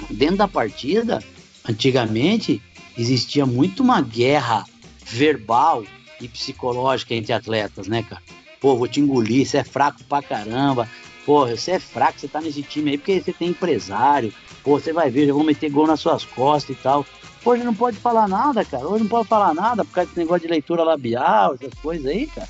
dentro 0.09 0.37
da 0.37 0.47
partida, 0.47 1.23
antigamente, 1.67 2.61
existia 2.97 3.45
muito 3.45 3.83
uma 3.83 4.01
guerra 4.01 4.65
verbal 5.05 5.83
e 6.19 6.27
psicológica 6.27 7.13
entre 7.13 7.33
atletas, 7.33 7.87
né, 7.87 8.03
cara? 8.03 8.21
Pô, 8.59 8.75
vou 8.75 8.87
te 8.87 8.99
engolir, 8.99 9.45
você 9.45 9.57
é 9.57 9.63
fraco 9.63 10.03
pra 10.03 10.21
caramba. 10.21 10.87
Pô, 11.25 11.47
você 11.47 11.71
é 11.71 11.79
fraco, 11.79 12.19
você 12.19 12.27
tá 12.27 12.39
nesse 12.39 12.61
time 12.61 12.91
aí 12.91 12.97
porque 12.97 13.19
você 13.19 13.33
tem 13.33 13.49
empresário. 13.49 14.33
Pô, 14.63 14.79
você 14.79 14.93
vai 14.93 15.09
ver, 15.09 15.27
já 15.27 15.33
vou 15.33 15.43
meter 15.43 15.69
gol 15.71 15.87
nas 15.87 15.99
suas 15.99 16.23
costas 16.23 16.75
e 16.75 16.79
tal. 16.79 17.05
Hoje 17.43 17.63
não 17.63 17.73
pode 17.73 17.97
falar 17.97 18.27
nada, 18.27 18.63
cara. 18.63 18.88
Hoje 18.88 19.04
não 19.04 19.10
pode 19.10 19.27
falar 19.27 19.54
nada 19.54 19.84
por 19.84 19.93
causa 19.93 20.10
desse 20.10 20.19
negócio 20.19 20.41
de 20.41 20.47
leitura 20.47 20.84
labial, 20.84 21.56
essas 21.56 21.73
coisas 21.82 22.06
aí, 22.06 22.27
cara. 22.27 22.47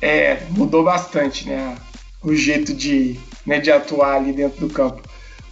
É, 0.00 0.42
mudou 0.50 0.84
bastante, 0.84 1.48
né? 1.48 1.76
O 2.22 2.34
jeito 2.34 2.74
de, 2.74 3.18
né, 3.46 3.60
de 3.60 3.70
atuar 3.70 4.16
ali 4.16 4.32
dentro 4.32 4.66
do 4.66 4.72
campo. 4.72 5.02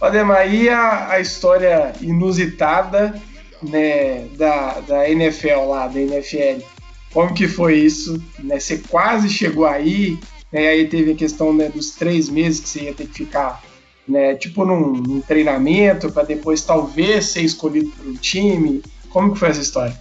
Ademar, 0.01 0.53
e 0.53 0.69
a, 0.69 1.11
a 1.11 1.19
história 1.19 1.93
inusitada 2.01 3.19
né, 3.63 4.27
da, 4.35 4.79
da 4.81 5.09
NFL 5.09 5.65
lá, 5.67 5.87
da 5.87 5.99
NFL? 5.99 6.63
Como 7.11 7.33
que 7.33 7.47
foi 7.47 7.79
isso? 7.79 8.21
Né? 8.39 8.59
Você 8.59 8.77
quase 8.89 9.29
chegou 9.29 9.65
aí, 9.65 10.19
né? 10.51 10.67
aí 10.67 10.87
teve 10.87 11.13
a 11.13 11.15
questão 11.15 11.53
né, 11.53 11.69
dos 11.69 11.91
três 11.91 12.29
meses 12.29 12.59
que 12.59 12.69
você 12.69 12.81
ia 12.81 12.93
ter 12.93 13.07
que 13.07 13.13
ficar 13.13 13.61
né, 14.07 14.35
tipo 14.35 14.65
num, 14.65 14.93
num 14.93 15.21
treinamento 15.21 16.11
para 16.11 16.23
depois 16.23 16.63
talvez 16.63 17.25
ser 17.25 17.41
escolhido 17.41 17.89
para 17.91 18.09
um 18.09 18.13
time? 18.15 18.81
Como 19.09 19.33
que 19.33 19.39
foi 19.39 19.49
essa 19.49 19.61
história? 19.61 19.99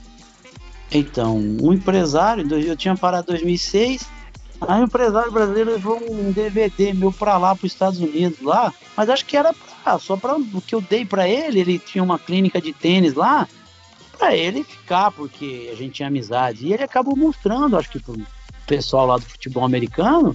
Então, 0.90 1.36
um 1.36 1.72
empresário, 1.72 2.46
eu 2.54 2.76
tinha 2.76 2.96
parado 2.96 3.30
em 3.30 3.34
2006, 3.34 4.06
aí 4.60 4.80
um 4.80 4.84
empresário 4.84 5.32
brasileiro 5.32 5.72
levou 5.72 6.00
um 6.10 6.30
DVD 6.30 6.92
meu 6.92 7.10
para 7.10 7.36
lá, 7.36 7.54
para 7.54 7.66
os 7.66 7.72
Estados 7.72 7.98
Unidos 7.98 8.40
lá, 8.40 8.72
mas 8.96 9.08
acho 9.08 9.24
que 9.24 9.36
era 9.36 9.52
pra, 9.52 9.98
só 9.98 10.16
para 10.16 10.36
o 10.36 10.60
que 10.60 10.74
eu 10.74 10.80
dei 10.80 11.04
para 11.04 11.28
ele, 11.28 11.60
ele 11.60 11.78
tinha 11.78 12.04
uma 12.04 12.18
clínica 12.18 12.60
de 12.60 12.72
tênis 12.72 13.14
lá, 13.14 13.48
para 14.16 14.34
ele 14.34 14.64
ficar, 14.64 15.10
porque 15.12 15.70
a 15.72 15.76
gente 15.76 15.94
tinha 15.94 16.08
amizade. 16.08 16.66
E 16.66 16.72
ele 16.72 16.82
acabou 16.82 17.16
mostrando, 17.16 17.76
acho 17.76 17.90
que 17.90 18.00
pro 18.00 18.16
pessoal 18.66 19.06
lá 19.06 19.16
do 19.18 19.24
futebol 19.24 19.64
americano, 19.64 20.34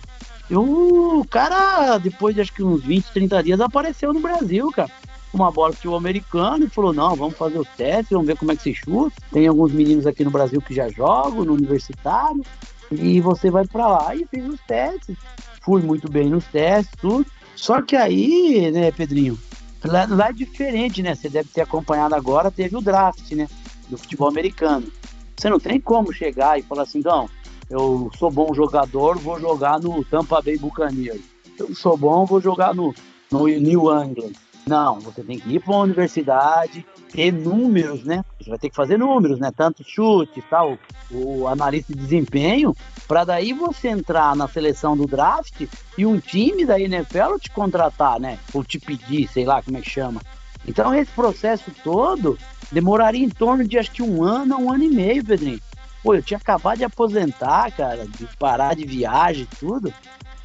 e 0.52 0.56
o 0.58 1.26
cara, 1.30 1.98
depois 1.98 2.36
de 2.36 2.42
acho 2.42 2.52
que 2.52 2.62
uns 2.62 2.84
20, 2.84 3.06
30 3.14 3.42
dias, 3.42 3.62
apareceu 3.62 4.14
no 4.14 4.20
Brasil, 4.20 4.70
cara. 4.70 4.92
Uma 5.34 5.50
bola 5.50 5.74
de 5.74 5.88
americano 5.88 6.66
e 6.66 6.70
falou: 6.70 6.92
não, 6.92 7.16
vamos 7.16 7.38
fazer 7.38 7.58
os 7.58 7.70
testes, 7.70 8.10
vamos 8.10 8.28
ver 8.28 8.36
como 8.36 8.52
é 8.52 8.58
que 8.58 8.64
se 8.64 8.76
chuta. 8.76 9.16
Tem 9.32 9.48
alguns 9.48 9.72
meninos 9.72 10.06
aqui 10.06 10.26
no 10.26 10.30
Brasil 10.30 10.62
que 10.62 10.74
já 10.74 10.90
jogam, 10.90 11.46
no 11.46 11.54
universitário, 11.54 12.44
e 12.92 13.22
você 13.22 13.50
vai 13.50 13.66
para 13.66 13.88
lá. 13.88 14.14
E 14.14 14.26
fiz 14.26 14.46
os 14.46 14.60
testes. 14.68 15.16
Fui 15.62 15.82
muito 15.82 16.12
bem 16.12 16.30
nos 16.30 16.44
testes, 16.44 16.92
tudo. 17.00 17.26
Só 17.56 17.82
que 17.82 17.96
aí, 17.96 18.70
né, 18.72 18.92
Pedrinho, 18.92 19.40
lá, 19.86 20.06
lá 20.06 20.30
é 20.30 20.34
diferente, 20.34 21.02
né? 21.02 21.16
Você 21.16 21.30
deve 21.30 21.48
ter 21.48 21.62
acompanhado 21.62 22.14
agora, 22.14 22.52
teve 22.52 22.76
o 22.76 22.82
draft, 22.82 23.32
né? 23.32 23.48
Do 23.88 23.98
futebol 23.98 24.28
americano. 24.28 24.92
Você 25.38 25.50
não 25.50 25.62
tem 25.62 25.80
como 25.80 26.12
chegar 26.12 26.60
e 26.60 26.62
falar 26.62 26.84
assim, 26.84 27.00
não, 27.00 27.30
eu 27.72 28.12
sou 28.20 28.30
bom 28.30 28.54
jogador, 28.54 29.18
vou 29.18 29.40
jogar 29.40 29.80
no 29.80 30.04
Tampa 30.04 30.42
Bay 30.42 30.58
Buccaneers. 30.58 31.22
Eu 31.58 31.74
sou 31.74 31.96
bom, 31.96 32.26
vou 32.26 32.42
jogar 32.42 32.76
no, 32.76 32.94
no 33.32 33.48
New 33.48 33.84
England. 34.04 34.34
Não, 34.68 35.00
você 35.00 35.24
tem 35.24 35.40
que 35.40 35.56
ir 35.56 35.60
para 35.62 35.72
uma 35.74 35.84
universidade, 35.84 36.86
ter 37.14 37.32
números, 37.32 38.04
né? 38.04 38.26
Você 38.40 38.50
vai 38.50 38.60
ter 38.60 38.70
que 38.70 38.76
fazer 38.76 39.00
números, 39.00 39.40
né? 39.40 39.52
Tanto 39.56 39.86
chute, 39.86 40.44
tal, 40.50 40.78
o 41.10 41.48
analista 41.48 41.94
de 41.94 42.00
desempenho, 42.00 42.76
para 43.08 43.24
daí 43.24 43.54
você 43.54 43.88
entrar 43.88 44.36
na 44.36 44.50
seleção 44.50 44.96
do 44.96 45.08
draft 45.08 45.66
e 45.98 46.06
um 46.06 46.20
time 46.20 46.66
da 46.66 46.78
NFL 46.78 47.38
te 47.40 47.50
contratar, 47.52 48.20
né? 48.20 48.38
Ou 48.54 48.66
te 48.66 48.80
pedir, 48.80 49.30
sei 49.30 49.46
lá 49.46 49.64
como 49.64 49.78
é 49.78 49.82
que 49.82 49.90
chama. 49.90 50.22
Então 50.68 50.94
esse 50.94 51.12
processo 51.12 51.72
todo 51.84 52.38
demoraria 52.70 53.26
em 53.26 53.30
torno 53.30 53.66
de 53.66 53.80
acho 53.80 53.92
que 53.92 54.04
um 54.04 54.24
ano, 54.24 54.58
um 54.58 54.72
ano 54.72 54.84
e 54.84 54.90
meio, 54.90 55.24
Pedrinho. 55.24 55.60
Pô, 56.04 56.16
eu 56.16 56.22
tinha 56.22 56.38
acabado 56.38 56.80
de 56.80 56.84
aposentar, 56.84 57.72
cara, 57.72 58.06
de 58.06 58.28
parar 58.38 58.76
de 58.76 58.86
viagem 58.86 59.44
e 59.44 59.56
tudo, 59.56 59.94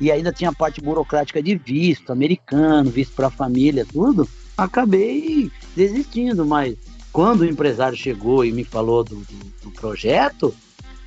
e 0.00 0.10
ainda 0.10 0.32
tinha 0.32 0.50
a 0.50 0.54
parte 0.54 0.80
burocrática 0.80 1.42
de 1.42 1.56
visto, 1.56 2.12
americano, 2.12 2.90
visto 2.90 3.14
para 3.14 3.30
família, 3.30 3.86
tudo. 3.90 4.28
Acabei 4.56 5.50
desistindo, 5.74 6.44
mas 6.44 6.76
quando 7.12 7.40
o 7.40 7.46
empresário 7.46 7.96
chegou 7.96 8.44
e 8.44 8.52
me 8.52 8.64
falou 8.64 9.02
do, 9.02 9.16
do, 9.16 9.52
do 9.64 9.70
projeto, 9.70 10.54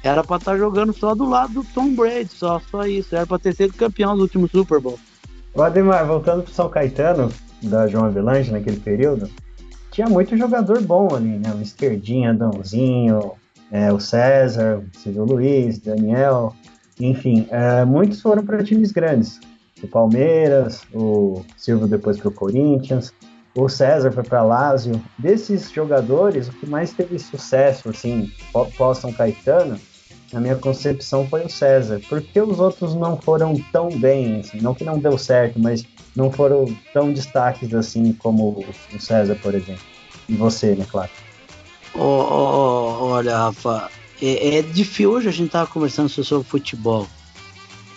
era 0.04 0.24
para 0.24 0.38
estar 0.38 0.52
tá 0.54 0.58
jogando 0.58 0.94
só 0.94 1.14
do 1.14 1.30
lado 1.30 1.54
do 1.54 1.64
Tom 1.64 1.94
Brady, 1.94 2.30
só, 2.30 2.60
só 2.72 2.86
isso. 2.86 3.16
Era 3.16 3.28
para 3.28 3.40
ter 3.40 3.54
sido 3.54 3.74
campeão 3.74 4.16
do 4.16 4.24
último 4.24 4.48
Super 4.48 4.80
Bowl. 4.80 5.00
O 5.54 5.62
Ademar, 5.62 6.06
voltando 6.08 6.44
pro 6.44 6.54
São 6.54 6.70
Caetano, 6.70 7.32
da 7.62 7.88
João 7.88 8.06
Avelange 8.06 8.52
naquele 8.52 8.80
período, 8.80 9.30
tinha 9.92 10.08
muito 10.08 10.38
jogador 10.38 10.82
bom 10.82 11.14
ali, 11.14 11.38
né? 11.38 11.54
O 11.54 11.62
Esquerdinha, 11.62 12.34
Dãozinho, 12.34 13.34
é, 13.72 13.92
o 13.92 14.00
César, 14.00 14.80
o 14.80 14.98
Silvio 14.98 15.26
Luiz, 15.26 15.80
Daniel, 15.80 16.54
enfim, 17.00 17.48
é, 17.50 17.86
muitos 17.86 18.22
foram 18.22 18.46
para 18.46 18.64
times 18.64 18.92
grandes. 18.92 19.40
O 19.82 19.88
Palmeiras, 19.88 20.82
o 20.94 21.44
Silvio 21.56 21.88
depois 21.88 22.18
para 22.18 22.28
o 22.28 22.34
Corinthians, 22.34 23.14
o 23.56 23.70
César 23.70 24.12
foi 24.12 24.24
para 24.24 24.44
Lazio. 24.44 25.02
Desses 25.18 25.72
jogadores, 25.72 26.50
o 26.50 26.52
que 26.52 26.68
mais 26.68 26.92
teve 26.92 27.18
sucesso, 27.18 27.90
assim, 27.90 28.32
pós 28.78 28.98
São 28.98 29.14
Caetano, 29.14 29.80
na 30.34 30.40
minha 30.40 30.56
concepção, 30.56 31.28
foi 31.28 31.46
o 31.46 31.50
César. 31.50 32.02
Porque 32.10 32.40
os 32.42 32.60
outros 32.60 32.94
não 32.94 33.18
foram 33.18 33.56
tão 33.72 33.90
bem, 33.90 34.42
assim, 34.42 34.60
não 34.62 34.76
que 34.76 34.84
não 34.84 35.00
deu 35.00 35.18
certo, 35.18 35.60
mas 35.60 35.86
não 36.16 36.32
foram 36.32 36.66
tão 36.94 37.12
destaques 37.12 37.74
assim 37.74 38.14
como 38.14 38.64
o 38.94 39.00
César, 39.00 39.36
por 39.42 39.56
exemplo. 39.56 39.84
E 40.28 40.36
você, 40.36 40.76
né, 40.76 40.86
claro. 40.90 41.10
Oh, 41.94 42.00
oh, 42.02 43.06
olha, 43.06 43.38
Rafa, 43.38 43.90
é, 44.22 44.58
é 44.58 44.62
difícil. 44.62 45.12
Hoje 45.12 45.30
a 45.30 45.32
gente 45.32 45.52
tava 45.52 45.70
conversando 45.70 46.10
sobre 46.10 46.48
futebol. 46.48 47.08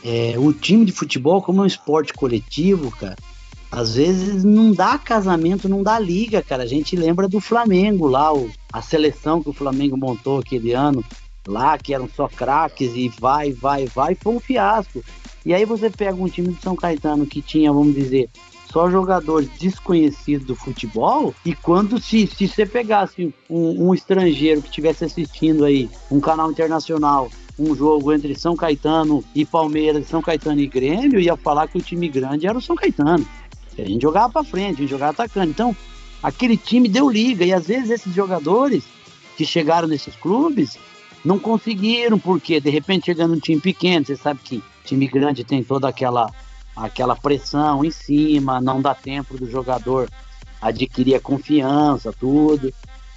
É, 0.04 0.34
o 0.36 0.52
time 0.52 0.84
de 0.84 0.92
futebol, 0.92 1.42
como 1.42 1.60
é 1.60 1.64
um 1.64 1.66
esporte 1.66 2.12
coletivo, 2.12 2.90
cara, 2.90 3.16
às 3.70 3.94
vezes 3.94 4.42
não 4.42 4.72
dá 4.72 4.98
casamento, 4.98 5.68
não 5.68 5.82
dá 5.82 5.98
liga, 5.98 6.42
cara. 6.42 6.64
A 6.64 6.66
gente 6.66 6.96
lembra 6.96 7.28
do 7.28 7.40
Flamengo 7.40 8.06
lá, 8.06 8.32
o, 8.34 8.50
a 8.72 8.82
seleção 8.82 9.42
que 9.42 9.48
o 9.48 9.54
Flamengo 9.54 9.96
montou 9.96 10.38
aquele 10.38 10.72
ano, 10.72 11.04
lá 11.46 11.78
que 11.78 11.94
eram 11.94 12.08
só 12.08 12.28
craques 12.28 12.92
e 12.94 13.08
vai, 13.20 13.52
vai, 13.52 13.86
vai, 13.86 14.14
foi 14.14 14.34
um 14.34 14.40
fiasco. 14.40 15.02
E 15.44 15.54
aí 15.54 15.64
você 15.64 15.88
pega 15.90 16.14
um 16.14 16.28
time 16.28 16.52
de 16.52 16.62
São 16.62 16.76
Caetano 16.76 17.26
que 17.26 17.40
tinha, 17.40 17.72
vamos 17.72 17.94
dizer, 17.94 18.28
só 18.72 18.90
jogadores 18.90 19.48
desconhecidos 19.60 20.46
do 20.46 20.56
futebol. 20.56 21.34
E 21.44 21.54
quando 21.54 22.00
se, 22.00 22.26
se 22.26 22.48
você 22.48 22.64
pegasse 22.64 23.32
um, 23.48 23.88
um 23.88 23.94
estrangeiro 23.94 24.62
que 24.62 24.68
estivesse 24.68 25.04
assistindo 25.04 25.64
aí, 25.64 25.90
um 26.10 26.18
canal 26.18 26.50
internacional, 26.50 27.30
um 27.58 27.74
jogo 27.76 28.12
entre 28.12 28.34
São 28.34 28.56
Caetano 28.56 29.22
e 29.34 29.44
Palmeiras, 29.44 30.06
São 30.06 30.22
Caetano 30.22 30.60
e 30.60 30.66
Grêmio, 30.66 31.20
ia 31.20 31.36
falar 31.36 31.68
que 31.68 31.76
o 31.76 31.82
time 31.82 32.08
grande 32.08 32.46
era 32.46 32.56
o 32.56 32.62
São 32.62 32.74
Caetano. 32.74 33.26
A 33.78 33.82
gente 33.82 34.02
jogava 34.02 34.32
para 34.32 34.44
frente, 34.44 34.76
a 34.76 34.80
gente 34.80 34.90
jogava 34.90 35.12
atacando. 35.12 35.50
Então, 35.50 35.76
aquele 36.22 36.56
time 36.56 36.88
deu 36.88 37.10
liga. 37.10 37.44
E 37.44 37.52
às 37.52 37.66
vezes 37.66 37.90
esses 37.90 38.14
jogadores 38.14 38.84
que 39.36 39.44
chegaram 39.44 39.86
nesses 39.86 40.16
clubes 40.16 40.78
não 41.24 41.38
conseguiram, 41.38 42.18
porque 42.18 42.58
de 42.58 42.70
repente 42.70 43.06
chegando 43.06 43.34
um 43.34 43.38
time 43.38 43.60
pequeno, 43.60 44.04
você 44.04 44.16
sabe 44.16 44.40
que 44.42 44.62
time 44.84 45.06
grande 45.06 45.44
tem 45.44 45.62
toda 45.62 45.88
aquela 45.88 46.30
aquela 46.76 47.16
pressão 47.16 47.84
em 47.84 47.90
cima, 47.90 48.60
não 48.60 48.80
dá 48.80 48.94
tempo 48.94 49.36
do 49.36 49.50
jogador 49.50 50.08
adquirir 50.60 51.16
a 51.16 51.20
confiança, 51.20 52.12
tudo. 52.12 52.72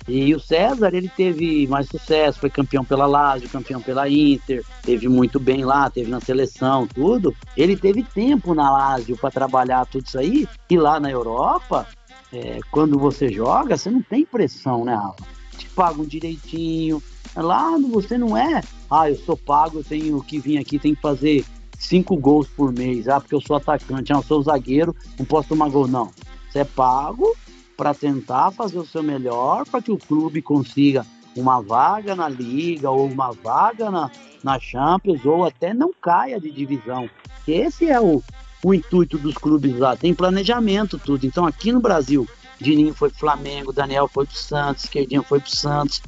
E 0.08 0.36
o 0.36 0.39
César, 0.39 0.93
ele 0.93 1.10
teve 1.10 1.66
mais 1.68 1.88
sucesso, 1.88 2.39
foi 2.39 2.49
campeão 2.49 2.86
pela 2.86 3.08
Lazio, 3.08 3.49
campeão 3.49 3.82
pela 3.82 4.08
Inter, 4.08 4.64
teve 4.84 5.08
muito 5.08 5.39
bem 5.39 5.66
lá, 5.66 5.89
teve 5.89 6.12
na 6.12 6.20
seleção, 6.20 6.86
tudo. 6.86 7.36
Ele 7.58 7.76
teve 7.76 8.03
tempo 8.03 8.53
na 8.53 8.70
Lazio 8.72 9.18
para 9.18 9.32
trabalhar 9.32 9.86
tudo 9.88 10.06
isso 10.06 10.20
aí, 10.20 10.47
e 10.70 10.78
lá 10.78 10.99
na 10.99 11.10
Europa, 11.10 11.88
é, 12.32 12.60
quando 12.70 12.99
você 12.99 13.32
joga, 13.32 13.78
você 13.78 13.89
não 13.89 14.01
tem 14.01 14.26
pressão, 14.26 14.86
né, 14.86 14.93
Rafa? 14.93 15.24
Te 15.58 15.68
pagam 15.70 16.06
direitinho. 16.06 17.01
Lá 17.36 17.76
você 17.91 18.18
não 18.18 18.38
é, 18.38 18.62
ah, 18.89 19.10
eu 19.10 19.18
sou 19.18 19.36
pago, 19.36 19.80
eu 19.80 19.84
tenho 19.84 20.22
que 20.24 20.39
vir 20.39 20.58
aqui, 20.58 20.80
tem 20.80 20.95
que 20.95 21.01
fazer 21.01 21.43
cinco 21.80 22.16
gols 22.18 22.48
por 22.48 22.72
mês. 22.72 23.08
Ah, 23.08 23.20
porque 23.20 23.36
eu 23.36 23.42
sou 23.42 23.56
atacante, 23.56 24.14
ah, 24.14 24.18
eu 24.18 24.24
sou 24.24 24.42
zagueiro, 24.42 24.96
não 25.18 25.26
posso 25.26 25.50
tomar 25.50 25.70
gol. 25.70 25.88
Não. 25.88 26.12
Você 26.50 26.60
é 26.60 26.66
pago 26.66 27.36
para 27.76 27.94
tentar 27.94 28.52
fazer 28.52 28.78
o 28.78 28.86
seu 28.86 29.04
melhor 29.04 29.66
para 29.66 29.82
que 29.82 29.92
o 29.92 29.98
clube 29.98 30.42
consiga 30.42 31.06
uma 31.36 31.62
vaga 31.62 32.16
na 32.16 32.30
Liga 32.30 32.90
ou 32.90 33.06
uma 33.08 33.32
vaga 33.32 33.92
na, 33.92 34.10
na 34.44 34.60
Champions 34.60 35.26
ou 35.26 35.44
até 35.44 35.74
não 35.74 35.92
caia 36.02 36.40
de 36.40 36.50
divisão. 36.50 37.10
Esse 37.48 37.90
é 37.90 38.00
o, 38.00 38.24
o 38.64 38.74
intuito 38.74 39.18
dos 39.18 39.36
clubes 39.36 39.78
lá. 39.78 39.96
Tem 39.96 40.14
planejamento, 40.14 40.98
tudo. 40.98 41.26
Então 41.26 41.46
aqui 41.46 41.72
no 41.72 41.82
Brasil, 41.82 42.28
Dininho 42.60 42.94
foi 42.94 43.10
pro 43.10 43.20
Flamengo, 43.20 43.74
Daniel 43.74 44.08
foi 44.08 44.26
pro 44.26 44.38
Santos, 44.38 44.86
Esquerdinho 44.86 45.24
foi 45.24 45.40
pro 45.40 45.54
Santos. 45.54 46.02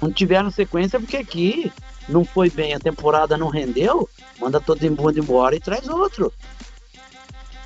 Não 0.00 0.12
tiveram 0.12 0.50
sequência 0.50 1.00
porque 1.00 1.16
aqui 1.16 1.72
não 2.08 2.24
foi 2.24 2.50
bem, 2.50 2.74
a 2.74 2.80
temporada 2.80 3.36
não 3.36 3.48
rendeu, 3.48 4.08
manda 4.38 4.60
todo 4.60 4.80
mundo 4.90 5.18
embora 5.18 5.56
e 5.56 5.60
traz 5.60 5.88
outro. 5.88 6.32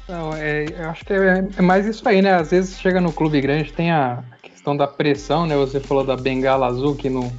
Não, 0.09 0.33
é, 0.35 0.65
eu 0.65 0.89
acho 0.89 1.05
que 1.05 1.13
é, 1.13 1.47
é, 1.57 1.63
mais 1.63 1.87
isso 1.87 2.09
aí, 2.09 2.23
né? 2.23 2.35
Às 2.35 2.51
vezes 2.51 2.81
chega 2.81 3.01
no 3.01 3.13
clube 3.13 3.41
grande, 3.41 3.73
tem 3.73 3.91
a 3.91 4.25
questão 4.43 4.75
da 4.75 4.87
pressão, 4.87 5.47
né? 5.47 5.55
Você 5.57 5.81
falou 5.81 6.03
da 6.03 6.17
bengala 6.17 6.67
azul, 6.67 6.97
que 6.97 7.11
não, 7.11 7.31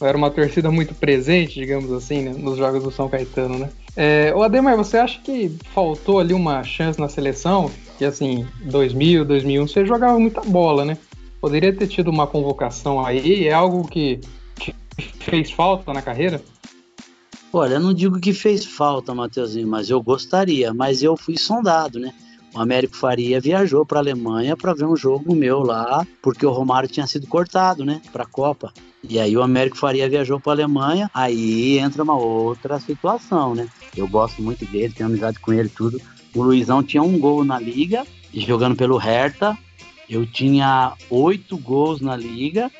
era 0.00 0.18
uma 0.18 0.30
torcida 0.30 0.70
muito 0.70 0.94
presente, 0.94 1.54
digamos 1.54 1.92
assim, 1.92 2.22
né? 2.22 2.34
nos 2.36 2.58
jogos 2.58 2.82
do 2.82 2.90
São 2.90 3.08
Caetano, 3.08 3.58
né? 3.58 3.70
É, 3.96 4.32
o 4.34 4.42
Ademar, 4.42 4.76
você 4.76 4.98
acha 4.98 5.20
que 5.20 5.56
faltou 5.72 6.18
ali 6.18 6.34
uma 6.34 6.62
chance 6.62 7.00
na 7.00 7.08
seleção? 7.08 7.70
Que 7.96 8.04
assim, 8.04 8.46
2000, 8.62 9.24
2001, 9.24 9.66
você 9.68 9.86
jogava 9.86 10.18
muita 10.18 10.42
bola, 10.42 10.84
né? 10.84 10.98
Poderia 11.40 11.72
ter 11.72 11.86
tido 11.86 12.10
uma 12.10 12.26
convocação 12.26 13.04
aí, 13.04 13.46
é 13.46 13.52
algo 13.52 13.86
que 13.88 14.20
fez 15.02 15.50
falta 15.50 15.92
na 15.92 16.02
carreira? 16.02 16.42
Olha, 17.52 17.74
eu 17.74 17.80
não 17.80 17.94
digo 17.94 18.20
que 18.20 18.32
fez 18.32 18.64
falta, 18.64 19.14
Matheusinho, 19.14 19.68
mas 19.68 19.88
eu 19.88 20.02
gostaria. 20.02 20.74
Mas 20.74 21.02
eu 21.02 21.16
fui 21.16 21.38
sondado, 21.38 21.98
né? 21.98 22.12
O 22.54 22.60
Américo 22.60 22.96
Faria 22.96 23.38
viajou 23.38 23.84
para 23.84 23.98
a 23.98 24.02
Alemanha 24.02 24.56
para 24.56 24.72
ver 24.72 24.86
um 24.86 24.96
jogo 24.96 25.34
meu 25.34 25.60
lá, 25.60 26.06
porque 26.22 26.46
o 26.46 26.50
Romário 26.50 26.88
tinha 26.88 27.06
sido 27.06 27.26
cortado, 27.26 27.84
né, 27.84 28.00
para 28.10 28.22
a 28.22 28.26
Copa. 28.26 28.72
E 29.02 29.20
aí 29.20 29.36
o 29.36 29.42
Américo 29.42 29.76
Faria 29.76 30.08
viajou 30.08 30.40
para 30.40 30.52
a 30.52 30.54
Alemanha, 30.54 31.10
aí 31.12 31.78
entra 31.78 32.02
uma 32.02 32.16
outra 32.16 32.80
situação, 32.80 33.54
né? 33.54 33.68
Eu 33.94 34.08
gosto 34.08 34.40
muito 34.40 34.64
dele, 34.64 34.94
tenho 34.94 35.08
amizade 35.08 35.38
com 35.38 35.52
ele 35.52 35.68
tudo. 35.68 36.00
O 36.34 36.42
Luizão 36.42 36.82
tinha 36.82 37.02
um 37.02 37.18
gol 37.18 37.44
na 37.44 37.58
liga, 37.58 38.06
jogando 38.32 38.74
pelo 38.74 38.96
Hertha. 38.96 39.56
Eu 40.08 40.24
tinha 40.24 40.94
oito 41.10 41.58
gols 41.58 42.00
na 42.00 42.16
liga, 42.16 42.70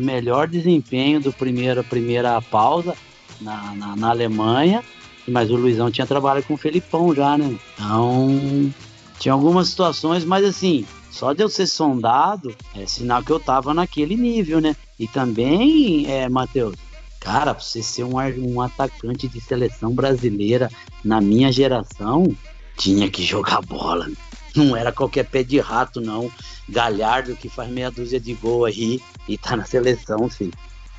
melhor 0.00 0.48
desempenho 0.48 1.20
do 1.20 1.32
primeiro 1.32 1.82
primeira 1.84 2.40
pausa 2.40 2.94
na, 3.40 3.74
na, 3.74 3.96
na, 3.96 4.10
Alemanha, 4.10 4.82
mas 5.26 5.50
o 5.50 5.56
Luizão 5.56 5.90
tinha 5.90 6.06
trabalhado 6.06 6.46
com 6.46 6.54
o 6.54 6.58
Felipão 6.58 7.14
já, 7.14 7.36
né? 7.36 7.56
Então, 7.74 8.72
tinha 9.18 9.32
algumas 9.32 9.68
situações, 9.68 10.24
mas 10.24 10.44
assim, 10.44 10.86
só 11.10 11.32
de 11.32 11.42
eu 11.42 11.48
ser 11.48 11.66
sondado 11.66 12.54
é 12.74 12.86
sinal 12.86 13.22
que 13.22 13.32
eu 13.32 13.40
tava 13.40 13.74
naquele 13.74 14.16
nível, 14.16 14.60
né? 14.60 14.76
E 14.98 15.06
também, 15.08 16.06
é, 16.10 16.28
Matheus, 16.28 16.74
cara, 17.20 17.54
pra 17.54 17.62
você 17.62 17.82
ser 17.82 18.04
um, 18.04 18.16
um 18.38 18.60
atacante 18.60 19.26
de 19.26 19.40
seleção 19.40 19.92
brasileira 19.92 20.70
na 21.04 21.20
minha 21.20 21.50
geração, 21.50 22.34
tinha 22.76 23.10
que 23.10 23.22
jogar 23.22 23.62
bola. 23.62 24.06
Né? 24.08 24.14
Não 24.56 24.76
era 24.76 24.90
qualquer 24.90 25.24
pé 25.24 25.42
de 25.42 25.60
rato, 25.60 26.00
não. 26.00 26.30
Galhardo 26.68 27.36
que 27.36 27.48
faz 27.48 27.68
meia 27.68 27.90
dúzia 27.90 28.18
de 28.18 28.32
gol 28.34 28.64
aí 28.64 29.00
e 29.28 29.36
tá 29.36 29.56
na 29.56 29.64
seleção, 29.64 30.28
filho. 30.28 30.52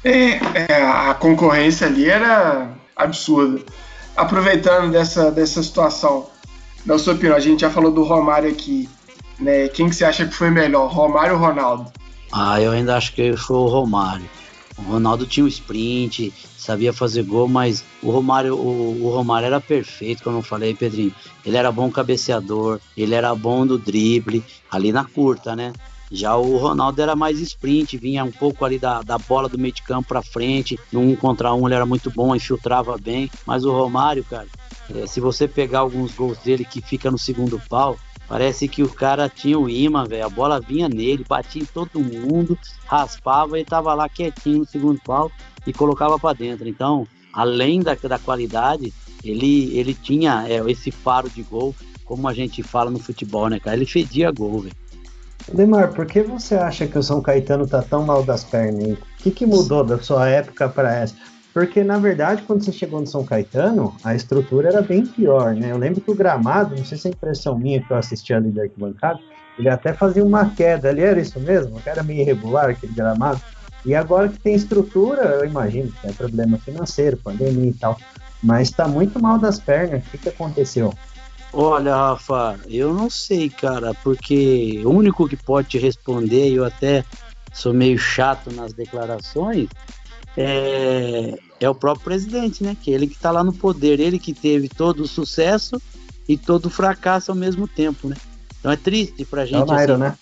É, 0.03 0.39
é, 0.69 0.83
a 0.83 1.13
concorrência 1.13 1.87
ali 1.87 2.09
era 2.09 2.71
absurda. 2.95 3.61
Aproveitando 4.15 4.91
dessa, 4.91 5.31
dessa 5.31 5.61
situação, 5.61 6.27
na 6.85 6.97
sua 6.97 7.13
opinião, 7.13 7.35
a 7.35 7.39
gente 7.39 7.61
já 7.61 7.69
falou 7.69 7.91
do 7.91 8.03
Romário 8.03 8.49
aqui. 8.49 8.89
Né? 9.39 9.67
Quem 9.67 9.89
que 9.89 9.95
você 9.95 10.05
acha 10.05 10.25
que 10.25 10.33
foi 10.33 10.49
melhor, 10.49 10.87
Romário 10.91 11.33
ou 11.33 11.39
Ronaldo? 11.39 11.91
Ah, 12.31 12.61
eu 12.61 12.71
ainda 12.71 12.95
acho 12.95 13.13
que 13.13 13.35
foi 13.35 13.57
o 13.57 13.67
Romário. 13.67 14.27
O 14.77 14.81
Ronaldo 14.83 15.25
tinha 15.25 15.43
o 15.43 15.49
sprint, 15.49 16.31
sabia 16.57 16.93
fazer 16.93 17.23
gol, 17.23 17.47
mas 17.47 17.83
o 18.01 18.11
Romário, 18.11 18.55
o, 18.55 19.05
o, 19.05 19.09
Romário 19.09 19.47
era 19.47 19.59
perfeito, 19.59 20.23
como 20.23 20.37
eu 20.37 20.43
falei, 20.43 20.75
Pedrinho. 20.75 21.13
Ele 21.45 21.57
era 21.57 21.71
bom 21.71 21.89
cabeceador, 21.89 22.79
ele 22.95 23.15
era 23.15 23.33
bom 23.33 23.65
do 23.65 23.77
drible, 23.77 24.43
ali 24.69 24.91
na 24.91 25.03
curta, 25.03 25.55
né? 25.55 25.73
Já 26.11 26.37
o 26.37 26.57
Ronaldo 26.57 27.01
era 27.01 27.15
mais 27.15 27.39
sprint, 27.39 27.97
vinha 27.97 28.23
um 28.23 28.31
pouco 28.31 28.63
ali 28.63 28.79
da, 28.79 29.01
da 29.01 29.17
bola 29.17 29.49
do 29.49 29.57
meio 29.57 29.73
de 29.73 29.81
campo 29.81 30.07
para 30.07 30.21
frente, 30.21 30.79
no 30.91 31.01
um 31.01 31.15
contra 31.15 31.53
um 31.53 31.67
ele 31.67 31.75
era 31.75 31.85
muito 31.85 32.09
bom, 32.09 32.35
infiltrava 32.35 32.97
bem. 32.97 33.29
Mas 33.45 33.65
o 33.65 33.71
Romário, 33.71 34.23
cara, 34.23 34.47
é, 34.95 35.05
se 35.05 35.19
você 35.19 35.47
pegar 35.47 35.79
alguns 35.79 36.13
gols 36.13 36.37
dele 36.37 36.63
que 36.63 36.81
fica 36.81 37.11
no 37.11 37.17
segundo 37.17 37.61
pau, 37.67 37.97
Parece 38.27 38.67
que 38.67 38.83
o 38.83 38.89
cara 38.89 39.29
tinha 39.29 39.57
o 39.57 39.69
imã, 39.69 40.05
velho. 40.05 40.25
A 40.25 40.29
bola 40.29 40.59
vinha 40.59 40.89
nele, 40.89 41.25
batia 41.27 41.61
em 41.61 41.65
todo 41.65 41.99
mundo, 41.99 42.57
raspava 42.85 43.57
e 43.57 43.63
tava 43.63 43.93
lá 43.93 44.09
quietinho 44.09 44.59
no 44.59 44.65
segundo 44.65 44.99
pau 45.05 45.31
e 45.65 45.71
colocava 45.71 46.19
para 46.19 46.37
dentro. 46.37 46.67
Então, 46.67 47.07
além 47.31 47.81
da, 47.81 47.95
da 47.95 48.19
qualidade, 48.19 48.93
ele, 49.23 49.77
ele 49.77 49.93
tinha 49.93 50.45
é, 50.47 50.57
esse 50.69 50.91
faro 50.91 51.29
de 51.29 51.41
gol, 51.41 51.73
como 52.03 52.27
a 52.27 52.33
gente 52.33 52.61
fala 52.61 52.91
no 52.91 52.99
futebol, 52.99 53.49
né, 53.49 53.59
cara? 53.59 53.77
Ele 53.77 53.85
fedia 53.85 54.31
gol, 54.31 54.59
velho. 54.59 54.75
Lemar, 55.53 55.93
por 55.93 56.05
que 56.05 56.21
você 56.21 56.55
acha 56.55 56.85
que 56.87 56.97
o 56.97 57.03
São 57.03 57.21
Caetano 57.21 57.65
tá 57.65 57.81
tão 57.81 58.05
mal 58.05 58.23
das 58.23 58.43
pernas? 58.43 58.91
O 58.91 58.97
que, 59.19 59.31
que 59.31 59.45
mudou 59.45 59.83
da 59.83 59.97
sua 59.99 60.27
época 60.27 60.67
para 60.67 60.93
essa? 60.93 61.15
Porque, 61.57 61.83
na 61.83 61.97
verdade, 61.97 62.43
quando 62.43 62.63
você 62.63 62.71
chegou 62.71 62.99
no 62.99 63.07
São 63.07 63.25
Caetano, 63.25 63.97
a 64.03 64.13
estrutura 64.13 64.69
era 64.69 64.79
bem 64.79 65.03
pior, 65.03 65.55
né? 65.55 65.71
Eu 65.71 65.77
lembro 65.79 65.99
que 65.99 66.11
o 66.11 66.13
gramado, 66.13 66.75
não 66.75 66.85
sei 66.85 66.99
se 66.99 67.07
é 67.07 67.11
impressão 67.11 67.57
minha 67.57 67.81
que 67.81 67.91
eu 67.91 67.97
assisti 67.97 68.31
ali 68.31 68.51
da 68.51 68.61
arquibancada, 68.61 69.19
ele 69.57 69.67
até 69.67 69.91
fazia 69.91 70.23
uma 70.23 70.51
queda 70.51 70.89
ali, 70.89 71.01
era 71.01 71.19
isso 71.19 71.39
mesmo? 71.39 71.81
Era 71.83 72.03
meio 72.03 72.21
irregular 72.21 72.69
aquele 72.69 72.93
gramado. 72.93 73.41
E 73.83 73.95
agora 73.95 74.29
que 74.29 74.37
tem 74.37 74.53
estrutura, 74.53 75.23
eu 75.23 75.45
imagino 75.45 75.91
que 75.99 76.07
é 76.07 76.13
problema 76.13 76.59
financeiro, 76.59 77.17
pandemia 77.17 77.71
e 77.71 77.73
tal, 77.73 77.97
mas 78.43 78.69
está 78.69 78.87
muito 78.87 79.19
mal 79.19 79.39
das 79.39 79.59
pernas. 79.59 80.05
O 80.05 80.11
que, 80.11 80.19
que 80.19 80.29
aconteceu? 80.29 80.93
Olha, 81.51 81.95
Rafa, 81.95 82.59
eu 82.67 82.93
não 82.93 83.09
sei, 83.09 83.49
cara, 83.49 83.95
porque 84.03 84.83
o 84.85 84.91
único 84.91 85.27
que 85.27 85.35
pode 85.35 85.69
te 85.69 85.79
responder, 85.79 86.53
eu 86.53 86.63
até 86.63 87.03
sou 87.51 87.73
meio 87.73 87.97
chato 87.97 88.53
nas 88.53 88.73
declarações, 88.73 89.67
é, 90.37 91.39
é 91.59 91.69
o 91.69 91.73
próprio 91.73 92.05
presidente, 92.05 92.63
né? 92.63 92.77
Que 92.79 92.91
é 92.91 92.93
ele 92.93 93.07
que 93.07 93.15
está 93.15 93.31
lá 93.31 93.43
no 93.43 93.51
poder, 93.51 93.99
ele 93.99 94.19
que 94.19 94.33
teve 94.33 94.69
todo 94.69 95.01
o 95.01 95.07
sucesso 95.07 95.81
e 96.29 96.37
todo 96.37 96.67
o 96.67 96.69
fracasso 96.69 97.31
ao 97.31 97.37
mesmo 97.37 97.67
tempo, 97.67 98.07
né? 98.07 98.15
Então 98.59 98.71
é 98.71 98.77
triste 98.77 99.25
pra 99.25 99.45
gente. 99.45 99.55
É 99.55 99.63
o 99.63 99.65
Nairo, 99.65 99.93
assim, 99.93 100.01
né? 100.01 100.17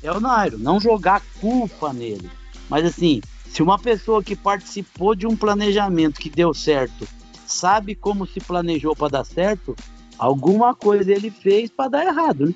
É 0.00 0.12
o 0.12 0.20
Nairo, 0.20 0.58
não 0.58 0.78
jogar 0.78 1.20
culpa 1.40 1.92
nele. 1.92 2.30
Mas 2.70 2.84
assim, 2.84 3.20
se 3.50 3.60
uma 3.60 3.78
pessoa 3.78 4.22
que 4.22 4.36
participou 4.36 5.16
de 5.16 5.26
um 5.26 5.36
planejamento 5.36 6.20
que 6.20 6.30
deu 6.30 6.54
certo 6.54 7.08
sabe 7.44 7.94
como 7.94 8.26
se 8.26 8.40
planejou 8.40 8.94
para 8.94 9.08
dar 9.08 9.24
certo, 9.24 9.74
alguma 10.18 10.74
coisa 10.74 11.10
ele 11.10 11.30
fez 11.30 11.70
para 11.70 11.90
dar 11.90 12.06
errado, 12.06 12.46
né? 12.46 12.54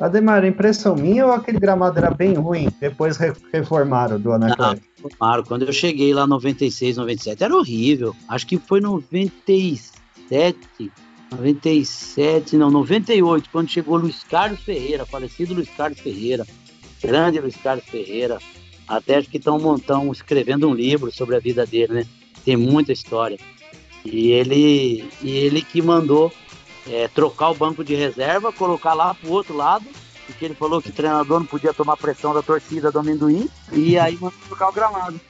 Ademar, 0.00 0.44
impressão 0.44 0.96
minha 0.96 1.26
ou 1.26 1.32
aquele 1.32 1.58
gramado 1.58 1.98
era 1.98 2.10
bem 2.10 2.34
ruim, 2.34 2.68
depois 2.80 3.16
reformaram 3.52 4.18
do 4.18 4.32
Anacleto? 4.32 4.82
Reformaram. 4.96 5.44
Quando 5.44 5.62
eu 5.62 5.72
cheguei 5.72 6.12
lá 6.12 6.26
96, 6.26 6.96
97, 6.96 7.44
era 7.44 7.54
horrível. 7.54 8.14
Acho 8.28 8.46
que 8.46 8.58
foi 8.58 8.80
97. 8.80 10.58
97, 11.30 12.56
não, 12.56 12.70
98, 12.70 13.48
quando 13.50 13.68
chegou 13.68 13.96
Luiz 13.96 14.22
Carlos 14.24 14.60
Ferreira, 14.60 15.06
falecido 15.06 15.54
Luiz 15.54 15.68
Carlos 15.76 15.98
Ferreira, 15.98 16.46
grande 17.02 17.40
Luiz 17.40 17.56
Carlos 17.56 17.84
Ferreira. 17.84 18.38
Até 18.86 19.16
acho 19.16 19.30
que 19.30 19.38
estão 19.38 19.58
montando, 19.58 20.12
escrevendo 20.12 20.68
um 20.68 20.74
livro 20.74 21.12
sobre 21.12 21.36
a 21.36 21.40
vida 21.40 21.64
dele, 21.64 21.92
né? 21.92 22.06
Tem 22.44 22.56
muita 22.56 22.92
história. 22.92 23.38
E 24.04 24.30
ele, 24.30 25.08
e 25.22 25.30
ele 25.30 25.62
que 25.62 25.80
mandou 25.80 26.30
é, 26.88 27.08
trocar 27.08 27.50
o 27.50 27.54
banco 27.54 27.84
de 27.84 27.94
reserva, 27.94 28.52
colocar 28.52 28.94
lá 28.94 29.14
pro 29.14 29.30
outro 29.30 29.56
lado, 29.56 29.84
porque 30.26 30.44
ele 30.44 30.54
falou 30.54 30.80
que 30.80 30.90
o 30.90 30.92
treinador 30.92 31.40
não 31.40 31.46
podia 31.46 31.74
tomar 31.74 31.96
pressão 31.96 32.32
da 32.34 32.42
torcida 32.42 32.90
do 32.90 32.98
amendoim, 32.98 33.48
e 33.72 33.98
aí 33.98 34.14
mandou 34.14 34.32
trocar 34.48 34.68
o 34.68 34.72
gramado. 34.72 35.20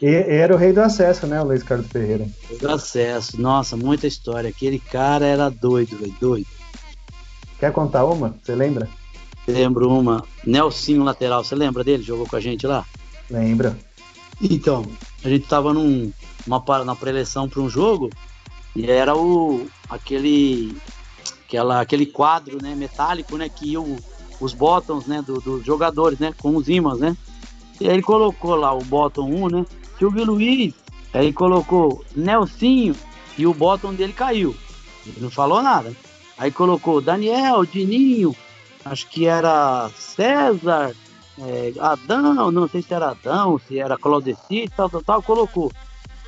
E 0.00 0.06
era 0.06 0.54
o 0.54 0.58
rei 0.58 0.72
do 0.72 0.80
acesso, 0.80 1.26
né, 1.26 1.40
o 1.40 1.44
Luiz 1.44 1.62
Carlos 1.62 1.88
Ferreira? 1.88 2.26
Rei 2.48 2.58
do 2.58 2.70
acesso, 2.70 3.40
nossa, 3.40 3.76
muita 3.76 4.06
história. 4.06 4.48
Aquele 4.48 4.78
cara 4.78 5.26
era 5.26 5.48
doido, 5.48 5.96
velho, 5.96 6.14
doido. 6.20 6.46
Quer 7.58 7.72
contar 7.72 8.04
uma? 8.04 8.36
Você 8.40 8.54
lembra? 8.54 8.88
Lembro 9.46 9.90
uma. 9.90 10.24
Nelsinho 10.46 11.02
lateral, 11.02 11.42
você 11.42 11.54
lembra 11.54 11.82
dele? 11.82 12.02
Jogou 12.02 12.28
com 12.28 12.36
a 12.36 12.40
gente 12.40 12.66
lá? 12.66 12.84
Lembra. 13.28 13.76
Então, 14.40 14.86
a 15.24 15.28
gente 15.28 15.48
tava 15.48 15.74
num, 15.74 16.12
uma, 16.46 16.84
na 16.84 16.94
preleção 16.94 17.48
para 17.48 17.60
um 17.60 17.68
jogo 17.68 18.08
e 18.78 18.88
era 18.88 19.16
o 19.16 19.66
aquele 19.90 20.76
aquela, 21.44 21.80
aquele 21.80 22.06
quadro 22.06 22.62
né, 22.62 22.76
metálico 22.76 23.36
né, 23.36 23.48
que 23.48 23.72
iam 23.72 23.96
os 24.40 24.54
botões 24.54 25.04
né, 25.04 25.20
dos 25.20 25.42
do 25.42 25.60
jogadores 25.64 26.20
né, 26.20 26.32
com 26.40 26.54
os 26.54 26.68
ímãs, 26.68 27.00
né? 27.00 27.16
E 27.80 27.88
aí 27.88 27.94
ele 27.94 28.02
colocou 28.02 28.54
lá 28.54 28.72
o 28.72 28.84
botão 28.84 29.28
1, 29.28 29.48
né? 29.48 29.66
Silvio 29.98 30.24
Luiz, 30.24 30.74
aí 31.12 31.32
colocou 31.32 32.04
Nelsinho 32.14 32.94
e 33.36 33.48
o 33.48 33.52
botão 33.52 33.92
dele 33.92 34.12
caiu. 34.12 34.54
Ele 35.04 35.16
não 35.22 35.30
falou 35.30 35.60
nada. 35.60 35.92
Aí 36.36 36.52
colocou 36.52 37.00
Daniel, 37.00 37.64
Dininho, 37.64 38.34
acho 38.84 39.08
que 39.08 39.26
era 39.26 39.90
César, 39.96 40.94
é, 41.40 41.72
Adão, 41.80 42.52
não 42.52 42.68
sei 42.68 42.80
se 42.80 42.94
era 42.94 43.10
Adão, 43.10 43.60
se 43.66 43.76
era 43.80 43.98
Claudeci, 43.98 44.70
tal, 44.76 44.88
tal, 44.88 45.02
tal, 45.02 45.22
colocou. 45.22 45.72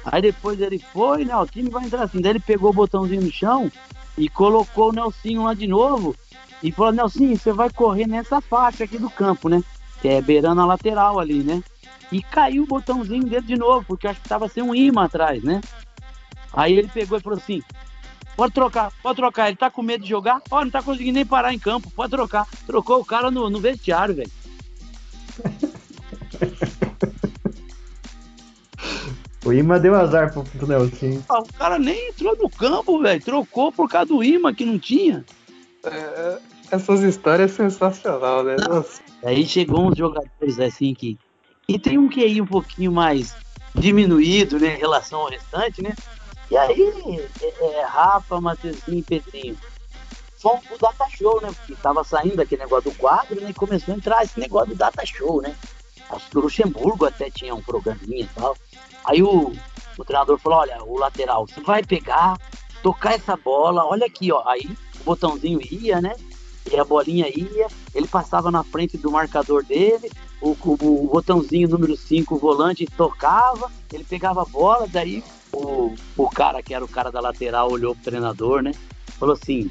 Aí 0.04 0.22
depois 0.22 0.60
ele 0.60 0.78
foi, 0.78 1.24
né, 1.24 1.36
o 1.36 1.46
time 1.46 1.70
vai 1.70 1.84
entrar 1.84 2.04
assim. 2.04 2.20
Daí 2.20 2.32
ele 2.32 2.40
pegou 2.40 2.70
o 2.70 2.74
botãozinho 2.74 3.22
no 3.22 3.30
chão 3.30 3.70
e 4.16 4.28
colocou 4.28 4.90
o 4.90 4.92
Nelsinho 4.92 5.44
lá 5.44 5.54
de 5.54 5.66
novo 5.66 6.14
e 6.62 6.72
falou, 6.72 6.92
Nelsinho, 6.92 7.36
você 7.36 7.52
vai 7.52 7.70
correr 7.70 8.06
nessa 8.06 8.40
faixa 8.40 8.84
aqui 8.84 8.98
do 8.98 9.10
campo, 9.10 9.48
né? 9.48 9.62
Que 10.00 10.08
é 10.08 10.22
beirando 10.22 10.60
a 10.60 10.66
lateral 10.66 11.18
ali, 11.18 11.42
né? 11.42 11.62
E 12.10 12.22
caiu 12.22 12.64
o 12.64 12.66
botãozinho 12.66 13.24
dele 13.24 13.46
de 13.46 13.56
novo, 13.56 13.84
porque 13.86 14.08
acho 14.08 14.20
que 14.20 14.28
tava 14.28 14.48
sem 14.48 14.62
um 14.62 14.74
imã 14.74 15.04
atrás, 15.04 15.42
né? 15.42 15.60
Aí 16.52 16.74
ele 16.74 16.88
pegou 16.88 17.18
e 17.18 17.20
falou 17.20 17.38
assim, 17.38 17.62
Pode 18.40 18.54
trocar, 18.54 18.90
pode 19.02 19.16
trocar. 19.16 19.48
Ele 19.48 19.56
tá 19.56 19.70
com 19.70 19.82
medo 19.82 20.02
de 20.02 20.08
jogar? 20.08 20.40
Ó, 20.50 20.64
não 20.64 20.70
tá 20.70 20.82
conseguindo 20.82 21.16
nem 21.16 21.26
parar 21.26 21.52
em 21.52 21.58
campo. 21.58 21.90
Pode 21.90 22.10
trocar. 22.10 22.48
Trocou 22.66 22.98
o 22.98 23.04
cara 23.04 23.30
no, 23.30 23.50
no 23.50 23.60
vestiário, 23.60 24.14
velho. 24.14 24.30
o 29.50 29.52
Ima 29.52 29.80
deu 29.80 29.94
azar 29.96 30.32
pro, 30.32 30.44
pro 30.44 30.66
Nelson. 30.66 31.22
Ah, 31.28 31.40
o 31.40 31.52
cara 31.54 31.78
nem 31.78 32.08
entrou 32.08 32.36
no 32.36 32.48
campo, 32.48 33.00
velho. 33.02 33.22
Trocou 33.22 33.72
por 33.72 33.88
causa 33.88 34.06
do 34.06 34.22
Ima 34.22 34.54
que 34.54 34.64
não 34.64 34.78
tinha. 34.78 35.24
É, 35.84 36.38
essas 36.70 37.02
histórias 37.02 37.52
é 37.52 37.54
sensacional, 37.54 38.44
né? 38.44 38.56
Nossa. 38.68 39.02
Aí 39.24 39.44
chegou 39.44 39.90
uns 39.90 39.98
jogadores 39.98 40.58
assim 40.60 40.94
que. 40.94 41.18
E 41.68 41.78
tem 41.78 41.98
um 41.98 42.08
QI 42.08 42.40
um 42.40 42.46
pouquinho 42.46 42.92
mais 42.92 43.36
diminuído, 43.74 44.58
né, 44.58 44.74
em 44.74 44.78
relação 44.78 45.20
ao 45.20 45.28
restante, 45.28 45.82
né? 45.82 45.94
E 46.50 46.56
aí, 46.56 47.28
é, 47.40 47.64
é, 47.64 47.84
Rafa, 47.84 48.40
Matheusinho 48.40 48.98
e 48.98 49.02
Pedrinho 49.02 49.56
fomos 50.36 50.64
pro 50.64 50.78
Data 50.78 51.06
Show, 51.10 51.40
né? 51.40 51.50
Porque 51.54 51.74
tava 51.80 52.02
saindo 52.02 52.40
aquele 52.40 52.62
negócio 52.62 52.90
do 52.90 52.96
quadro, 52.96 53.40
né? 53.40 53.50
E 53.50 53.54
começou 53.54 53.94
a 53.94 53.96
entrar 53.96 54.24
esse 54.24 54.40
negócio 54.40 54.70
do 54.70 54.74
Data 54.74 55.04
Show, 55.04 55.42
né? 55.42 55.54
Acho 56.08 56.28
que 56.28 56.38
o 56.38 56.40
Luxemburgo 56.40 57.04
até 57.04 57.30
tinha 57.30 57.54
um 57.54 57.62
programinha 57.62 58.22
e 58.22 58.28
tal. 58.34 58.56
Aí 59.04 59.22
o, 59.22 59.52
o 59.98 60.04
treinador 60.04 60.38
falou: 60.38 60.60
olha, 60.60 60.82
o 60.84 60.98
lateral, 60.98 61.46
você 61.46 61.60
vai 61.60 61.82
pegar, 61.82 62.38
tocar 62.82 63.14
essa 63.14 63.36
bola, 63.36 63.84
olha 63.84 64.06
aqui, 64.06 64.32
ó. 64.32 64.42
Aí 64.46 64.68
o 65.00 65.04
botãozinho 65.04 65.60
ia, 65.70 66.00
né? 66.00 66.14
E 66.70 66.78
a 66.78 66.84
bolinha 66.84 67.26
ia, 67.28 67.66
ele 67.94 68.06
passava 68.06 68.50
na 68.50 68.62
frente 68.62 68.98
do 68.98 69.10
marcador 69.10 69.64
dele, 69.64 70.10
o, 70.40 70.50
o, 70.50 71.04
o 71.04 71.08
botãozinho 71.08 71.68
número 71.68 71.96
5, 71.96 72.34
o 72.34 72.38
volante, 72.38 72.86
tocava, 72.86 73.70
ele 73.92 74.04
pegava 74.04 74.42
a 74.42 74.44
bola, 74.44 74.86
daí 74.86 75.24
o, 75.52 75.94
o 76.16 76.30
cara 76.30 76.62
que 76.62 76.74
era 76.74 76.84
o 76.84 76.88
cara 76.88 77.10
da 77.10 77.20
lateral 77.20 77.70
olhou 77.70 77.94
pro 77.94 78.04
treinador, 78.04 78.62
né? 78.62 78.72
Falou 79.18 79.34
assim: 79.34 79.70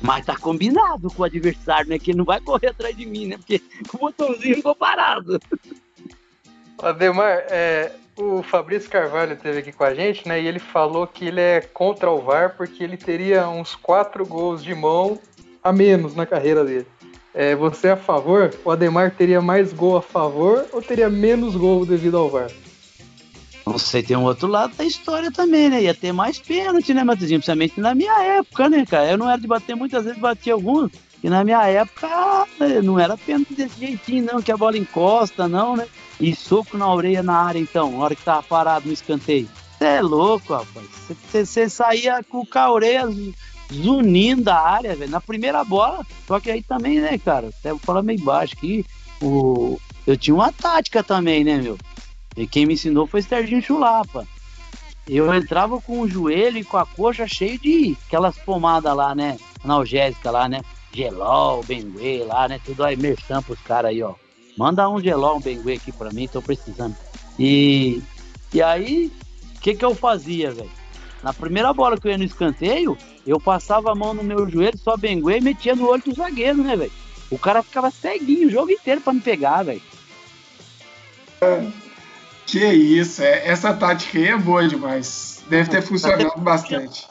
mas 0.00 0.24
tá 0.24 0.36
combinado 0.36 1.08
com 1.10 1.22
o 1.22 1.26
adversário, 1.26 1.90
né? 1.90 1.98
Que 1.98 2.10
ele 2.10 2.18
não 2.18 2.24
vai 2.24 2.40
correr 2.40 2.68
atrás 2.68 2.96
de 2.96 3.04
mim, 3.04 3.26
né? 3.26 3.36
Porque 3.36 3.60
o 3.92 3.98
botãozinho 3.98 4.56
ficou 4.56 4.74
parado. 4.74 5.38
Ademar, 6.82 7.44
é, 7.48 7.92
o 8.20 8.42
Fabrício 8.42 8.90
Carvalho 8.90 9.32
esteve 9.32 9.60
aqui 9.60 9.72
com 9.72 9.84
a 9.84 9.94
gente, 9.94 10.28
né? 10.28 10.40
E 10.40 10.46
ele 10.46 10.58
falou 10.58 11.06
que 11.06 11.26
ele 11.26 11.40
é 11.40 11.60
contra 11.60 12.10
o 12.10 12.20
VAR 12.20 12.54
porque 12.56 12.84
ele 12.84 12.96
teria 12.96 13.48
uns 13.48 13.74
quatro 13.74 14.26
gols 14.26 14.62
de 14.62 14.74
mão 14.74 15.18
a 15.62 15.72
menos 15.72 16.14
na 16.14 16.26
carreira 16.26 16.64
dele. 16.64 16.86
É, 17.32 17.54
você 17.54 17.88
é 17.88 17.92
a 17.92 17.96
favor? 17.96 18.52
O 18.64 18.70
Ademar 18.70 19.12
teria 19.12 19.40
mais 19.40 19.72
gol 19.72 19.96
a 19.96 20.02
favor 20.02 20.66
ou 20.72 20.82
teria 20.82 21.08
menos 21.08 21.56
gol 21.56 21.86
devido 21.86 22.16
ao 22.18 22.28
VAR? 22.28 22.50
Sei, 23.78 24.02
tem 24.02 24.16
um 24.16 24.24
outro 24.24 24.48
lado 24.48 24.74
da 24.74 24.84
história 24.84 25.30
também, 25.30 25.70
né? 25.70 25.82
Ia 25.82 25.94
ter 25.94 26.12
mais 26.12 26.38
pênalti, 26.38 26.92
né, 26.92 27.04
Matheusinho? 27.04 27.38
Principalmente 27.38 27.80
na 27.80 27.94
minha 27.94 28.20
época, 28.38 28.68
né, 28.68 28.84
cara? 28.84 29.12
Eu 29.12 29.18
não 29.18 29.30
era 29.30 29.40
de 29.40 29.46
bater, 29.46 29.76
muitas 29.76 30.04
vezes 30.04 30.18
bati 30.18 30.50
alguns. 30.50 30.90
E 31.22 31.28
na 31.28 31.44
minha 31.44 31.66
época 31.66 32.08
né, 32.58 32.80
não 32.82 32.98
era 32.98 33.16
pênalti 33.16 33.54
desse 33.54 33.78
jeitinho, 33.78 34.24
não, 34.24 34.42
que 34.42 34.50
a 34.50 34.56
bola 34.56 34.78
encosta, 34.78 35.46
não, 35.46 35.76
né? 35.76 35.86
E 36.18 36.34
soco 36.34 36.76
na 36.76 36.92
orelha 36.92 37.22
na 37.22 37.36
área, 37.36 37.58
então, 37.58 37.90
na 37.92 37.98
hora 37.98 38.14
que 38.14 38.22
tava 38.22 38.42
parado 38.42 38.86
no 38.86 38.92
escanteio. 38.92 39.48
Você 39.78 39.84
é 39.84 40.02
louco, 40.02 40.52
rapaz. 40.52 40.86
Você 41.30 41.68
saía 41.68 42.22
com 42.22 42.46
a 42.54 42.70
orelha 42.72 43.08
zunindo 43.72 44.42
da 44.42 44.60
área, 44.60 44.96
velho. 44.96 45.10
Na 45.10 45.20
primeira 45.20 45.64
bola, 45.64 46.06
só 46.26 46.40
que 46.40 46.50
aí 46.50 46.62
também, 46.62 47.00
né, 47.00 47.16
cara? 47.18 47.48
Até 47.48 47.70
vou 47.70 47.78
falar 47.78 48.02
meio 48.02 48.22
baixo 48.22 48.54
aqui. 48.56 48.84
O... 49.22 49.78
Eu 50.06 50.16
tinha 50.16 50.34
uma 50.34 50.52
tática 50.52 51.02
também, 51.02 51.44
né, 51.44 51.58
meu? 51.58 51.78
E 52.36 52.46
quem 52.46 52.66
me 52.66 52.74
ensinou 52.74 53.06
foi 53.06 53.22
Serginho 53.22 53.62
Chulapa. 53.62 54.26
Eu 55.08 55.32
entrava 55.34 55.80
com 55.80 56.00
o 56.00 56.08
joelho 56.08 56.58
e 56.58 56.64
com 56.64 56.76
a 56.76 56.86
coxa 56.86 57.26
cheio 57.26 57.58
de 57.58 57.96
aquelas 58.06 58.36
pomadas 58.38 58.94
lá, 58.94 59.14
né? 59.14 59.38
Analgésica 59.64 60.30
lá, 60.30 60.48
né? 60.48 60.60
Gelol, 60.92 61.62
Bengue 61.64 62.24
lá, 62.24 62.48
né? 62.48 62.60
Tudo 62.64 62.84
aí, 62.84 62.96
merchan 62.96 63.42
pros 63.42 63.60
caras 63.60 63.90
aí, 63.90 64.02
ó. 64.02 64.14
Manda 64.56 64.88
um 64.88 65.00
gelol, 65.00 65.36
um 65.36 65.40
Bengue 65.40 65.74
aqui 65.74 65.92
pra 65.92 66.10
mim, 66.10 66.28
tô 66.28 66.42
precisando. 66.42 66.96
E, 67.38 68.02
e 68.52 68.62
aí, 68.62 69.12
o 69.56 69.60
que 69.60 69.74
que 69.74 69.84
eu 69.84 69.94
fazia, 69.94 70.50
velho? 70.50 70.70
Na 71.22 71.32
primeira 71.32 71.72
bola 71.72 71.98
que 71.98 72.08
eu 72.08 72.12
ia 72.12 72.18
no 72.18 72.24
escanteio, 72.24 72.96
eu 73.26 73.38
passava 73.38 73.92
a 73.92 73.94
mão 73.94 74.14
no 74.14 74.24
meu 74.24 74.48
joelho, 74.48 74.78
só 74.78 74.96
Bengue 74.96 75.36
e 75.36 75.40
metia 75.40 75.74
no 75.74 75.88
olho 75.88 76.02
do 76.02 76.14
zagueiro, 76.14 76.62
né, 76.62 76.76
velho? 76.76 76.92
O 77.30 77.38
cara 77.38 77.62
ficava 77.62 77.90
ceguinho 77.90 78.48
o 78.48 78.50
jogo 78.50 78.72
inteiro 78.72 79.00
pra 79.00 79.12
me 79.12 79.20
pegar, 79.20 79.62
velho. 79.62 79.82
Que 82.44 82.66
isso, 82.66 83.22
é, 83.22 83.46
essa 83.46 83.72
tática 83.72 84.18
aí 84.18 84.26
é 84.26 84.36
boa 84.36 84.66
demais. 84.66 85.44
Deve 85.48 85.70
ter 85.70 85.82
funcionado 85.82 86.40
bastante. 86.40 87.09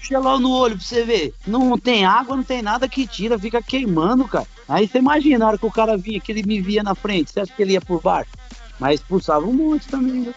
Gelol 0.00 0.38
no 0.38 0.50
olho 0.50 0.76
pra 0.76 0.84
você 0.84 1.04
ver. 1.04 1.34
Não 1.46 1.76
tem 1.78 2.04
água, 2.04 2.36
não 2.36 2.42
tem 2.42 2.62
nada 2.62 2.88
que 2.88 3.06
tira, 3.06 3.38
fica 3.38 3.62
queimando, 3.62 4.26
cara. 4.26 4.46
Aí 4.68 4.86
você 4.86 4.98
imagina 4.98 5.44
a 5.44 5.48
hora 5.48 5.58
que 5.58 5.66
o 5.66 5.70
cara 5.70 5.96
vinha, 5.96 6.20
que 6.20 6.30
ele 6.32 6.42
me 6.42 6.60
via 6.60 6.82
na 6.82 6.94
frente, 6.94 7.30
você 7.30 7.40
acha 7.40 7.52
que 7.52 7.62
ele 7.62 7.72
ia 7.72 7.80
por 7.80 8.00
baixo? 8.00 8.30
Mas 8.78 9.00
expulsava 9.00 9.46
um 9.46 9.52
monte 9.52 9.88
também, 9.88 10.20
né? 10.20 10.34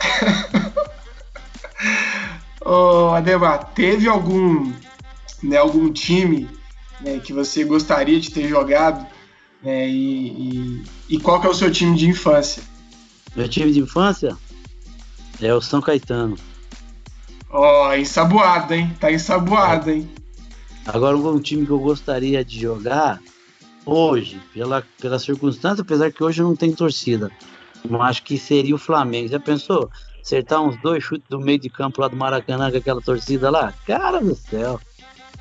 Ô, 2.62 3.08
oh, 3.10 3.14
Ademar, 3.14 3.72
teve 3.74 4.08
algum, 4.08 4.72
né, 5.42 5.56
algum 5.56 5.90
time 5.92 6.48
né, 7.00 7.18
que 7.18 7.32
você 7.32 7.64
gostaria 7.64 8.20
de 8.20 8.30
ter 8.30 8.46
jogado? 8.48 9.06
Né, 9.62 9.88
e, 9.88 10.28
e, 10.28 10.82
e 11.10 11.20
qual 11.20 11.40
que 11.40 11.46
é 11.46 11.50
o 11.50 11.54
seu 11.54 11.70
time 11.70 11.96
de 11.96 12.08
infância? 12.08 12.62
Meu 13.34 13.48
time 13.48 13.72
de 13.72 13.80
infância 13.80 14.36
é 15.40 15.54
o 15.54 15.60
São 15.60 15.80
Caetano. 15.80 16.36
Ó, 17.52 17.88
oh, 17.88 17.94
ensaboado, 17.94 18.74
hein? 18.74 18.94
Tá 19.00 19.10
ensaboado, 19.10 19.90
hein? 19.90 20.08
Agora, 20.86 21.16
um 21.16 21.40
time 21.40 21.66
que 21.66 21.72
eu 21.72 21.80
gostaria 21.80 22.44
de 22.44 22.60
jogar 22.60 23.20
hoje, 23.84 24.40
pela, 24.54 24.84
pela 25.00 25.18
circunstância, 25.18 25.82
apesar 25.82 26.12
que 26.12 26.22
hoje 26.22 26.42
não 26.42 26.54
tem 26.54 26.72
torcida, 26.72 27.30
eu 27.88 28.00
acho 28.00 28.22
que 28.22 28.38
seria 28.38 28.74
o 28.74 28.78
Flamengo. 28.78 29.28
Já 29.28 29.40
pensou? 29.40 29.90
Acertar 30.20 30.62
uns 30.62 30.80
dois 30.80 31.02
chutes 31.02 31.26
do 31.28 31.40
meio 31.40 31.58
de 31.58 31.68
campo 31.68 32.00
lá 32.00 32.08
do 32.08 32.16
Maracanã 32.16 32.70
com 32.70 32.76
aquela 32.76 33.00
torcida 33.00 33.50
lá? 33.50 33.74
Cara 33.86 34.20
do 34.20 34.34
céu! 34.34 34.78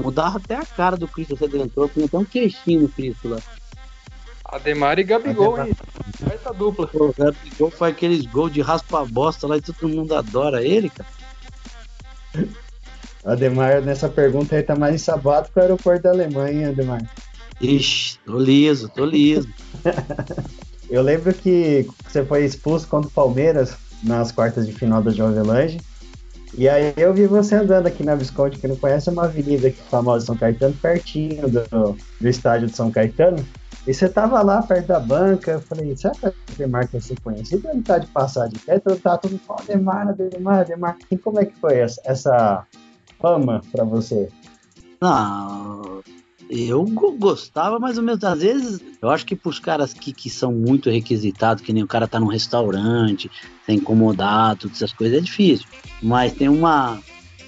Mudava 0.01 0.37
até 0.37 0.55
a 0.55 0.65
cara 0.65 0.95
do 0.95 1.07
Cristo 1.07 1.35
Redentor, 1.35 1.89
tinha 1.89 2.05
até 2.05 2.17
um 2.17 2.25
queixinho 2.25 2.81
no 2.81 2.89
Cristo 2.89 3.27
lá. 3.27 3.39
Ademar 4.45 4.97
e 4.97 5.03
Gabigol, 5.03 5.55
Ademar. 5.55 5.67
hein? 5.67 5.75
Essa 6.33 6.53
dupla. 6.53 6.89
O 6.93 7.13
Gabigol 7.13 7.69
faz 7.69 7.93
aqueles 7.93 8.25
gols 8.25 8.51
de 8.51 8.61
raspa 8.61 9.05
bosta 9.05 9.45
lá 9.45 9.57
e 9.57 9.61
todo 9.61 9.89
mundo 9.89 10.15
adora 10.15 10.63
ele, 10.63 10.89
cara. 10.89 11.18
Ademar, 13.23 13.81
nessa 13.81 14.07
pergunta 14.07 14.55
aí 14.55 14.63
tá 14.63 14.75
mais 14.75 14.95
ensaboado 14.95 15.49
com 15.53 15.59
o 15.59 15.63
aeroporto 15.63 16.03
da 16.03 16.09
Alemanha, 16.11 16.69
Ademar. 16.69 17.01
Ixi, 17.61 18.17
tô 18.25 18.37
liso, 18.37 18.89
tô 18.89 19.05
liso. 19.05 19.49
Eu 20.89 21.03
lembro 21.03 21.31
que 21.33 21.87
você 22.07 22.25
foi 22.25 22.43
expulso 22.43 22.87
contra 22.87 23.07
o 23.07 23.13
Palmeiras 23.13 23.75
nas 24.03 24.31
quartas 24.31 24.65
de 24.65 24.73
final 24.73 25.03
da 25.03 25.11
Jovem 25.11 25.43
Lange. 25.43 25.79
E 26.57 26.67
aí 26.67 26.93
eu 26.97 27.13
vi 27.13 27.27
você 27.27 27.55
andando 27.55 27.85
aqui 27.85 28.03
na 28.03 28.15
Visconde, 28.15 28.57
que 28.57 28.67
não 28.67 28.75
conhece, 28.75 29.07
é 29.07 29.11
uma 29.11 29.25
avenida 29.25 29.67
aqui 29.67 29.79
famosa 29.89 30.21
de 30.21 30.25
São 30.25 30.35
Caetano, 30.35 30.73
pertinho 30.81 31.47
do, 31.47 31.95
do 32.19 32.27
estádio 32.27 32.67
de 32.67 32.75
São 32.75 32.89
Caetano. 32.89 33.45
E 33.89 33.93
você 33.93 34.07
tava 34.07 34.39
lá 34.43 34.61
perto 34.61 34.85
da 34.85 34.99
banca, 34.99 35.53
eu 35.53 35.61
falei, 35.61 35.97
será 35.97 36.13
que 36.13 36.27
o 36.27 36.33
Ademar 36.53 36.87
quer 36.87 37.01
ser 37.01 37.19
conhecido? 37.21 37.67
Ele 37.69 37.81
tá 37.81 37.97
de 37.97 38.05
passar 38.05 38.47
de 38.47 38.59
pé, 38.59 38.75
então 38.75 38.95
tá 38.95 39.17
todo 39.17 39.31
mundo 39.31 39.41
falando, 39.47 39.63
Ademar, 39.67 40.09
Ademar, 40.09 40.59
Ademar. 40.59 40.97
E 41.09 41.17
como 41.17 41.39
é 41.39 41.45
que 41.45 41.55
foi 41.55 41.79
essa, 41.79 41.99
essa 42.05 42.67
fama 43.19 43.63
para 43.71 43.83
você? 43.83 44.29
Não, 45.01 46.03
eu 46.47 46.85
gostava 47.17 47.79
mais 47.79 47.97
ou 47.97 48.03
menos. 48.03 48.23
Às 48.23 48.41
vezes, 48.43 48.79
eu 49.01 49.09
acho 49.09 49.25
que 49.25 49.35
para 49.35 49.49
os 49.49 49.57
caras 49.57 49.91
que, 49.91 50.13
que 50.13 50.29
são 50.29 50.53
muito 50.53 50.91
requisitados, 50.91 51.63
que 51.63 51.73
nem 51.73 51.81
o 51.81 51.87
cara 51.87 52.07
tá 52.07 52.19
num 52.19 52.27
restaurante, 52.27 53.27
tá 53.65 53.73
incomodado, 53.73 54.59
todas 54.59 54.77
essas 54.77 54.93
coisas, 54.93 55.17
é 55.17 55.21
difícil. 55.21 55.65
Mas 55.99 56.33
tem 56.33 56.47
uma, 56.47 56.99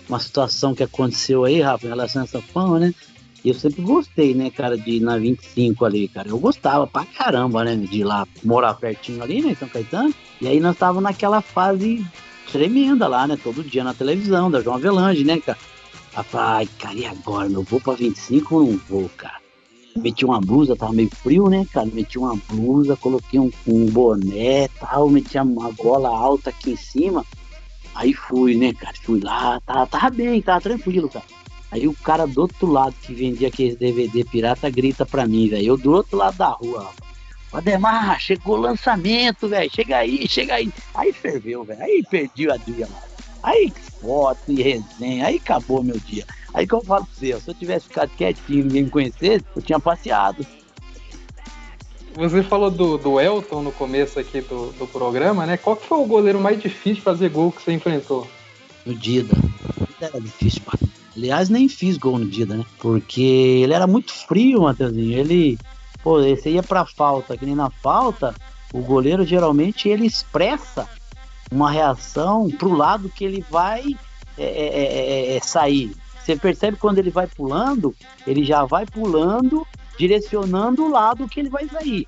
uma 0.09 0.19
situação 0.19 0.73
que 0.73 0.81
aconteceu 0.81 1.43
aí, 1.43 1.61
Rafa, 1.61 1.85
em 1.85 1.89
relação 1.89 2.23
a 2.23 2.25
essa 2.25 2.41
fama, 2.41 2.79
né? 2.79 2.95
E 3.43 3.49
eu 3.49 3.55
sempre 3.55 3.81
gostei, 3.81 4.35
né, 4.35 4.51
cara, 4.51 4.77
de 4.77 4.91
ir 4.91 4.99
na 4.99 5.17
25 5.17 5.83
ali, 5.83 6.07
cara. 6.07 6.29
Eu 6.29 6.37
gostava 6.37 6.85
pra 6.85 7.05
caramba, 7.05 7.63
né, 7.63 7.75
de 7.75 7.99
ir 7.99 8.03
lá 8.03 8.27
morar 8.43 8.75
pertinho 8.75 9.23
ali, 9.23 9.41
né, 9.41 9.51
em 9.51 9.55
São 9.55 9.67
Caetano. 9.67 10.13
E 10.39 10.47
aí 10.47 10.59
nós 10.59 10.73
estávamos 10.73 11.03
naquela 11.03 11.41
fase 11.41 12.05
tremenda 12.51 13.07
lá, 13.07 13.25
né, 13.25 13.37
todo 13.41 13.63
dia 13.63 13.83
na 13.83 13.93
televisão, 13.93 14.51
da 14.51 14.61
João 14.61 14.75
Avelange, 14.75 15.23
né, 15.23 15.39
cara. 15.39 15.57
Aí 16.13 16.25
ai, 16.33 16.69
cara, 16.77 16.95
e 16.95 17.05
agora? 17.05 17.49
Eu 17.49 17.63
vou 17.63 17.79
pra 17.79 17.93
25 17.93 18.55
ou 18.55 18.71
não 18.71 18.77
vou, 18.89 19.09
cara? 19.17 19.39
Meti 19.95 20.23
uma 20.23 20.39
blusa, 20.39 20.75
tava 20.75 20.93
meio 20.93 21.09
frio, 21.09 21.49
né, 21.49 21.65
cara? 21.71 21.87
Meti 21.91 22.17
uma 22.19 22.35
blusa, 22.49 22.95
coloquei 22.95 23.39
um, 23.39 23.51
um 23.67 23.85
boné 23.85 24.67
tal, 24.79 25.09
meti 25.09 25.37
uma 25.37 25.71
gola 25.71 26.09
alta 26.09 26.49
aqui 26.49 26.71
em 26.71 26.75
cima. 26.75 27.25
Aí 27.95 28.13
fui, 28.13 28.55
né, 28.55 28.73
cara? 28.73 28.95
Fui 29.03 29.19
lá, 29.19 29.59
tava, 29.61 29.87
tava 29.87 30.09
bem, 30.09 30.41
tava 30.41 30.61
tranquilo, 30.61 31.09
cara. 31.09 31.25
Aí 31.71 31.87
o 31.87 31.93
cara 31.93 32.27
do 32.27 32.41
outro 32.41 32.67
lado 32.69 32.93
que 33.01 33.13
vendia 33.13 33.47
aqueles 33.47 33.77
DVD 33.77 34.25
pirata 34.25 34.69
grita 34.69 35.05
pra 35.05 35.25
mim, 35.25 35.47
velho. 35.47 35.65
Eu 35.65 35.77
do 35.77 35.93
outro 35.93 36.17
lado 36.17 36.37
da 36.37 36.49
rua, 36.49 36.89
ó. 36.89 37.57
Ademar, 37.57 38.19
chegou 38.19 38.57
o 38.57 38.61
lançamento, 38.61 39.47
velho. 39.47 39.69
Chega 39.73 39.97
aí, 39.97 40.27
chega 40.27 40.55
aí. 40.55 40.71
Aí 40.93 41.11
ferveu, 41.13 41.63
velho. 41.63 41.81
Aí 41.81 42.03
perdi 42.09 42.49
a 42.49 42.57
dia, 42.57 42.87
mano. 42.87 43.11
Aí 43.43 43.73
foto 43.99 44.39
e 44.51 44.61
resenha, 44.61 45.27
aí 45.27 45.37
acabou 45.37 45.83
meu 45.83 45.97
dia. 45.99 46.25
Aí 46.53 46.67
que 46.67 46.73
eu 46.73 46.81
falo 46.81 47.05
pra 47.05 47.13
você, 47.13 47.39
se 47.39 47.49
eu 47.49 47.53
tivesse 47.53 47.87
ficado 47.87 48.11
quietinho 48.11 48.59
e 48.59 48.63
ninguém 48.63 48.83
me 48.83 48.89
conhecesse, 48.89 49.45
eu 49.55 49.61
tinha 49.61 49.79
passeado. 49.79 50.45
Você 52.13 52.43
falou 52.43 52.69
do, 52.69 52.97
do 52.97 53.19
Elton 53.19 53.61
no 53.61 53.71
começo 53.71 54.19
aqui 54.19 54.41
do, 54.41 54.71
do 54.73 54.85
programa, 54.85 55.45
né? 55.45 55.57
Qual 55.57 55.75
que 55.75 55.87
foi 55.87 55.97
o 55.97 56.05
goleiro 56.05 56.39
mais 56.39 56.61
difícil 56.61 56.95
de 56.95 57.01
fazer 57.01 57.29
gol 57.29 57.51
que 57.51 57.61
você 57.61 57.71
enfrentou? 57.71 58.27
No 58.85 58.93
Dida. 58.93 59.35
Era 59.99 60.19
difícil, 60.19 60.61
pá. 60.65 60.77
Aliás, 61.15 61.49
nem 61.49 61.67
fiz 61.67 61.97
gol 61.97 62.17
no 62.17 62.25
Dida, 62.25 62.55
né? 62.55 62.65
Porque 62.79 63.21
ele 63.21 63.73
era 63.73 63.85
muito 63.85 64.13
frio, 64.13 64.61
Matheusinho. 64.61 65.17
Ele, 65.17 65.57
pô, 66.01 66.21
você 66.21 66.51
ia 66.51 66.63
pra 66.63 66.85
falta, 66.85 67.35
que 67.37 67.45
nem 67.45 67.55
na 67.55 67.69
falta, 67.69 68.33
o 68.73 68.81
goleiro 68.81 69.25
geralmente 69.25 69.89
ele 69.89 70.05
expressa 70.05 70.87
uma 71.51 71.69
reação 71.69 72.49
para 72.49 72.67
o 72.67 72.73
lado 72.73 73.09
que 73.09 73.25
ele 73.25 73.45
vai 73.49 73.83
é 74.37 74.43
é, 74.43 74.67
é, 74.67 75.33
é, 75.33 75.37
é, 75.37 75.39
sair. 75.41 75.93
Você 76.23 76.35
percebe 76.35 76.77
quando 76.77 76.99
ele 76.99 77.09
vai 77.09 77.27
pulando, 77.27 77.93
ele 78.25 78.45
já 78.45 78.63
vai 78.63 78.85
pulando, 78.85 79.67
direcionando 79.97 80.85
o 80.85 80.89
lado 80.89 81.27
que 81.27 81.39
ele 81.39 81.49
vai 81.49 81.67
sair. 81.67 82.07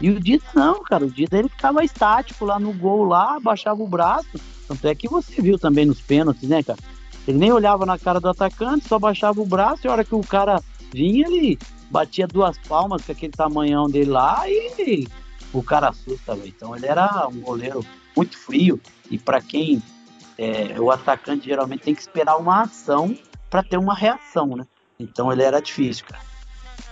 E 0.00 0.10
o 0.10 0.18
Dida 0.18 0.44
não, 0.54 0.82
cara, 0.82 1.04
o 1.04 1.10
Dida 1.10 1.38
ele 1.38 1.48
ficava 1.48 1.84
estático 1.84 2.44
lá 2.44 2.58
no 2.58 2.72
gol 2.72 3.04
lá, 3.04 3.38
baixava 3.38 3.82
o 3.82 3.88
braço. 3.88 4.40
Tanto 4.66 4.88
é 4.88 4.94
que 4.94 5.08
você 5.08 5.40
viu 5.42 5.58
também 5.58 5.84
nos 5.84 6.00
pênaltis, 6.00 6.48
né, 6.48 6.62
cara? 6.62 6.78
Ele 7.26 7.38
nem 7.38 7.52
olhava 7.52 7.84
na 7.86 7.98
cara 7.98 8.20
do 8.20 8.28
atacante, 8.28 8.88
só 8.88 8.98
baixava 8.98 9.40
o 9.40 9.46
braço 9.46 9.82
e 9.84 9.88
a 9.88 9.92
hora 9.92 10.04
que 10.04 10.14
o 10.14 10.20
cara 10.20 10.60
vinha, 10.92 11.26
ele 11.26 11.58
batia 11.90 12.26
duas 12.26 12.56
palmas 12.58 13.02
com 13.04 13.12
aquele 13.12 13.32
tamanhão 13.32 13.88
dele 13.88 14.10
lá 14.10 14.42
e 14.48 15.06
o 15.52 15.62
cara 15.62 15.88
assusta. 15.88 16.36
Então 16.44 16.74
ele 16.74 16.86
era 16.86 17.28
um 17.28 17.40
goleiro 17.40 17.84
muito 18.16 18.38
frio 18.38 18.80
e 19.10 19.18
para 19.18 19.40
quem 19.40 19.82
é, 20.38 20.80
o 20.80 20.90
atacante 20.90 21.46
geralmente 21.46 21.82
tem 21.82 21.94
que 21.94 22.00
esperar 22.00 22.36
uma 22.36 22.62
ação 22.62 23.16
para 23.48 23.62
ter 23.62 23.76
uma 23.76 23.94
reação, 23.94 24.56
né? 24.56 24.64
Então 24.98 25.32
ele 25.32 25.42
era 25.42 25.60
difícil, 25.60 26.06
cara. 26.06 26.22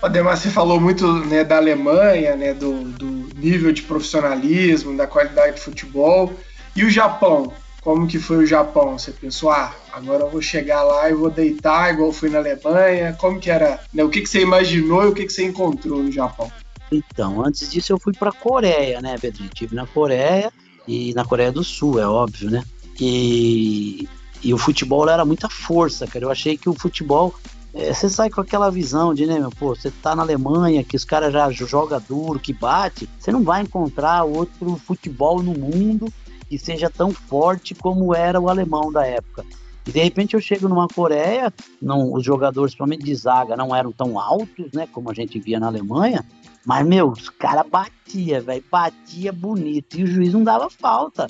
Ademar, 0.03 0.37
você 0.37 0.51
falou 0.51 0.81
muito 0.81 1.13
né, 1.25 1.43
da 1.43 1.57
Alemanha, 1.57 2.37
né, 2.37 2.55
do, 2.55 2.85
do 2.85 3.07
nível 3.37 3.73
de 3.73 3.83
profissionalismo, 3.83 4.97
da 4.97 5.07
qualidade 5.07 5.57
de 5.57 5.63
futebol. 5.63 6.33
E 6.77 6.85
o 6.85 6.91
Japão? 6.91 7.53
Como 7.89 8.07
que 8.07 8.19
foi 8.19 8.37
o 8.37 8.47
Japão? 8.47 8.99
Você 8.99 9.13
pensou, 9.13 9.51
ah, 9.51 9.75
agora 9.91 10.25
eu 10.25 10.31
vou 10.31 10.43
chegar 10.43 10.83
lá 10.83 11.09
e 11.09 11.15
vou 11.15 11.31
deitar 11.31 11.91
igual 11.91 12.13
fui 12.13 12.29
na 12.29 12.37
Alemanha? 12.37 13.17
Como 13.19 13.41
que 13.41 13.51
era? 13.51 13.81
Né, 13.95 14.05
o 14.05 14.11
que, 14.11 14.21
que 14.21 14.29
você 14.29 14.43
imaginou 14.43 15.05
e 15.05 15.07
o 15.07 15.15
que, 15.15 15.25
que 15.25 15.33
você 15.33 15.47
encontrou 15.47 16.03
no 16.03 16.13
Japão? 16.13 16.53
Então, 16.93 17.43
antes 17.43 17.71
disso 17.71 17.91
eu 17.91 17.99
fui 17.99 18.13
para 18.13 18.31
Coreia, 18.31 19.01
né, 19.01 19.17
Pedrinho? 19.17 19.49
Estive 19.49 19.75
na 19.75 19.87
Coreia 19.87 20.53
e 20.87 21.15
na 21.15 21.25
Coreia 21.25 21.51
do 21.51 21.65
Sul, 21.65 21.99
é 21.99 22.07
óbvio, 22.07 22.51
né? 22.51 22.63
E, 23.01 24.07
e 24.43 24.53
o 24.53 24.59
futebol 24.59 25.09
era 25.09 25.25
muita 25.25 25.49
força, 25.49 26.07
cara. 26.07 26.27
Eu 26.27 26.31
achei 26.31 26.59
que 26.59 26.69
o 26.69 26.75
futebol. 26.75 27.35
É, 27.73 27.95
você 27.95 28.11
sai 28.11 28.29
com 28.29 28.43
aquela 28.43 28.71
visão 28.71 29.15
de, 29.15 29.25
né, 29.25 29.39
meu, 29.39 29.51
pô, 29.51 29.75
você 29.75 29.91
tá 29.91 30.15
na 30.15 30.23
Alemanha, 30.23 30.85
que 30.85 30.95
os 30.95 31.07
caras 31.07 31.33
já 31.33 31.51
jogam 31.53 32.03
duro, 32.07 32.39
que 32.39 32.53
bate, 32.53 33.09
você 33.19 33.33
não 33.33 33.43
vai 33.43 33.63
encontrar 33.63 34.25
outro 34.25 34.77
futebol 34.77 35.43
no 35.43 35.55
mundo 35.55 36.13
que 36.49 36.59
seja 36.59 36.89
tão 36.89 37.13
forte 37.13 37.75
como 37.75 38.15
era 38.15 38.41
o 38.41 38.49
alemão 38.49 38.93
da 38.93 39.07
época. 39.07 39.45
E 39.87 39.93
de 39.93 40.03
repente 40.03 40.35
eu 40.35 40.41
chego 40.41 40.69
numa 40.69 40.89
Coreia, 40.89 41.53
não, 41.81 42.13
os 42.13 42.25
jogadores, 42.25 42.73
principalmente 42.73 43.05
de 43.05 43.15
zaga, 43.15 43.57
não 43.57 43.75
eram 43.75 43.91
tão 43.91 44.19
altos, 44.19 44.71
né, 44.73 44.87
como 44.93 45.11
a 45.11 45.15
gente 45.15 45.39
via 45.39 45.59
na 45.59 45.67
Alemanha, 45.67 46.25
mas, 46.65 46.87
meu, 46.87 47.09
os 47.09 47.31
caras 47.31 47.67
batia, 47.67 48.43
velho, 48.43 48.63
batia 48.71 49.33
bonito 49.33 49.99
e 49.99 50.03
o 50.03 50.07
juiz 50.07 50.35
não 50.35 50.45
dava 50.45 50.69
falta. 50.69 51.27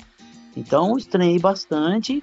Então, 0.57 0.97
estranhei 0.97 1.39
bastante, 1.39 2.21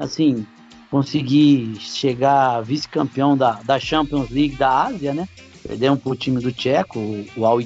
assim, 0.00 0.44
consegui 0.90 1.76
chegar 1.78 2.62
vice-campeão 2.62 3.36
da, 3.36 3.60
da 3.62 3.78
Champions 3.78 4.30
League 4.30 4.56
da 4.56 4.86
Ásia, 4.86 5.14
né? 5.14 5.28
Perdemos 5.66 6.00
pro 6.00 6.16
time 6.16 6.40
do 6.40 6.52
Tcheco, 6.52 6.98
o 7.36 7.46
Al 7.46 7.58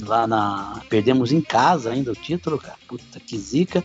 lá 0.00 0.26
na... 0.26 0.82
Perdemos 0.88 1.32
em 1.32 1.40
casa 1.40 1.92
ainda 1.92 2.12
o 2.12 2.16
título, 2.16 2.58
cara. 2.58 2.76
Puta 2.86 3.20
que 3.20 3.38
zica. 3.38 3.82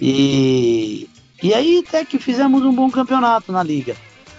E... 0.00 1.08
E 1.42 1.52
aí 1.52 1.84
até 1.86 2.04
que 2.04 2.18
fizemos 2.18 2.62
um 2.62 2.74
bom 2.74 2.90
campeonato 2.90 3.52
na 3.52 3.62
liga. 3.62 3.94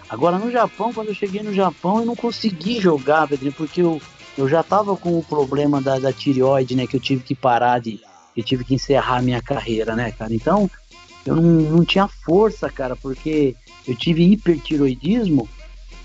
Agora 0.10 0.40
no 0.40 0.52
Japão, 0.52 0.92
quando 0.92 1.10
eu 1.10 1.14
cheguei 1.14 1.44
no 1.44 1.54
Japão, 1.54 2.00
eu 2.00 2.06
não 2.06 2.16
consegui 2.16 2.82
jogar, 2.82 3.28
Pedrinho, 3.28 3.54
porque 3.54 3.82
eu 3.82 4.02
eu 4.38 4.48
já 4.48 4.62
tava 4.62 4.96
com 4.96 5.18
o 5.18 5.24
problema 5.24 5.82
da, 5.82 5.98
da 5.98 6.14
tireoide, 6.14 6.76
né? 6.76 6.86
Que 6.86 6.96
eu 6.96 7.00
tive 7.00 7.24
que 7.24 7.34
parar 7.34 7.80
de. 7.80 8.00
Eu 8.36 8.44
tive 8.44 8.64
que 8.64 8.76
encerrar 8.76 9.22
minha 9.24 9.42
carreira, 9.42 9.96
né, 9.96 10.12
cara? 10.12 10.34
Então, 10.34 10.70
eu 11.26 11.36
não, 11.36 11.42
não 11.44 11.86
tinha 11.86 12.08
força, 12.08 12.70
cara, 12.70 12.96
porque 12.96 13.56
eu 13.88 13.96
tive 13.96 14.24
hipertiroidismo 14.32 15.50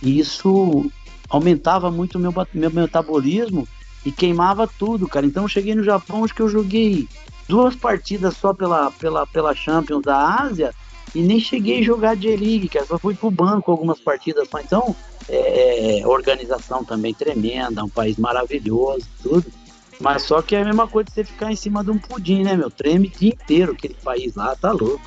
e 0.03 0.18
isso 0.18 0.91
aumentava 1.33 1.91
muito 1.91 2.16
o 2.16 2.20
meu, 2.20 2.33
meu 2.53 2.70
metabolismo 2.70 3.66
e 4.05 4.12
queimava 4.12 4.68
tudo, 4.68 5.09
cara. 5.09 5.24
Então 5.24 5.45
eu 5.45 5.49
cheguei 5.49 5.74
no 5.74 5.83
Japão, 5.83 6.24
acho 6.24 6.35
que 6.35 6.43
eu 6.43 6.49
joguei 6.49 7.09
duas 7.49 7.74
partidas 7.74 8.37
só 8.37 8.53
pela, 8.53 8.91
pela, 8.91 9.26
pela 9.26 9.55
Champions 9.55 10.03
da 10.03 10.43
Ásia 10.43 10.74
e 11.14 11.22
nem 11.22 11.41
cheguei 11.41 11.80
a 11.80 11.83
jogar 11.83 12.16
J-League, 12.16 12.68
cara. 12.68 12.85
Só 12.85 12.99
fui 12.99 13.14
pro 13.14 13.30
banco 13.30 13.70
algumas 13.70 13.99
partidas 13.99 14.47
só. 14.49 14.61
Então, 14.61 14.95
é, 15.28 16.03
organização 16.05 16.85
também 16.85 17.14
tremenda, 17.14 17.83
um 17.83 17.89
país 17.89 18.18
maravilhoso, 18.18 19.07
tudo. 19.22 19.47
Mas 19.99 20.22
só 20.22 20.43
que 20.43 20.55
é 20.55 20.62
a 20.62 20.64
mesma 20.64 20.87
coisa 20.89 21.09
de 21.09 21.14
você 21.14 21.24
ficar 21.24 21.51
em 21.51 21.57
cima 21.57 21.83
de 21.83 21.91
um 21.91 21.99
pudim, 21.99 22.43
né, 22.43 22.57
meu? 22.57 22.70
Treme 22.70 23.09
o 23.09 23.18
dia 23.18 23.30
inteiro 23.30 23.72
aquele 23.72 23.95
país 23.95 24.35
lá, 24.35 24.55
tá 24.57 24.72
louco. 24.72 25.01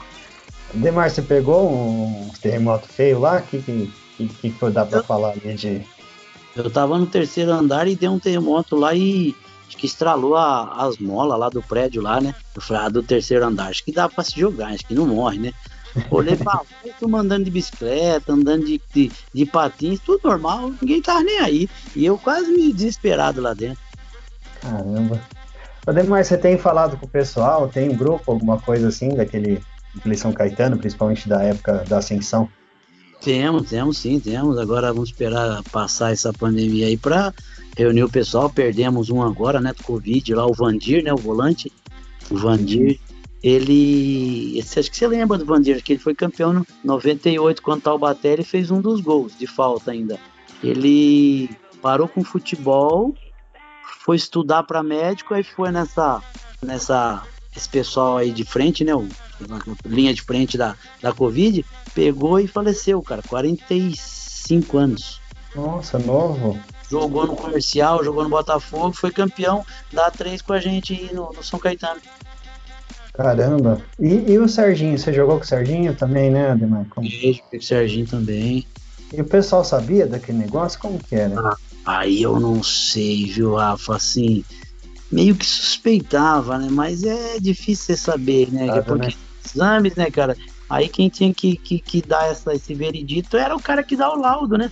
Demar, 0.73 1.09
você 1.09 1.21
pegou 1.21 1.69
um 1.69 2.31
terremoto 2.41 2.87
feio 2.87 3.19
lá? 3.19 3.37
O 3.37 3.41
que, 3.43 3.61
que, 3.61 3.91
que, 4.17 4.49
que 4.49 4.69
dar 4.69 4.85
pra 4.85 4.99
eu, 4.99 5.03
falar 5.03 5.31
ali 5.31 5.53
de. 5.53 5.94
Eu 6.55 6.69
tava 6.69 6.97
no 6.97 7.05
terceiro 7.05 7.51
andar 7.51 7.87
e 7.87 7.95
deu 7.95 8.11
um 8.11 8.19
terremoto 8.19 8.75
lá 8.75 8.95
e 8.95 9.35
acho 9.67 9.77
que 9.77 9.85
estralou 9.85 10.35
a, 10.35 10.85
as 10.85 10.97
molas 10.97 11.37
lá 11.37 11.49
do 11.49 11.61
prédio 11.61 12.01
lá, 12.01 12.21
né? 12.21 12.33
Eu 12.55 12.61
falei, 12.61 12.83
ah, 12.83 12.89
do 12.89 13.03
terceiro 13.03 13.45
andar, 13.45 13.67
acho 13.67 13.83
que 13.83 13.91
dá 13.91 14.07
pra 14.07 14.23
se 14.23 14.39
jogar, 14.39 14.69
acho 14.69 14.85
que 14.85 14.93
não 14.93 15.05
morre, 15.05 15.37
né? 15.37 15.53
Olhei 16.09 16.35
pra 16.35 16.61
fora, 16.99 17.21
andando 17.21 17.45
de 17.45 17.51
bicicleta, 17.51 18.33
andando 18.33 18.65
de, 18.65 18.81
de, 18.93 19.11
de, 19.33 19.45
patins, 19.45 19.99
tudo 19.99 20.27
normal, 20.27 20.73
ninguém 20.81 21.01
tava 21.01 21.23
nem 21.23 21.39
aí. 21.39 21.69
E 21.95 22.05
eu 22.05 22.17
quase 22.17 22.51
me 22.51 22.73
desesperado 22.73 23.41
lá 23.41 23.53
dentro. 23.53 23.79
Caramba. 24.61 25.21
Ademais, 25.87 26.27
você 26.27 26.37
tem 26.37 26.57
falado 26.57 26.97
com 26.97 27.05
o 27.05 27.09
pessoal, 27.09 27.67
tem 27.67 27.89
um 27.89 27.95
grupo, 27.95 28.31
alguma 28.31 28.59
coisa 28.59 28.87
assim, 28.87 29.09
daquele, 29.09 29.61
daquele 29.93 30.17
São 30.17 30.33
Caetano, 30.33 30.77
principalmente 30.77 31.29
da 31.29 31.41
época 31.43 31.85
da 31.87 31.99
ascensão? 31.99 32.49
Temos, 33.21 33.69
temos 33.69 33.97
sim, 33.97 34.19
temos. 34.19 34.57
Agora 34.57 34.93
vamos 34.93 35.09
esperar 35.09 35.63
passar 35.71 36.11
essa 36.11 36.31
pandemia 36.31 36.87
aí 36.87 36.97
para 36.97 37.33
reunir 37.75 38.03
o 38.03 38.09
pessoal. 38.09 38.49
Perdemos 38.49 39.09
um 39.09 39.21
agora, 39.21 39.59
né, 39.59 39.73
do 39.73 39.83
Covid, 39.83 40.33
lá 40.33 40.45
o 40.45 40.53
Vandir, 40.53 41.03
né, 41.03 41.13
o 41.13 41.17
volante. 41.17 41.71
O 42.29 42.37
Vandir, 42.37 42.99
ele. 43.43 44.59
Acho 44.59 44.89
que 44.89 44.97
você 44.97 45.07
lembra 45.07 45.37
do 45.37 45.45
Vandir, 45.45 45.83
que 45.83 45.93
ele 45.93 45.99
foi 45.99 46.15
campeão 46.15 46.53
no 46.53 46.67
98 46.83 47.61
contra 47.61 47.79
o 47.79 47.81
Taubaté, 47.81 48.33
ele 48.33 48.43
fez 48.43 48.71
um 48.71 48.81
dos 48.81 49.01
gols 49.01 49.37
de 49.37 49.47
falta 49.47 49.91
ainda. 49.91 50.19
Ele 50.63 51.49
parou 51.81 52.07
com 52.07 52.23
futebol, 52.23 53.13
foi 54.03 54.15
estudar 54.15 54.63
para 54.63 54.83
médico, 54.83 55.33
aí 55.33 55.43
foi 55.43 55.71
nessa. 55.71 56.21
nessa 56.61 57.23
esse 57.55 57.69
pessoal 57.69 58.17
aí 58.17 58.31
de 58.31 58.43
frente, 58.43 58.83
né? 58.83 58.93
O, 58.93 59.07
linha 59.85 60.13
de 60.13 60.21
frente 60.21 60.57
da, 60.57 60.75
da 61.01 61.13
Covid, 61.13 61.65
pegou 61.95 62.39
e 62.39 62.47
faleceu, 62.47 63.01
cara. 63.01 63.23
45 63.27 64.77
anos. 64.77 65.21
Nossa, 65.55 65.97
novo. 65.97 66.59
Jogou 66.91 67.25
no 67.25 67.35
comercial, 67.35 68.03
jogou 68.03 68.23
no 68.23 68.29
Botafogo, 68.29 68.93
foi 68.93 69.09
campeão 69.09 69.65
da 69.91 70.11
A3 70.11 70.43
com 70.43 70.53
a 70.53 70.59
gente 70.59 71.09
no, 71.13 71.31
no 71.33 71.43
São 71.43 71.57
Caetano. 71.57 71.99
Caramba. 73.13 73.81
E, 73.97 74.33
e, 74.33 74.37
o 74.37 74.47
Serginho? 74.47 74.99
Você 74.99 75.13
jogou 75.13 75.37
com 75.37 75.43
o 75.43 75.47
Serginho 75.47 75.95
também, 75.95 76.29
né, 76.29 76.51
Ademar? 76.51 76.85
Como... 76.89 77.09
Joguei 77.09 77.41
com 77.49 77.57
o 77.57 77.61
Serginho 77.61 78.05
também. 78.05 78.67
E 79.13 79.21
o 79.21 79.25
pessoal 79.25 79.63
sabia 79.63 80.05
daquele 80.05 80.37
negócio? 80.37 80.77
Como 80.79 80.99
que 80.99 81.15
era? 81.15 81.39
Ah, 81.39 81.57
aí 81.85 82.21
eu 82.21 82.39
não 82.39 82.61
sei, 82.61 83.25
viu, 83.27 83.55
Rafa? 83.55 83.95
Assim, 83.95 84.43
meio 85.09 85.33
que 85.33 85.45
suspeitava, 85.45 86.57
né? 86.57 86.67
Mas 86.69 87.03
é 87.03 87.39
difícil 87.39 87.85
você 87.85 87.97
saber, 87.97 88.51
né? 88.51 88.65
Claro, 88.65 88.83
Porque 88.83 89.07
né? 89.07 89.13
exames, 89.45 89.95
né, 89.95 90.11
cara? 90.11 90.35
Aí 90.75 90.89
quem 90.89 91.07
tinha 91.07 91.33
que, 91.33 91.55
que, 91.55 91.79
que 91.79 92.01
dar 92.01 92.29
essa, 92.29 92.53
esse 92.53 92.73
veredito 92.73 93.37
era 93.37 93.55
o 93.55 93.61
cara 93.61 93.81
que 93.81 93.95
dá 93.95 94.11
o 94.11 94.19
laudo, 94.19 94.57
né? 94.57 94.69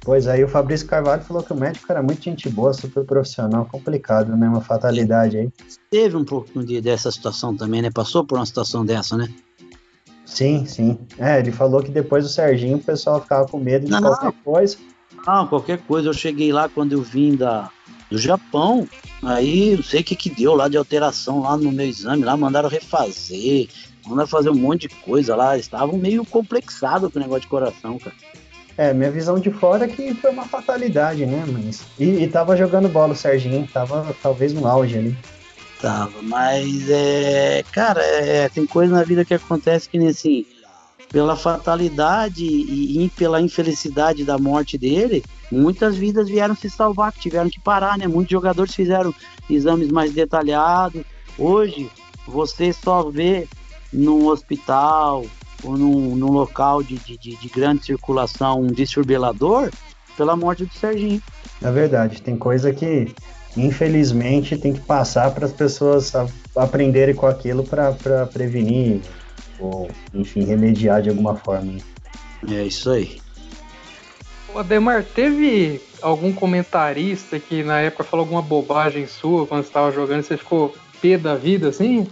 Pois 0.00 0.26
aí 0.26 0.42
o 0.42 0.48
Fabrício 0.48 0.88
Carvalho 0.88 1.22
falou 1.22 1.40
que 1.40 1.52
o 1.52 1.56
médico 1.56 1.86
era 1.88 2.02
muito 2.02 2.20
gente 2.20 2.48
boa, 2.48 2.72
super 2.72 3.04
profissional, 3.04 3.64
complicado, 3.64 4.36
né? 4.36 4.48
Uma 4.48 4.60
fatalidade 4.60 5.36
aí. 5.36 5.48
Teve 5.88 6.16
um 6.16 6.24
pouco 6.24 6.64
de, 6.64 6.80
dessa 6.80 7.12
situação 7.12 7.56
também, 7.56 7.80
né? 7.80 7.92
Passou 7.92 8.24
por 8.24 8.36
uma 8.36 8.44
situação 8.44 8.84
dessa, 8.84 9.16
né? 9.16 9.32
Sim, 10.24 10.66
sim. 10.66 10.98
É, 11.16 11.38
ele 11.38 11.52
falou 11.52 11.80
que 11.80 11.92
depois 11.92 12.24
do 12.24 12.30
Serginho 12.30 12.78
o 12.78 12.82
pessoal 12.82 13.20
ficava 13.20 13.46
com 13.46 13.60
medo 13.60 13.86
de 13.86 13.92
não, 13.92 14.02
qualquer 14.02 14.32
coisa. 14.42 14.76
Não, 15.24 15.46
qualquer 15.46 15.78
coisa. 15.78 16.08
Eu 16.08 16.12
cheguei 16.12 16.52
lá 16.52 16.68
quando 16.68 16.90
eu 16.90 17.02
vim 17.02 17.36
da, 17.36 17.70
do 18.10 18.18
Japão, 18.18 18.88
aí 19.22 19.76
não 19.76 19.82
sei 19.82 20.00
o 20.00 20.04
que 20.04 20.14
que 20.14 20.30
deu 20.30 20.54
lá 20.54 20.68
de 20.68 20.76
alteração 20.76 21.40
lá 21.40 21.56
no 21.56 21.72
meu 21.72 21.86
exame, 21.86 22.24
lá 22.24 22.36
mandaram 22.36 22.68
refazer, 22.68 23.68
mandaram 24.06 24.28
fazer 24.28 24.50
um 24.50 24.54
monte 24.54 24.88
de 24.88 24.94
coisa 24.96 25.34
lá. 25.34 25.58
Estavam 25.58 25.98
meio 25.98 26.24
complexados 26.24 27.12
com 27.12 27.18
o 27.18 27.22
negócio 27.22 27.42
de 27.42 27.48
coração, 27.48 27.98
cara. 27.98 28.14
É, 28.78 28.92
minha 28.92 29.10
visão 29.10 29.38
de 29.40 29.50
fora 29.50 29.86
é 29.86 29.88
que 29.88 30.14
foi 30.14 30.30
uma 30.30 30.44
fatalidade, 30.44 31.24
né? 31.24 31.44
Mas. 31.48 31.82
E, 31.98 32.22
e 32.22 32.28
tava 32.28 32.56
jogando 32.56 32.88
bola 32.88 33.14
o 33.14 33.16
Serginho, 33.16 33.66
tava 33.72 34.14
talvez 34.22 34.52
no 34.52 34.66
auge 34.66 34.98
ali. 34.98 35.16
Tava, 35.80 36.22
mas 36.22 36.88
é. 36.90 37.64
Cara, 37.72 38.02
é, 38.02 38.48
tem 38.50 38.66
coisa 38.66 38.94
na 38.94 39.02
vida 39.02 39.24
que 39.24 39.34
acontece 39.34 39.88
que 39.88 39.98
nem 39.98 40.08
assim. 40.08 40.44
Pela 41.10 41.36
fatalidade 41.36 42.44
e, 42.44 43.10
pela 43.16 43.40
infelicidade 43.40 44.24
da 44.24 44.38
morte 44.38 44.76
dele, 44.76 45.24
muitas 45.50 45.96
vidas 45.96 46.28
vieram 46.28 46.54
se 46.54 46.68
salvar, 46.68 47.12
tiveram 47.12 47.48
que 47.48 47.60
parar, 47.60 47.96
né? 47.96 48.06
Muitos 48.06 48.32
jogadores 48.32 48.74
fizeram 48.74 49.14
exames 49.48 49.88
mais 49.88 50.12
detalhados. 50.12 51.02
Hoje, 51.38 51.90
você 52.26 52.72
só 52.72 53.08
vê 53.08 53.46
no 53.92 54.28
hospital, 54.28 55.24
ou 55.62 55.76
num, 55.76 56.16
num 56.16 56.30
local 56.30 56.82
de, 56.82 56.96
de, 56.96 57.16
de, 57.16 57.48
grande 57.48 57.84
circulação 57.84 58.60
um 58.60 58.66
desfibrilador 58.66 59.70
pela 60.16 60.36
morte 60.36 60.64
do 60.64 60.72
Serginho. 60.72 61.22
É 61.62 61.70
verdade, 61.70 62.22
tem 62.22 62.36
coisa 62.36 62.72
que 62.72 63.12
infelizmente 63.56 64.56
tem 64.58 64.72
que 64.72 64.80
passar 64.80 65.30
para 65.32 65.46
as 65.46 65.52
pessoas 65.52 66.12
aprenderem 66.54 67.14
com 67.14 67.26
aquilo 67.26 67.64
para 67.64 68.26
prevenir 68.26 69.00
ou 69.58 69.90
enfim 70.14 70.44
remediar 70.44 71.02
de 71.02 71.10
alguma 71.10 71.36
forma. 71.36 71.76
É 72.48 72.64
isso 72.64 72.90
aí. 72.90 73.20
O 74.54 74.58
Ademar, 74.58 75.04
teve 75.04 75.80
algum 76.00 76.32
comentarista 76.32 77.38
que 77.38 77.62
na 77.62 77.80
época 77.80 78.04
falou 78.04 78.24
alguma 78.24 78.42
bobagem 78.42 79.06
sua 79.06 79.46
quando 79.46 79.62
você 79.62 79.68
estava 79.68 79.92
jogando 79.92 80.20
e 80.20 80.22
você 80.22 80.36
ficou 80.36 80.74
pé 81.00 81.18
da 81.18 81.34
vida 81.34 81.68
assim? 81.68 82.06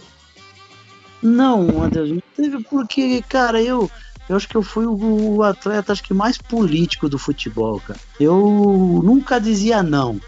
Não, 1.22 1.66
Matheus, 1.66 2.10
não 2.10 2.22
teve 2.36 2.62
porque, 2.64 3.22
cara, 3.28 3.62
eu, 3.62 3.90
eu 4.28 4.36
acho 4.36 4.48
que 4.48 4.56
eu 4.56 4.62
fui 4.62 4.84
o, 4.84 5.36
o 5.36 5.42
atleta 5.42 5.92
acho 5.92 6.02
que 6.02 6.12
mais 6.12 6.36
político 6.36 7.08
do 7.08 7.18
futebol, 7.18 7.80
cara. 7.80 7.98
Eu 8.20 9.00
nunca 9.02 9.40
dizia 9.40 9.82
não. 9.82 10.20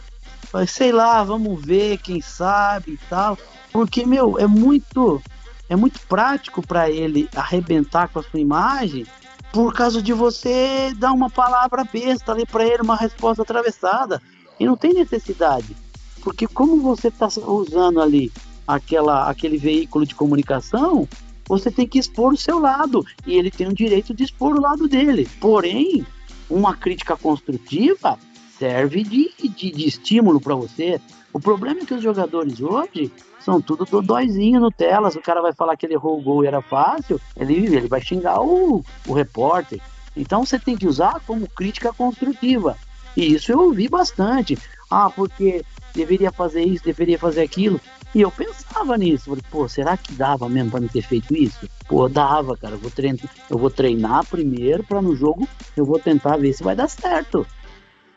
Mas 0.52 0.70
sei 0.70 0.92
lá, 0.92 1.22
vamos 1.22 1.62
ver, 1.62 1.98
quem 1.98 2.22
sabe 2.22 2.92
e 2.92 2.98
tal. 3.10 3.36
Porque, 3.70 4.06
meu, 4.06 4.38
é 4.38 4.46
muito 4.46 5.20
é 5.68 5.76
muito 5.76 6.00
prático 6.06 6.66
para 6.66 6.90
ele 6.90 7.28
arrebentar 7.34 8.08
com 8.08 8.18
a 8.18 8.22
sua 8.22 8.40
imagem 8.40 9.06
por 9.52 9.72
causa 9.72 10.02
de 10.02 10.12
você 10.12 10.92
dar 10.96 11.12
uma 11.12 11.30
palavra 11.30 11.84
besta 11.84 12.32
ali 12.32 12.44
para 12.44 12.64
ele, 12.64 12.82
uma 12.82 12.96
resposta 12.96 13.42
atravessada. 13.42 14.20
E 14.58 14.66
não 14.66 14.76
tem 14.76 14.92
necessidade. 14.92 15.76
Porque 16.22 16.46
como 16.46 16.80
você 16.80 17.08
está 17.08 17.28
usando 17.46 18.00
ali 18.00 18.32
aquela, 18.66 19.30
aquele 19.30 19.56
veículo 19.56 20.04
de 20.04 20.14
comunicação, 20.14 21.08
você 21.48 21.70
tem 21.70 21.86
que 21.86 21.98
expor 21.98 22.32
o 22.32 22.36
seu 22.36 22.58
lado 22.58 23.04
e 23.26 23.34
ele 23.34 23.50
tem 23.50 23.68
o 23.68 23.74
direito 23.74 24.12
de 24.12 24.24
expor 24.24 24.56
o 24.56 24.60
lado 24.60 24.88
dele. 24.88 25.28
Porém, 25.40 26.04
uma 26.50 26.76
crítica 26.76 27.16
construtiva 27.16 28.18
serve 28.58 29.02
de, 29.02 29.30
de, 29.38 29.70
de 29.70 29.86
estímulo 29.86 30.40
para 30.40 30.54
você. 30.54 31.00
O 31.37 31.39
problema 31.39 31.82
é 31.82 31.84
que 31.84 31.93
os 31.93 32.03
jogadores 32.03 32.62
hoje 32.62 33.12
são 33.41 33.61
tudo 33.61 33.84
dodóizinho 33.84 34.59
no 34.59 34.70
telas. 34.70 35.16
O 35.16 35.20
cara 35.20 35.43
vai 35.43 35.53
falar 35.53 35.76
que 35.76 35.84
ele 35.84 35.93
errou 35.93 36.18
o 36.18 36.22
gol 36.22 36.43
e 36.43 36.47
era 36.47 36.62
fácil, 36.62 37.20
ele, 37.37 37.76
ele 37.76 37.87
vai 37.87 38.01
xingar 38.01 38.41
o, 38.41 38.82
o 39.07 39.12
repórter. 39.12 39.78
Então 40.16 40.47
você 40.47 40.59
tem 40.59 40.78
que 40.78 40.89
usar 40.89 41.20
como 41.26 41.47
crítica 41.47 41.93
construtiva. 41.93 42.74
E 43.14 43.34
isso 43.34 43.53
eu 43.53 43.61
ouvi 43.61 43.87
bastante. 43.87 44.57
Ah, 44.91 45.11
porque 45.11 45.62
deveria 45.95 46.32
fazer 46.32 46.64
isso, 46.64 46.82
deveria 46.82 47.18
fazer 47.18 47.43
aquilo. 47.43 47.78
E 48.14 48.22
eu 48.22 48.30
pensava 48.30 48.97
nisso, 48.97 49.26
falei, 49.26 49.43
pô, 49.51 49.68
será 49.68 49.95
que 49.95 50.14
dava 50.14 50.49
mesmo 50.49 50.70
para 50.70 50.80
não 50.80 50.89
ter 50.89 51.03
feito 51.03 51.37
isso? 51.37 51.68
Pô, 51.87 52.09
dava, 52.09 52.57
cara. 52.57 52.76
Eu 52.76 52.78
vou 52.78 52.91
treinar, 52.91 53.30
eu 53.51 53.59
vou 53.59 53.68
treinar 53.68 54.24
primeiro 54.24 54.82
para 54.84 55.03
no 55.03 55.14
jogo 55.14 55.47
eu 55.76 55.84
vou 55.84 55.99
tentar 55.99 56.39
ver 56.39 56.55
se 56.55 56.64
vai 56.64 56.74
dar 56.74 56.89
certo. 56.89 57.47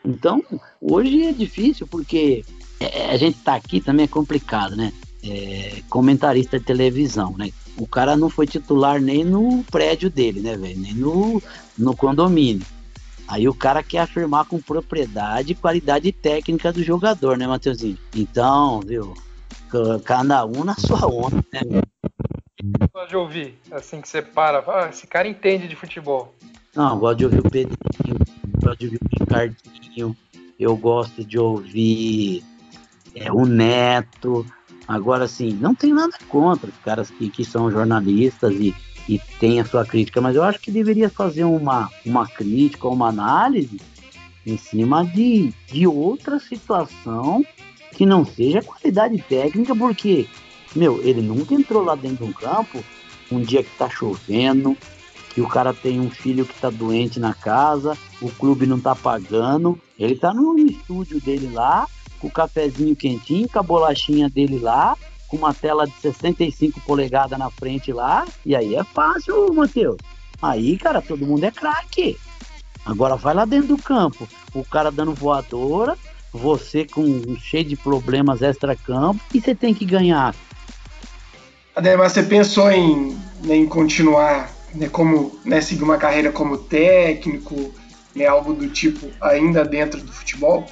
Então, 0.02 0.42
hoje 0.80 1.26
é 1.26 1.32
difícil 1.32 1.86
porque 1.86 2.42
é, 2.80 3.10
a 3.10 3.16
gente 3.16 3.38
tá 3.38 3.54
aqui 3.54 3.80
também 3.80 4.04
é 4.04 4.08
complicado, 4.08 4.74
né? 4.74 4.92
É, 5.22 5.82
comentarista 5.90 6.58
de 6.58 6.64
televisão, 6.64 7.36
né? 7.36 7.50
O 7.76 7.86
cara 7.86 8.16
não 8.16 8.30
foi 8.30 8.46
titular 8.46 9.00
nem 9.00 9.22
no 9.22 9.62
prédio 9.64 10.10
dele, 10.10 10.40
né, 10.40 10.56
velho? 10.56 10.80
Nem 10.80 10.94
no, 10.94 11.42
no 11.78 11.94
condomínio. 11.94 12.66
Aí 13.28 13.48
o 13.48 13.54
cara 13.54 13.82
quer 13.82 14.00
afirmar 14.00 14.46
com 14.46 14.58
propriedade 14.58 15.52
e 15.52 15.54
qualidade 15.54 16.10
técnica 16.10 16.72
do 16.72 16.82
jogador, 16.82 17.36
né, 17.38 17.46
Matheusinho? 17.46 17.98
Então, 18.14 18.80
viu? 18.80 19.14
cada 20.04 20.44
um 20.44 20.64
na 20.64 20.74
sua 20.74 21.06
onda, 21.06 21.44
né? 21.52 21.60
Gosto 22.92 23.08
de 23.08 23.16
ouvir, 23.16 23.58
assim 23.70 24.00
que 24.00 24.08
você 24.08 24.20
para, 24.20 24.64
ah, 24.66 24.88
esse 24.88 25.06
cara 25.06 25.28
entende 25.28 25.68
de 25.68 25.76
futebol. 25.76 26.34
Não, 26.74 26.98
gosto 26.98 27.18
de 27.18 27.24
ouvir 27.24 27.38
o 27.38 27.50
Pedrinho, 27.50 28.18
gosto 28.62 28.78
de 28.78 28.86
ouvir 28.86 29.00
o 29.00 29.20
Ricardinho, 29.20 30.16
eu 30.58 30.76
gosto 30.76 31.24
de 31.24 31.38
ouvir 31.38 32.44
é, 33.14 33.30
o 33.32 33.44
Neto. 33.44 34.46
Agora, 34.86 35.24
assim, 35.24 35.52
não 35.52 35.74
tem 35.74 35.92
nada 35.92 36.16
contra 36.28 36.68
os 36.68 36.76
caras 36.78 37.10
que, 37.10 37.28
que 37.28 37.44
são 37.44 37.70
jornalistas 37.70 38.52
e, 38.54 38.74
e 39.08 39.18
têm 39.38 39.60
a 39.60 39.64
sua 39.64 39.84
crítica, 39.84 40.20
mas 40.20 40.34
eu 40.36 40.42
acho 40.42 40.60
que 40.60 40.70
deveria 40.70 41.08
fazer 41.08 41.44
uma, 41.44 41.88
uma 42.04 42.26
crítica, 42.26 42.88
uma 42.88 43.08
análise 43.08 43.80
em 44.44 44.56
cima 44.56 45.04
de, 45.04 45.52
de 45.66 45.86
outra 45.86 46.40
situação 46.40 47.44
que 47.92 48.06
não 48.06 48.24
seja 48.24 48.62
qualidade 48.62 49.18
técnica, 49.28 49.76
porque, 49.76 50.26
meu, 50.74 51.00
ele 51.02 51.20
nunca 51.20 51.54
entrou 51.54 51.84
lá 51.84 51.94
dentro 51.94 52.24
de 52.24 52.30
um 52.30 52.32
campo 52.32 52.82
um 53.30 53.40
dia 53.40 53.62
que 53.62 53.70
tá 53.76 53.88
chovendo, 53.88 54.76
que 55.32 55.40
o 55.40 55.46
cara 55.46 55.72
tem 55.72 56.00
um 56.00 56.10
filho 56.10 56.44
que 56.44 56.58
tá 56.60 56.68
doente 56.68 57.20
na 57.20 57.32
casa, 57.32 57.96
o 58.20 58.28
clube 58.30 58.66
não 58.66 58.80
tá 58.80 58.94
pagando, 58.94 59.80
ele 59.98 60.16
tá 60.16 60.34
no 60.34 60.58
estúdio 60.58 61.20
dele 61.20 61.48
lá, 61.52 61.86
com 62.20 62.28
o 62.28 62.30
cafezinho 62.30 62.94
quentinho, 62.94 63.48
com 63.48 63.58
a 63.58 63.62
bolachinha 63.62 64.28
dele 64.28 64.58
lá, 64.58 64.96
com 65.28 65.36
uma 65.36 65.54
tela 65.54 65.86
de 65.86 65.94
65 66.00 66.80
polegadas 66.80 67.38
na 67.38 67.50
frente 67.50 67.92
lá, 67.92 68.26
e 68.44 68.54
aí 68.54 68.74
é 68.74 68.84
fácil, 68.84 69.52
Matheus. 69.54 69.96
Aí, 70.42 70.76
cara, 70.76 71.00
todo 71.00 71.26
mundo 71.26 71.44
é 71.44 71.50
craque. 71.50 72.18
Agora 72.84 73.16
vai 73.16 73.34
lá 73.34 73.44
dentro 73.44 73.76
do 73.76 73.82
campo, 73.82 74.28
o 74.54 74.64
cara 74.64 74.90
dando 74.90 75.14
voadora, 75.14 75.96
você 76.32 76.84
com 76.84 77.36
cheio 77.36 77.64
de 77.64 77.76
problemas 77.76 78.42
extra-campo 78.42 79.20
e 79.34 79.40
você 79.40 79.54
tem 79.54 79.74
que 79.74 79.84
ganhar. 79.84 80.34
Ademar, 81.74 82.10
você 82.10 82.22
pensou 82.22 82.70
em, 82.70 83.16
em 83.44 83.66
continuar 83.66 84.50
né, 84.74 84.88
como 84.88 85.38
né, 85.44 85.60
seguir 85.60 85.82
uma 85.82 85.98
carreira 85.98 86.32
como 86.32 86.58
técnico, 86.58 87.72
né, 88.14 88.26
algo 88.26 88.52
do 88.52 88.68
tipo, 88.68 89.08
ainda 89.20 89.64
dentro 89.64 90.00
do 90.00 90.12
futebol? 90.12 90.66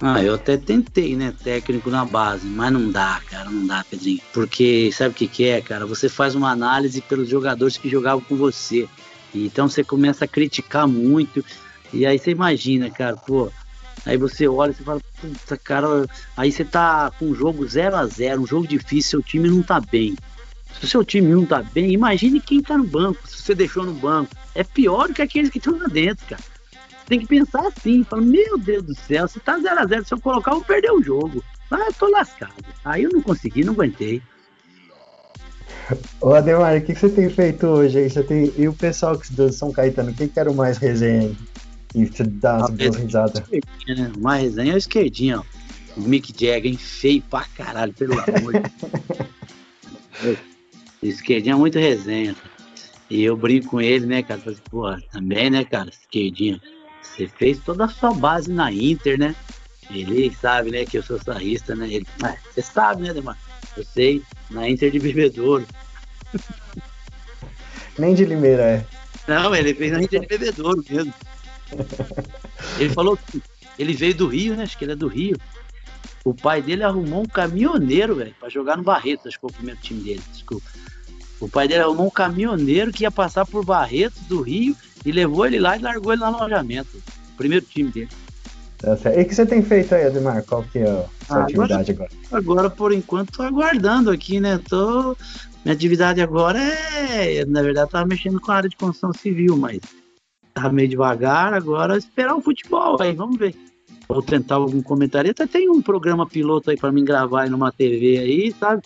Ah, 0.00 0.22
eu 0.22 0.34
até 0.34 0.58
tentei, 0.58 1.16
né, 1.16 1.32
técnico 1.42 1.88
na 1.88 2.04
base, 2.04 2.46
mas 2.46 2.70
não 2.70 2.90
dá, 2.90 3.20
cara, 3.30 3.48
não 3.48 3.66
dá, 3.66 3.84
Pedrinho. 3.88 4.20
Porque 4.32 4.90
sabe 4.92 5.10
o 5.10 5.14
que, 5.14 5.26
que 5.26 5.44
é, 5.46 5.60
cara? 5.60 5.86
Você 5.86 6.08
faz 6.08 6.34
uma 6.34 6.50
análise 6.50 7.00
pelos 7.00 7.28
jogadores 7.28 7.78
que 7.78 7.88
jogavam 7.88 8.20
com 8.20 8.36
você. 8.36 8.86
Então 9.34 9.68
você 9.68 9.82
começa 9.82 10.26
a 10.26 10.28
criticar 10.28 10.86
muito. 10.86 11.44
E 11.92 12.04
aí 12.04 12.18
você 12.18 12.30
imagina, 12.30 12.90
cara, 12.90 13.16
pô. 13.16 13.50
Aí 14.04 14.16
você 14.18 14.46
olha 14.46 14.70
e 14.70 14.74
fala, 14.74 15.00
puta, 15.20 15.56
cara, 15.56 16.06
aí 16.36 16.52
você 16.52 16.64
tá 16.64 17.10
com 17.18 17.26
um 17.26 17.34
jogo 17.34 17.66
0 17.66 17.96
a 17.96 18.06
0 18.06 18.42
um 18.42 18.46
jogo 18.46 18.68
difícil, 18.68 19.10
seu 19.10 19.22
time 19.22 19.48
não 19.48 19.62
tá 19.62 19.80
bem. 19.80 20.14
Se 20.78 20.84
o 20.84 20.88
seu 20.88 21.04
time 21.04 21.28
não 21.28 21.46
tá 21.46 21.62
bem, 21.62 21.90
imagine 21.90 22.38
quem 22.38 22.62
tá 22.62 22.76
no 22.76 22.84
banco, 22.84 23.26
se 23.26 23.42
você 23.42 23.54
deixou 23.54 23.84
no 23.84 23.94
banco. 23.94 24.30
É 24.54 24.62
pior 24.62 25.08
do 25.08 25.14
que 25.14 25.22
aqueles 25.22 25.50
que 25.50 25.58
estão 25.58 25.78
lá 25.78 25.86
dentro, 25.88 26.24
cara 26.26 26.55
tem 27.06 27.20
que 27.20 27.26
pensar 27.26 27.66
assim, 27.66 28.04
fala, 28.04 28.22
meu 28.22 28.58
Deus 28.58 28.82
do 28.82 28.94
céu, 28.94 29.28
se 29.28 29.38
tá 29.40 29.58
0x0, 29.58 30.04
se 30.04 30.14
eu 30.14 30.20
colocar, 30.20 30.52
eu 30.52 30.56
vou 30.56 30.64
perder 30.64 30.92
o 30.92 31.02
jogo. 31.02 31.42
Ah, 31.70 31.86
eu 31.86 31.92
tô 31.92 32.08
lascado. 32.08 32.64
Aí 32.84 33.04
eu 33.04 33.10
não 33.10 33.22
consegui, 33.22 33.64
não 33.64 33.72
aguentei. 33.72 34.22
Ô 36.20 36.32
Ademar, 36.32 36.76
o 36.76 36.80
que, 36.82 36.94
você 36.94 37.08
tem 37.08 37.30
feito 37.30 37.66
hoje 37.66 37.98
aí? 37.98 38.10
Você 38.10 38.22
tem... 38.22 38.52
E 38.56 38.68
o 38.68 38.72
pessoal 38.72 39.20
do 39.30 39.52
São 39.52 39.72
Caetano, 39.72 40.12
quem 40.12 40.28
que 40.28 40.38
era 40.38 40.50
o 40.50 40.54
mais 40.54 40.78
resenha 40.78 41.22
aí? 41.22 41.36
E 41.94 42.06
você 42.06 42.24
dá 42.24 42.58
umas 42.58 42.70
boas 42.70 42.96
risadas. 42.96 43.42
Mais 44.18 44.42
resenha 44.42 44.72
é 44.72 44.74
o 44.74 44.78
esquerdinho, 44.78 45.40
ó. 45.40 46.00
O 46.00 46.02
Mick 46.02 46.32
Jagger, 46.32 46.76
feio 46.76 47.22
pra 47.22 47.46
caralho, 47.56 47.92
pelo 47.94 48.12
amor 48.12 48.52
de 48.52 48.62
Deus. 50.22 50.38
Esquerdinho 51.02 51.54
é 51.54 51.58
muito 51.58 51.78
resenha. 51.78 52.34
E 53.08 53.22
eu 53.22 53.36
brinco 53.36 53.68
com 53.68 53.80
ele, 53.80 54.06
né, 54.06 54.22
cara? 54.22 54.40
Falei, 54.40 54.58
pô, 54.68 54.96
também, 55.12 55.50
né, 55.50 55.64
cara? 55.64 55.88
Esquerdinho. 55.88 56.60
Você 57.14 57.26
fez 57.26 57.58
toda 57.60 57.84
a 57.84 57.88
sua 57.88 58.12
base 58.12 58.50
na 58.50 58.70
Inter, 58.72 59.18
né? 59.18 59.34
Ele 59.90 60.34
sabe, 60.34 60.70
né, 60.70 60.84
que 60.84 60.98
eu 60.98 61.02
sou 61.02 61.18
sarrista, 61.18 61.74
né? 61.74 61.86
Ele, 61.86 62.06
ah, 62.22 62.36
você 62.52 62.60
sabe, 62.60 63.02
né, 63.02 63.14
Demar? 63.14 63.38
Eu 63.76 63.84
sei, 63.84 64.22
na 64.50 64.68
Inter 64.68 64.90
de 64.90 64.98
Bebedouro. 64.98 65.66
Nem 67.98 68.14
de 68.14 68.24
Limeira, 68.24 68.62
é. 68.62 68.86
Não, 69.26 69.54
ele 69.54 69.74
fez 69.74 69.92
na 69.92 70.02
Inter 70.02 70.20
de 70.20 70.26
Bebedouro 70.26 70.84
mesmo. 70.88 71.14
Ele 72.78 72.90
falou 72.90 73.16
que 73.16 73.42
ele 73.78 73.92
veio 73.92 74.14
do 74.14 74.28
Rio, 74.28 74.56
né? 74.56 74.62
Acho 74.62 74.78
que 74.78 74.84
ele 74.84 74.92
é 74.92 74.96
do 74.96 75.08
Rio. 75.08 75.36
O 76.24 76.34
pai 76.34 76.60
dele 76.60 76.82
arrumou 76.82 77.22
um 77.22 77.26
caminhoneiro, 77.26 78.16
velho, 78.16 78.34
pra 78.38 78.48
jogar 78.48 78.76
no 78.76 78.82
Barretos, 78.82 79.26
acho 79.26 79.36
que 79.36 79.40
foi 79.40 79.50
o 79.50 79.54
primeiro 79.54 79.80
time 79.80 80.02
dele, 80.02 80.22
desculpa. 80.32 80.66
O 81.40 81.48
pai 81.48 81.68
dele 81.68 81.82
arrumou 81.82 82.06
um 82.06 82.10
caminhoneiro 82.10 82.92
que 82.92 83.04
ia 83.04 83.10
passar 83.10 83.44
por 83.46 83.64
Barretos 83.64 84.22
do 84.22 84.40
Rio 84.42 84.76
e 85.06 85.12
levou 85.12 85.46
ele 85.46 85.60
lá 85.60 85.76
e 85.76 85.80
largou 85.80 86.12
ele 86.12 86.20
lá 86.20 86.32
no 86.32 86.38
alojamento. 86.38 87.00
Primeiro 87.36 87.64
time 87.64 87.90
dele. 87.92 88.08
Tá. 88.78 88.96
E 89.14 89.22
o 89.22 89.24
que 89.26 89.34
você 89.34 89.46
tem 89.46 89.62
feito 89.62 89.94
aí, 89.94 90.04
Ademar? 90.04 90.42
Qual 90.42 90.64
que 90.64 90.80
é 90.80 90.90
a 90.90 91.06
sua 91.26 91.38
ah, 91.38 91.42
atividade 91.44 91.92
agora, 91.92 92.10
agora? 92.32 92.70
Por 92.70 92.92
enquanto, 92.92 93.32
tô 93.32 93.42
aguardando 93.42 94.10
aqui, 94.10 94.40
né? 94.40 94.60
Tô... 94.68 95.16
Minha 95.64 95.74
atividade 95.74 96.20
agora 96.20 96.58
é. 96.58 97.44
Na 97.46 97.62
verdade, 97.62 97.90
tava 97.90 98.06
mexendo 98.06 98.40
com 98.40 98.50
a 98.50 98.56
área 98.56 98.68
de 98.68 98.76
construção 98.76 99.12
civil, 99.12 99.56
mas 99.56 99.78
tava 100.52 100.72
meio 100.72 100.88
devagar. 100.88 101.54
Agora, 101.54 101.96
esperar 101.96 102.34
o 102.34 102.42
futebol 102.42 103.00
aí, 103.00 103.14
vamos 103.14 103.38
ver. 103.38 103.54
Vou 104.08 104.22
tentar 104.22 104.56
algum 104.56 104.82
comentário. 104.82 105.30
Até 105.30 105.46
tem 105.46 105.70
um 105.70 105.80
programa 105.80 106.26
piloto 106.26 106.70
aí 106.70 106.76
para 106.76 106.92
mim 106.92 107.04
gravar 107.04 107.42
aí 107.42 107.50
numa 107.50 107.72
TV 107.72 108.18
aí, 108.18 108.54
sabe? 108.58 108.82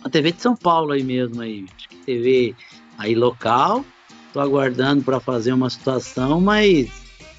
Uma 0.00 0.10
TV 0.10 0.32
de 0.32 0.42
São 0.42 0.56
Paulo 0.56 0.92
aí 0.92 1.02
mesmo 1.02 1.40
aí. 1.40 1.64
Acho 1.76 1.88
que 1.88 1.96
TV 1.96 2.54
aí 2.98 3.14
local. 3.14 3.84
Tô 4.34 4.40
aguardando 4.40 5.04
para 5.04 5.20
fazer 5.20 5.52
uma 5.52 5.70
situação, 5.70 6.40
mas 6.40 6.88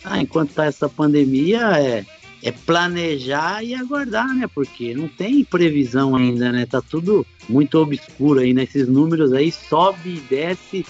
ah, 0.02 0.22
enquanto 0.22 0.54
tá 0.54 0.64
essa 0.64 0.88
pandemia 0.88 1.60
é, 1.78 2.06
é 2.42 2.52
planejar 2.54 3.62
e 3.62 3.76
aguardar, 3.76 4.34
né? 4.34 4.48
Porque 4.56 4.94
não 4.94 5.10
tem 5.10 5.44
previsão 5.44 6.16
ainda, 6.16 6.54
né? 6.54 6.66
Tá 6.66 6.82
tudo 6.82 7.28
muito 7.50 7.78
obscuro 7.80 8.40
aí, 8.40 8.54
né? 8.54 8.64
Esses 8.64 8.88
números 8.88 9.34
aí 9.34 9.52
sobe 9.52 10.10
e 10.16 10.22
desce 10.22 10.86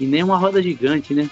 e 0.00 0.06
nem 0.06 0.22
uma 0.22 0.38
roda 0.38 0.62
gigante, 0.62 1.12
né? 1.12 1.28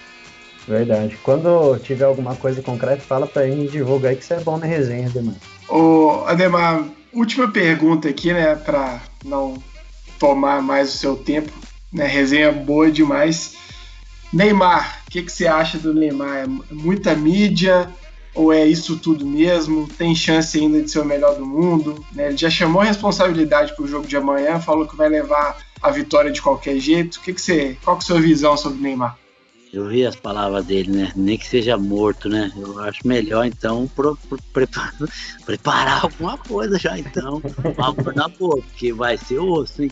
Verdade. 0.68 1.16
Quando 1.22 1.78
tiver 1.78 2.04
alguma 2.04 2.36
coisa 2.36 2.60
concreta, 2.60 3.00
fala 3.00 3.26
pra 3.26 3.46
mim 3.46 3.64
e 3.64 3.68
divulga 3.68 4.10
aí 4.10 4.16
que 4.16 4.26
você 4.26 4.34
é 4.34 4.40
bom 4.40 4.58
na 4.58 4.66
resenha, 4.66 5.06
Ademar. 5.06 5.36
Ô, 5.70 6.24
Ademar, 6.26 6.84
última 7.14 7.48
pergunta 7.48 8.10
aqui, 8.10 8.30
né? 8.34 8.54
Pra 8.56 9.00
não 9.24 9.54
tomar 10.18 10.60
mais 10.60 10.92
o 10.92 10.98
seu 10.98 11.16
tempo. 11.16 11.50
Né? 11.90 12.06
Resenha 12.06 12.52
boa 12.52 12.90
demais. 12.90 13.56
Neymar, 14.32 15.02
o 15.06 15.10
que, 15.10 15.22
que, 15.22 15.32
você 15.32 15.46
acha 15.46 15.78
do 15.78 15.94
Neymar? 15.94 16.36
É 16.38 16.46
muita 16.70 17.14
mídia 17.14 17.88
ou 18.34 18.52
é 18.52 18.66
isso 18.66 18.98
tudo 18.98 19.26
mesmo? 19.26 19.88
Tem 19.96 20.14
chance 20.14 20.58
ainda 20.58 20.82
de 20.82 20.90
ser 20.90 21.00
o 21.00 21.04
melhor 21.04 21.34
do 21.34 21.46
mundo? 21.46 22.04
Né? 22.12 22.28
Ele 22.28 22.36
já 22.36 22.50
chamou 22.50 22.82
a 22.82 22.84
responsabilidade 22.84 23.74
para 23.74 23.84
o 23.84 23.88
jogo 23.88 24.06
de 24.06 24.16
amanhã, 24.16 24.60
falou 24.60 24.86
que 24.86 24.96
vai 24.96 25.08
levar 25.08 25.58
a 25.80 25.90
vitória 25.90 26.30
de 26.30 26.42
qualquer 26.42 26.78
jeito. 26.78 27.20
Que 27.20 27.32
que 27.32 27.40
você, 27.40 27.76
qual 27.82 27.96
que 27.96 28.02
é 28.02 28.04
a 28.04 28.06
sua 28.06 28.20
visão 28.20 28.56
sobre 28.56 28.78
o 28.78 28.82
Neymar? 28.82 29.18
Eu 29.72 29.88
vi 29.88 30.04
as 30.06 30.16
palavras 30.16 30.64
dele, 30.64 30.90
né? 30.90 31.12
Nem 31.14 31.36
que 31.36 31.46
seja 31.46 31.76
morto, 31.76 32.28
né? 32.28 32.50
Eu 32.56 32.78
acho 32.80 33.06
melhor, 33.06 33.44
então, 33.44 33.86
pro, 33.94 34.16
pro, 34.28 34.38
prepar, 34.52 34.94
preparar 35.44 36.04
alguma 36.04 36.38
coisa 36.38 36.78
já, 36.78 36.98
então. 36.98 37.42
Vamos 37.76 38.14
na 38.14 38.28
boa, 38.28 38.62
porque 38.62 38.92
vai 38.92 39.18
ser 39.18 39.38
osso, 39.38 39.82
hein? 39.82 39.90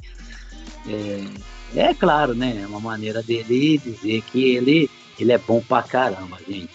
É, 0.88 1.24
é 1.74 1.94
claro, 1.94 2.34
né? 2.34 2.60
É 2.62 2.66
uma 2.66 2.80
maneira 2.80 3.22
dele 3.22 3.78
dizer 3.78 4.22
que 4.22 4.54
ele, 4.54 4.90
ele 5.18 5.32
é 5.32 5.38
bom 5.38 5.60
pra 5.60 5.82
caramba, 5.82 6.38
gente. 6.48 6.70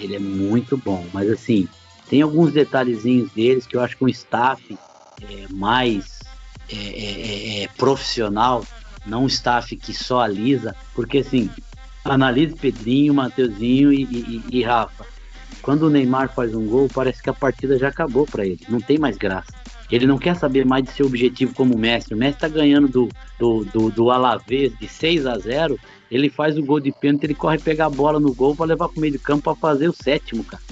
Ele 0.00 0.16
é 0.16 0.18
muito 0.18 0.76
bom. 0.76 1.06
Mas 1.12 1.30
assim, 1.30 1.68
tem 2.08 2.22
alguns 2.22 2.52
detalhezinhos 2.52 3.30
deles 3.32 3.66
que 3.66 3.76
eu 3.76 3.80
acho 3.80 3.96
que 3.96 4.04
um 4.04 4.08
staff 4.08 4.78
é, 5.22 5.46
mais 5.50 6.20
é, 6.68 6.76
é, 6.76 7.60
é, 7.60 7.62
é 7.64 7.68
profissional, 7.68 8.66
não 9.06 9.24
um 9.24 9.26
staff 9.26 9.74
que 9.76 9.92
só 9.94 10.20
alisa, 10.20 10.74
porque 10.94 11.18
assim, 11.18 11.50
analise 12.04 12.54
Pedrinho, 12.54 13.14
Mateuzinho 13.14 13.92
e, 13.92 14.02
e, 14.02 14.44
e 14.50 14.62
Rafa. 14.62 15.06
Quando 15.62 15.84
o 15.84 15.90
Neymar 15.90 16.28
faz 16.34 16.54
um 16.54 16.66
gol, 16.66 16.90
parece 16.92 17.22
que 17.22 17.30
a 17.30 17.34
partida 17.34 17.78
já 17.78 17.88
acabou 17.88 18.26
para 18.26 18.44
ele. 18.44 18.60
Não 18.68 18.80
tem 18.80 18.98
mais 18.98 19.16
graça. 19.16 19.63
Ele 19.90 20.06
não 20.06 20.18
quer 20.18 20.34
saber 20.34 20.64
mais 20.64 20.84
de 20.84 20.90
seu 20.90 21.06
objetivo 21.06 21.54
como 21.54 21.76
mestre. 21.76 22.14
O 22.14 22.18
mestre 22.18 22.46
está 22.46 22.48
ganhando 22.48 22.88
do, 22.88 23.08
do, 23.38 23.64
do, 23.64 23.90
do 23.90 24.10
Alavés 24.10 24.72
de 24.78 24.88
6 24.88 25.26
a 25.26 25.38
0 25.38 25.78
ele 26.10 26.30
faz 26.30 26.56
o 26.56 26.62
gol 26.62 26.78
de 26.78 26.92
pênalti, 26.92 27.24
ele 27.24 27.34
corre 27.34 27.58
pegar 27.58 27.86
a 27.86 27.90
bola 27.90 28.20
no 28.20 28.32
gol 28.32 28.54
para 28.54 28.66
levar 28.66 28.88
para 28.88 28.98
o 28.98 29.00
meio 29.00 29.12
de 29.12 29.18
campo 29.18 29.42
para 29.42 29.56
fazer 29.56 29.88
o 29.88 29.92
sétimo, 29.92 30.44
cara. 30.44 30.62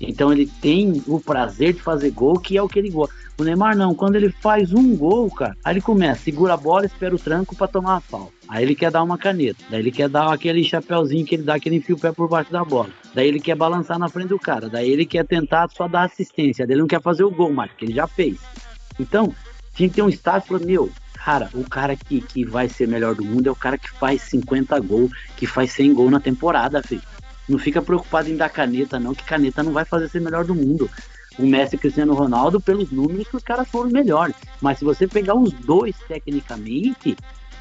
Então 0.00 0.32
ele 0.32 0.46
tem 0.46 1.02
o 1.06 1.18
prazer 1.20 1.74
de 1.74 1.82
fazer 1.82 2.10
gol, 2.10 2.38
que 2.38 2.56
é 2.56 2.62
o 2.62 2.68
que 2.68 2.78
ele 2.78 2.90
gosta. 2.90 3.14
O 3.40 3.42
Neymar 3.42 3.74
não, 3.74 3.94
quando 3.94 4.16
ele 4.16 4.28
faz 4.28 4.70
um 4.70 4.94
gol, 4.94 5.30
cara, 5.30 5.56
aí 5.64 5.72
ele 5.72 5.80
começa, 5.80 6.24
segura 6.24 6.52
a 6.52 6.56
bola, 6.58 6.84
espera 6.84 7.14
o 7.14 7.18
tranco 7.18 7.56
para 7.56 7.66
tomar 7.66 7.96
a 7.96 8.00
falta. 8.00 8.34
Aí 8.46 8.62
ele 8.62 8.74
quer 8.74 8.90
dar 8.90 9.02
uma 9.02 9.16
caneta, 9.16 9.64
daí 9.70 9.80
ele 9.80 9.90
quer 9.90 10.10
dar 10.10 10.30
aquele 10.30 10.62
chapéuzinho 10.62 11.24
que 11.24 11.36
ele 11.36 11.44
dá, 11.44 11.58
que 11.58 11.66
ele 11.66 11.76
enfia 11.76 11.94
o 11.94 11.98
pé 11.98 12.12
por 12.12 12.28
baixo 12.28 12.52
da 12.52 12.62
bola. 12.62 12.90
Daí 13.14 13.26
ele 13.26 13.40
quer 13.40 13.56
balançar 13.56 13.98
na 13.98 14.10
frente 14.10 14.28
do 14.28 14.38
cara, 14.38 14.68
daí 14.68 14.90
ele 14.90 15.06
quer 15.06 15.26
tentar 15.26 15.70
só 15.70 15.88
dar 15.88 16.02
assistência, 16.02 16.66
daí 16.66 16.74
ele 16.74 16.82
não 16.82 16.86
quer 16.86 17.00
fazer 17.00 17.24
o 17.24 17.30
gol 17.30 17.50
mais, 17.50 17.70
porque 17.70 17.86
ele 17.86 17.94
já 17.94 18.06
fez. 18.06 18.36
Então, 18.98 19.34
tinha 19.72 19.88
que 19.88 19.94
ter 19.94 20.02
um 20.02 20.10
staff 20.10 20.46
falando, 20.46 20.66
meu, 20.66 20.90
cara, 21.14 21.48
o 21.54 21.64
cara 21.64 21.96
que, 21.96 22.20
que 22.20 22.44
vai 22.44 22.68
ser 22.68 22.86
melhor 22.88 23.14
do 23.14 23.24
mundo 23.24 23.48
é 23.48 23.50
o 23.50 23.56
cara 23.56 23.78
que 23.78 23.90
faz 23.90 24.20
50 24.20 24.78
gols, 24.80 25.10
que 25.38 25.46
faz 25.46 25.72
100 25.72 25.94
gols 25.94 26.10
na 26.10 26.20
temporada, 26.20 26.82
filho. 26.82 27.00
Não 27.48 27.58
fica 27.58 27.80
preocupado 27.80 28.28
em 28.28 28.36
dar 28.36 28.50
caneta, 28.50 29.00
não, 29.00 29.14
que 29.14 29.24
caneta 29.24 29.62
não 29.62 29.72
vai 29.72 29.86
fazer 29.86 30.10
ser 30.10 30.20
melhor 30.20 30.44
do 30.44 30.54
mundo. 30.54 30.90
O 31.38 31.46
Messi 31.46 31.74
e 31.74 31.78
o 31.78 31.80
Cristiano 31.80 32.14
Ronaldo, 32.14 32.60
pelos 32.60 32.90
números 32.90 33.28
que 33.28 33.36
os 33.36 33.42
caras 33.42 33.68
foram 33.68 33.90
melhores. 33.90 34.34
Mas 34.60 34.78
se 34.78 34.84
você 34.84 35.06
pegar 35.06 35.34
os 35.34 35.52
dois 35.52 35.96
tecnicamente, 36.08 37.16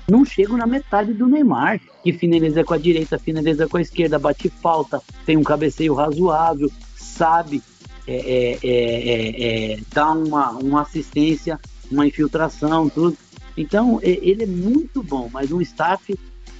não 0.09 0.25
chegam 0.25 0.57
na 0.57 0.65
metade 0.65 1.13
do 1.13 1.27
Neymar, 1.27 1.79
que 2.03 2.11
finaliza 2.11 2.63
com 2.63 2.73
a 2.73 2.77
direita, 2.77 3.19
finaliza 3.19 3.67
com 3.67 3.77
a 3.77 3.81
esquerda, 3.81 4.17
bate 4.17 4.49
falta, 4.49 5.01
tem 5.25 5.37
um 5.37 5.43
cabeceio 5.43 5.93
razoável, 5.93 6.69
sabe 6.95 7.61
é, 8.07 8.15
é, 8.15 8.59
é, 8.63 8.71
é, 8.71 9.73
é 9.73 9.79
dar 9.93 10.13
uma, 10.13 10.51
uma 10.51 10.81
assistência, 10.81 11.59
uma 11.91 12.07
infiltração, 12.07 12.89
tudo. 12.89 13.15
Então, 13.55 13.99
ele 14.01 14.43
é 14.43 14.47
muito 14.47 15.03
bom, 15.03 15.29
mas 15.31 15.51
um 15.51 15.61
staff 15.61 16.17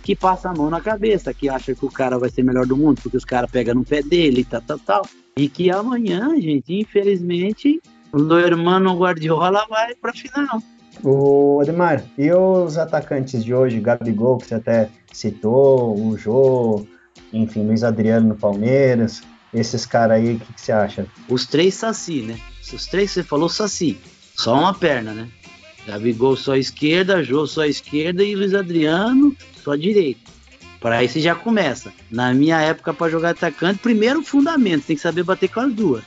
que 0.10 0.16
passa 0.16 0.49
a 0.49 0.53
mão 0.55 0.72
na 0.72 0.82
cabeça, 0.82 1.36
que 1.36 1.47
acha 1.47 1.76
que 1.76 1.86
o 1.86 1.91
cara 1.91 2.18
vai 2.18 2.32
ser 2.32 2.41
melhor 2.41 2.66
do 2.66 2.76
mundo, 2.76 2.99
porque 2.99 3.16
os 3.16 3.24
caras 3.24 3.51
pegam 3.51 3.76
no 3.76 3.86
pé 3.86 4.01
dele, 4.01 4.43
tal, 4.43 4.60
tal, 4.60 4.80
tal. 4.80 5.05
E 5.38 5.47
que 5.47 5.70
amanhã, 5.70 6.32
gente, 6.41 6.74
infelizmente, 6.74 7.80
o 8.12 8.34
irmão 8.39 8.97
Guardiola 8.97 9.68
vai 9.70 9.93
pra 9.93 10.12
final. 10.12 10.64
O 11.03 11.60
Ademar, 11.62 12.03
e 12.18 12.32
os 12.32 12.76
atacantes 12.80 13.45
de 13.45 13.53
hoje, 13.53 13.80
Gabigol, 13.80 14.39
que 14.39 14.47
você 14.47 14.55
até 14.55 14.89
citou, 15.14 15.95
o 15.95 16.18
Jô, 16.18 16.88
enfim, 17.32 17.68
Luiz 17.68 17.84
Adriano 17.84 18.30
no 18.30 18.36
Palmeiras, 18.36 19.22
esses 19.53 19.86
caras 19.86 20.18
aí, 20.18 20.34
o 20.34 20.39
que, 20.39 20.53
que, 20.53 20.60
você 20.60 20.72
acha? 20.72 21.05
Os 21.30 21.45
três 21.45 21.76
Saci, 21.76 22.24
né? 22.24 22.39
Os 22.74 22.88
três 22.88 23.12
você 23.12 23.22
falou 23.22 23.47
Saci, 23.47 23.95
só 24.36 24.55
uma 24.55 24.74
perna, 24.74 25.14
né? 25.14 25.30
Gabigol 25.86 26.36
só 26.36 26.55
esquerda, 26.55 27.24
Jô 27.24 27.45
só 27.45 27.64
esquerda 27.64 28.24
e 28.24 28.36
Luiz 28.36 28.55
Adriano 28.55 29.36
só 29.70 29.76
direito. 29.76 30.32
Para 30.80 30.97
aí 30.97 31.09
você 31.09 31.20
já 31.20 31.36
começa. 31.36 31.93
Na 32.09 32.34
minha 32.34 32.59
época, 32.59 32.93
para 32.93 33.11
jogar 33.11 33.32
atacante, 33.32 33.80
primeiro 33.80 34.24
fundamento, 34.24 34.86
tem 34.86 34.95
que 34.95 35.01
saber 35.01 35.24
bater 35.24 35.49
com 35.49 35.59
as 35.59 35.74
duas. 35.74 36.03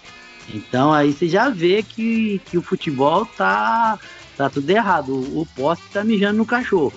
Então 0.52 0.92
aí 0.92 1.12
você 1.12 1.28
já 1.28 1.48
vê 1.48 1.82
que, 1.82 2.40
que 2.46 2.58
o 2.58 2.62
futebol 2.62 3.24
tá, 3.24 3.98
tá 4.36 4.50
tudo 4.50 4.68
errado. 4.68 5.12
O, 5.14 5.42
o 5.42 5.46
poste 5.54 5.84
tá 5.92 6.02
mijando 6.02 6.38
no 6.38 6.46
cachorro. 6.46 6.94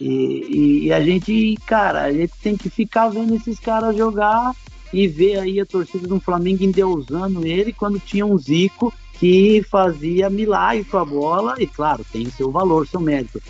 E, 0.00 0.06
e, 0.06 0.86
e, 0.86 0.92
a 0.92 1.02
gente, 1.02 1.56
cara, 1.66 2.02
a 2.02 2.12
gente 2.12 2.32
tem 2.42 2.56
que 2.56 2.68
ficar 2.68 3.08
vendo 3.08 3.34
esses 3.34 3.58
caras 3.58 3.96
jogar 3.96 4.52
e 4.92 5.06
ver 5.06 5.38
aí 5.38 5.60
a 5.60 5.66
torcida 5.66 6.06
do 6.06 6.20
Flamengo 6.20 6.64
endeusando 6.64 7.46
ele 7.46 7.72
quando 7.72 8.00
tinha 8.00 8.26
um 8.26 8.36
Zico 8.36 8.92
que 9.14 9.64
fazia 9.70 10.28
milagre 10.28 10.84
com 10.84 10.98
a 10.98 11.04
bola, 11.04 11.54
e 11.58 11.66
claro, 11.66 12.04
tem 12.12 12.28
seu 12.30 12.50
valor, 12.50 12.86
seu 12.88 12.98
mérito. 12.98 13.40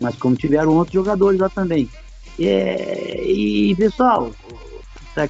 Mas 0.00 0.16
como 0.16 0.36
tiveram 0.36 0.74
outros 0.74 0.94
jogadores 0.94 1.40
lá 1.40 1.48
também. 1.48 1.88
É, 2.38 3.22
e 3.24 3.74
pessoal, 3.76 4.30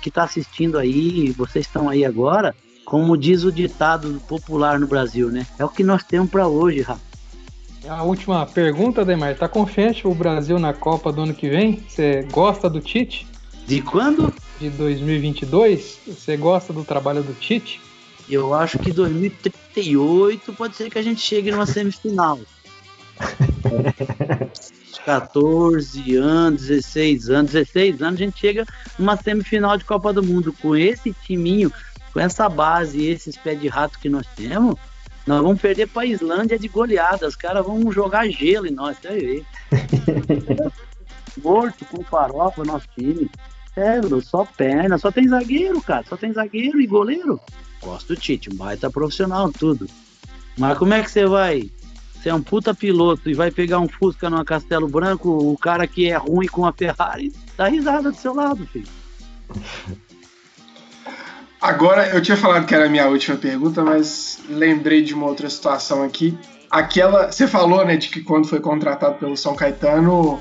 que 0.00 0.08
está 0.08 0.24
assistindo 0.24 0.78
aí, 0.78 1.30
vocês 1.32 1.66
estão 1.66 1.88
aí 1.88 2.04
agora, 2.04 2.54
como 2.84 3.16
diz 3.16 3.44
o 3.44 3.52
ditado 3.52 4.20
popular 4.28 4.80
no 4.80 4.86
Brasil, 4.86 5.30
né? 5.30 5.46
É 5.58 5.64
o 5.64 5.68
que 5.68 5.84
nós 5.84 6.02
temos 6.02 6.30
para 6.30 6.48
hoje, 6.48 6.80
Rafa. 6.80 7.06
A 7.88 8.02
última 8.02 8.44
pergunta, 8.46 9.04
Demar. 9.04 9.36
Tá 9.36 9.48
confiante 9.48 10.08
o 10.08 10.14
Brasil 10.14 10.58
na 10.58 10.72
Copa 10.72 11.12
do 11.12 11.22
ano 11.22 11.34
que 11.34 11.48
vem? 11.48 11.84
Você 11.88 12.26
gosta 12.32 12.68
do 12.68 12.80
Tite? 12.80 13.26
De 13.64 13.80
quando? 13.80 14.34
De 14.58 14.70
2022. 14.70 16.00
Você 16.08 16.36
gosta 16.36 16.72
do 16.72 16.84
trabalho 16.84 17.22
do 17.22 17.32
Tite? 17.34 17.80
Eu 18.28 18.54
acho 18.54 18.78
que 18.80 18.90
2038 18.90 20.52
pode 20.54 20.74
ser 20.74 20.90
que 20.90 20.98
a 20.98 21.02
gente 21.02 21.20
chegue 21.20 21.52
numa 21.52 21.66
semifinal. 21.66 22.40
14 25.04 26.16
anos, 26.16 26.62
16 26.66 27.30
anos, 27.30 27.52
16 27.52 28.02
anos, 28.02 28.20
a 28.20 28.24
gente 28.24 28.40
chega 28.40 28.66
numa 28.98 29.16
semifinal 29.16 29.76
de 29.76 29.84
Copa 29.84 30.12
do 30.12 30.22
Mundo. 30.22 30.52
Com 30.60 30.74
esse 30.74 31.12
timinho, 31.12 31.72
com 32.12 32.20
essa 32.20 32.48
base 32.48 32.98
e 32.98 33.06
esses 33.08 33.36
pés 33.36 33.60
de 33.60 33.68
rato 33.68 33.98
que 33.98 34.08
nós 34.08 34.26
temos, 34.34 34.76
nós 35.26 35.42
vamos 35.42 35.60
perder 35.60 35.88
para 35.88 36.02
a 36.02 36.06
Islândia 36.06 36.58
de 36.58 36.68
goleada. 36.68 37.26
Os 37.26 37.36
caras 37.36 37.64
vão 37.64 37.90
jogar 37.92 38.28
gelo 38.28 38.66
em 38.66 38.72
nós, 38.72 38.98
tá 38.98 39.10
aí. 39.10 39.44
Morto 41.42 41.84
com 41.84 42.02
farofa 42.02 42.64
nosso 42.64 42.88
time. 42.98 43.30
É, 43.76 44.00
só 44.22 44.44
perna, 44.44 44.96
só 44.96 45.12
tem 45.12 45.28
zagueiro, 45.28 45.80
cara. 45.82 46.04
Só 46.08 46.16
tem 46.16 46.32
zagueiro 46.32 46.80
e 46.80 46.86
goleiro. 46.86 47.38
Gosto 47.82 48.14
do 48.14 48.20
Tite, 48.20 48.50
um 48.50 48.56
baita 48.56 48.90
profissional, 48.90 49.52
tudo. 49.52 49.86
Mas 50.56 50.78
como 50.78 50.94
é 50.94 51.02
que 51.02 51.10
você 51.10 51.26
vai 51.26 51.70
você 52.16 52.30
é 52.30 52.34
um 52.34 52.42
puta 52.42 52.74
piloto 52.74 53.28
e 53.30 53.34
vai 53.34 53.50
pegar 53.50 53.78
um 53.78 53.88
Fusca 53.88 54.28
numa 54.28 54.44
Castelo 54.44 54.88
Branco, 54.88 55.28
o 55.30 55.56
cara 55.56 55.86
que 55.86 56.10
é 56.10 56.16
ruim 56.16 56.46
com 56.46 56.66
a 56.66 56.72
Ferrari 56.72 57.32
dá 57.56 57.68
risada 57.68 58.10
do 58.10 58.16
seu 58.16 58.34
lado, 58.34 58.66
filho. 58.66 58.88
Agora, 61.60 62.08
eu 62.08 62.20
tinha 62.20 62.36
falado 62.36 62.66
que 62.66 62.74
era 62.74 62.86
a 62.86 62.88
minha 62.88 63.08
última 63.08 63.36
pergunta, 63.36 63.82
mas 63.82 64.40
lembrei 64.48 65.02
de 65.02 65.14
uma 65.14 65.26
outra 65.26 65.48
situação 65.48 66.02
aqui. 66.02 66.36
Aquela, 66.70 67.30
você 67.30 67.46
falou, 67.46 67.84
né, 67.84 67.96
de 67.96 68.08
que 68.08 68.20
quando 68.20 68.46
foi 68.46 68.60
contratado 68.60 69.16
pelo 69.16 69.36
São 69.36 69.54
Caetano, 69.54 70.40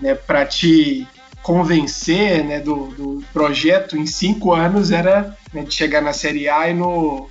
né, 0.00 0.14
para 0.14 0.44
te 0.44 1.06
convencer, 1.42 2.44
né, 2.44 2.60
do, 2.60 2.88
do, 2.88 3.24
projeto 3.32 3.96
em 3.96 4.06
cinco 4.06 4.52
anos 4.52 4.90
era 4.90 5.36
né, 5.52 5.62
de 5.62 5.74
chegar 5.74 6.02
na 6.02 6.12
Série 6.12 6.48
A 6.48 6.68
e 6.68 6.74
no 6.74 7.28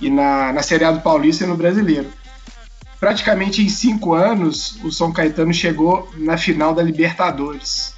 e 0.00 0.10
na, 0.10 0.52
na 0.52 0.62
Série 0.62 0.84
A 0.84 0.92
do 0.92 1.00
Paulista 1.00 1.44
e 1.44 1.46
no 1.46 1.56
Brasileiro 1.56 2.08
praticamente 2.98 3.62
em 3.62 3.68
cinco 3.68 4.14
anos, 4.14 4.78
o 4.82 4.90
São 4.90 5.12
Caetano 5.12 5.52
chegou 5.52 6.08
na 6.16 6.36
final 6.36 6.74
da 6.74 6.82
Libertadores. 6.82 7.94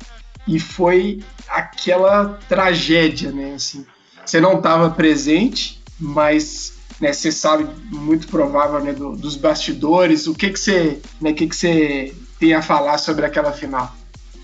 E 0.47 0.59
foi 0.59 1.21
aquela 1.47 2.39
tragédia, 2.49 3.31
né? 3.31 3.55
Assim, 3.55 3.85
você 4.25 4.41
não 4.41 4.59
estava 4.59 4.91
presente, 4.91 5.81
mas 5.99 6.75
né, 7.01 7.13
você 7.13 7.31
sabe 7.31 7.67
muito 7.91 8.29
provável 8.29 8.81
né, 8.81 8.93
do, 8.93 9.15
dos 9.15 9.37
bastidores. 9.37 10.27
O 10.27 10.35
que 10.35 10.51
que 10.51 10.59
você, 10.59 10.99
né, 11.21 11.33
que 11.33 11.47
que 11.47 11.57
você 11.57 12.15
tem 12.39 12.55
a 12.55 12.63
falar 12.63 12.99
sobre 12.99 13.27
aquela 13.27 13.53
final? 13.53 13.95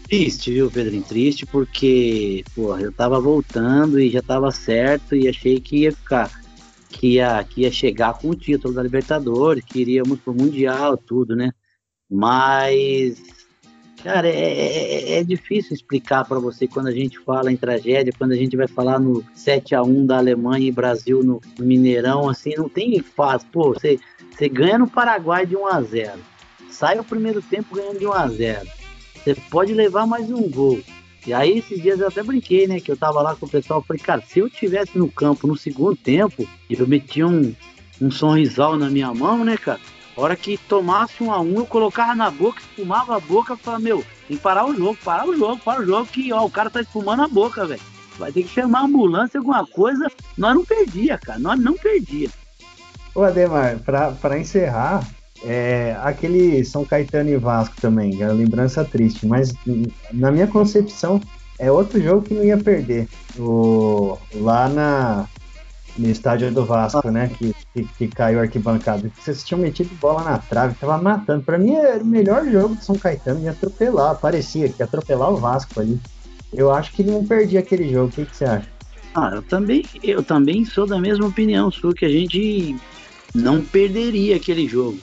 Triste, 0.05 0.53
viu, 0.53 0.71
Pedrinho? 0.71 1.03
Triste 1.03 1.47
porque, 1.47 2.45
porra, 2.55 2.83
eu 2.83 2.93
tava 2.93 3.19
voltando 3.19 3.99
e 3.99 4.11
já 4.11 4.21
tava 4.21 4.51
certo 4.51 5.17
e 5.17 5.27
achei 5.27 5.59
que 5.59 5.79
ia 5.79 5.93
ficar 5.93 6.31
que 6.99 7.15
ia, 7.15 7.45
que 7.45 7.63
ia 7.63 7.71
chegar 7.71 8.15
com 8.19 8.31
o 8.31 8.35
título 8.35 8.75
da 8.75 8.83
Libertadores, 8.83 9.65
que 9.65 9.81
iríamos 9.81 10.21
pro 10.21 10.35
Mundial, 10.35 10.97
tudo, 10.97 11.35
né? 11.35 11.53
Mas, 12.11 13.23
cara, 14.03 14.29
é, 14.29 15.13
é, 15.13 15.19
é 15.19 15.25
difícil 15.25 15.75
explicar 15.75 16.25
para 16.25 16.39
você 16.39 16.67
quando 16.67 16.87
a 16.87 16.93
gente 16.93 17.19
fala 17.21 17.51
em 17.51 17.57
tragédia, 17.57 18.13
quando 18.17 18.33
a 18.33 18.37
gente 18.37 18.57
vai 18.57 18.69
falar 18.69 18.99
no 18.99 19.25
7 19.35 19.75
a 19.75 19.83
1 19.83 20.07
da 20.07 20.19
Alemanha 20.19 20.69
e 20.69 20.73
Brasil 20.73 21.23
no, 21.23 21.41
no 21.59 21.65
Mineirão, 21.65 22.29
assim, 22.29 22.55
não 22.57 22.69
tem 22.69 23.01
fácil. 23.01 23.49
Pô, 23.53 23.73
você, 23.75 23.99
você 24.31 24.49
ganha 24.49 24.79
no 24.79 24.89
Paraguai 24.89 25.47
de 25.47 25.57
1 25.57 25.67
a 25.67 25.83
0 25.83 26.35
sai 26.71 26.99
o 26.99 27.05
primeiro 27.05 27.41
tempo 27.41 27.75
ganhando 27.75 28.01
de 28.01 28.07
1 28.07 28.13
a 28.13 28.29
0 28.29 28.69
Você 29.17 29.35
pode 29.51 29.73
levar 29.73 30.07
mais 30.07 30.31
um 30.31 30.51
gol. 30.51 30.81
E 31.27 31.33
aí, 31.33 31.59
esses 31.59 31.81
dias 31.81 32.01
eu 32.01 32.09
até 32.09 32.23
brinquei, 32.23 32.67
né? 32.67 32.81
Que 32.81 32.91
eu 32.91 32.97
tava 32.97 33.23
lá 33.23 33.35
com 33.35 33.47
o 33.47 33.49
pessoal. 33.49 33.83
Falei, 33.83 34.03
cara, 34.03 34.23
se 34.27 34.41
eu 34.41 34.51
tivesse 34.51 34.99
no 34.99 35.11
campo 35.11 35.47
no 35.47 35.57
segundo 35.57 35.97
tempo, 35.97 36.47
e 36.69 36.75
eu 36.79 36.87
metia 36.87 37.27
um, 37.27 37.55
um 38.01 38.11
sorrisal 38.11 38.77
na 38.77 38.91
minha 38.91 39.13
mão, 39.15 39.45
né, 39.45 39.57
cara? 39.57 39.81
A 40.17 40.21
hora 40.21 40.37
que 40.37 40.57
tomasse 40.57 41.23
um 41.23 41.33
a 41.33 41.41
um, 41.41 41.57
eu 41.57 41.67
colocava 41.67 42.15
na 42.15 42.31
boca, 42.31 42.61
espumava 42.61 43.17
a 43.17 43.21
boca, 43.21 43.57
falava, 43.57 43.83
meu, 43.83 44.05
tem 44.29 44.37
que 44.37 44.43
parar 44.43 44.67
o 44.67 44.77
jogo, 44.77 44.97
parar 45.03 45.27
o 45.27 45.37
jogo, 45.37 45.61
parar 45.65 45.81
o 45.81 45.87
jogo, 45.87 46.07
que 46.07 46.33
ó, 46.33 46.45
o 46.45 46.51
cara 46.51 46.71
tá 46.71 46.81
espumando 46.81 47.23
a 47.23 47.29
boca, 47.29 47.67
velho. 47.67 47.81
Vai 48.17 48.31
ter 48.31 48.45
que 48.45 48.51
chamar 48.51 48.81
a 48.81 48.85
ambulância, 48.85 49.39
alguma 49.39 49.67
coisa. 49.67 50.07
Nós 50.39 50.55
não 50.55 50.65
perdia, 50.65 51.19
cara, 51.19 51.39
nós 51.39 51.59
não 51.59 51.75
perdia. 51.75 52.29
Ô, 53.15 53.23
Ademar, 53.23 53.79
pra, 53.81 54.13
pra 54.13 54.39
encerrar, 54.39 55.05
é, 55.45 55.97
aquele 56.03 56.65
São 56.65 56.85
Caetano 56.85 57.31
e 57.31 57.37
Vasco 57.37 57.75
também, 57.81 58.21
é 58.23 58.27
lembrança 58.29 58.85
triste, 58.85 59.27
mas 59.27 59.53
na 60.13 60.33
minha 60.33 60.47
concepção 60.47 61.21
é 61.59 61.71
outro 61.71 62.01
jogo 62.01 62.23
que 62.23 62.35
não 62.35 62.43
ia 62.43 62.57
perder. 62.57 63.09
O, 63.39 64.19
lá 64.35 64.69
na, 64.69 65.27
no 65.99 66.09
estádio 66.09 66.51
do 66.51 66.65
Vasco, 66.65 67.11
né? 67.11 67.31
Que, 67.39 67.55
que, 67.73 67.85
que 67.85 68.09
caiu 68.09 68.39
a 68.39 68.43
arquibancada. 68.43 69.11
Vocês 69.19 69.45
tinham 69.45 69.61
metido 69.61 69.95
bola 70.01 70.25
na 70.25 70.39
trave, 70.39 70.75
tava 70.75 70.99
matando. 70.99 71.45
Para 71.45 71.59
mim 71.59 71.75
era 71.75 72.03
o 72.03 72.07
melhor 72.07 72.45
jogo 72.51 72.75
do 72.75 72.83
São 72.83 72.97
Caetano, 72.97 73.41
ia 73.41 73.51
atropelar, 73.51 74.17
parecia 74.17 74.69
que 74.69 74.81
ia 74.81 74.87
atropelar 74.87 75.31
o 75.31 75.37
Vasco 75.37 75.79
ali. 75.81 76.01
Eu 76.53 76.73
acho 76.73 76.93
que 76.93 77.03
não 77.03 77.25
perdi 77.25 77.59
aquele 77.59 77.91
jogo. 77.91 78.07
O 78.07 78.13
que, 78.13 78.25
que 78.25 78.37
você 78.37 78.45
acha? 78.45 78.69
Ah, 79.15 79.31
eu 79.35 79.43
também, 79.43 79.85
eu 80.03 80.23
também 80.23 80.65
sou 80.65 80.87
da 80.87 80.99
mesma 80.99 81.27
opinião 81.27 81.71
sua 81.71 81.95
que 81.95 82.05
a 82.05 82.09
gente 82.09 82.77
não 83.33 83.61
perderia 83.61 84.37
aquele 84.37 84.67
jogo 84.67 84.99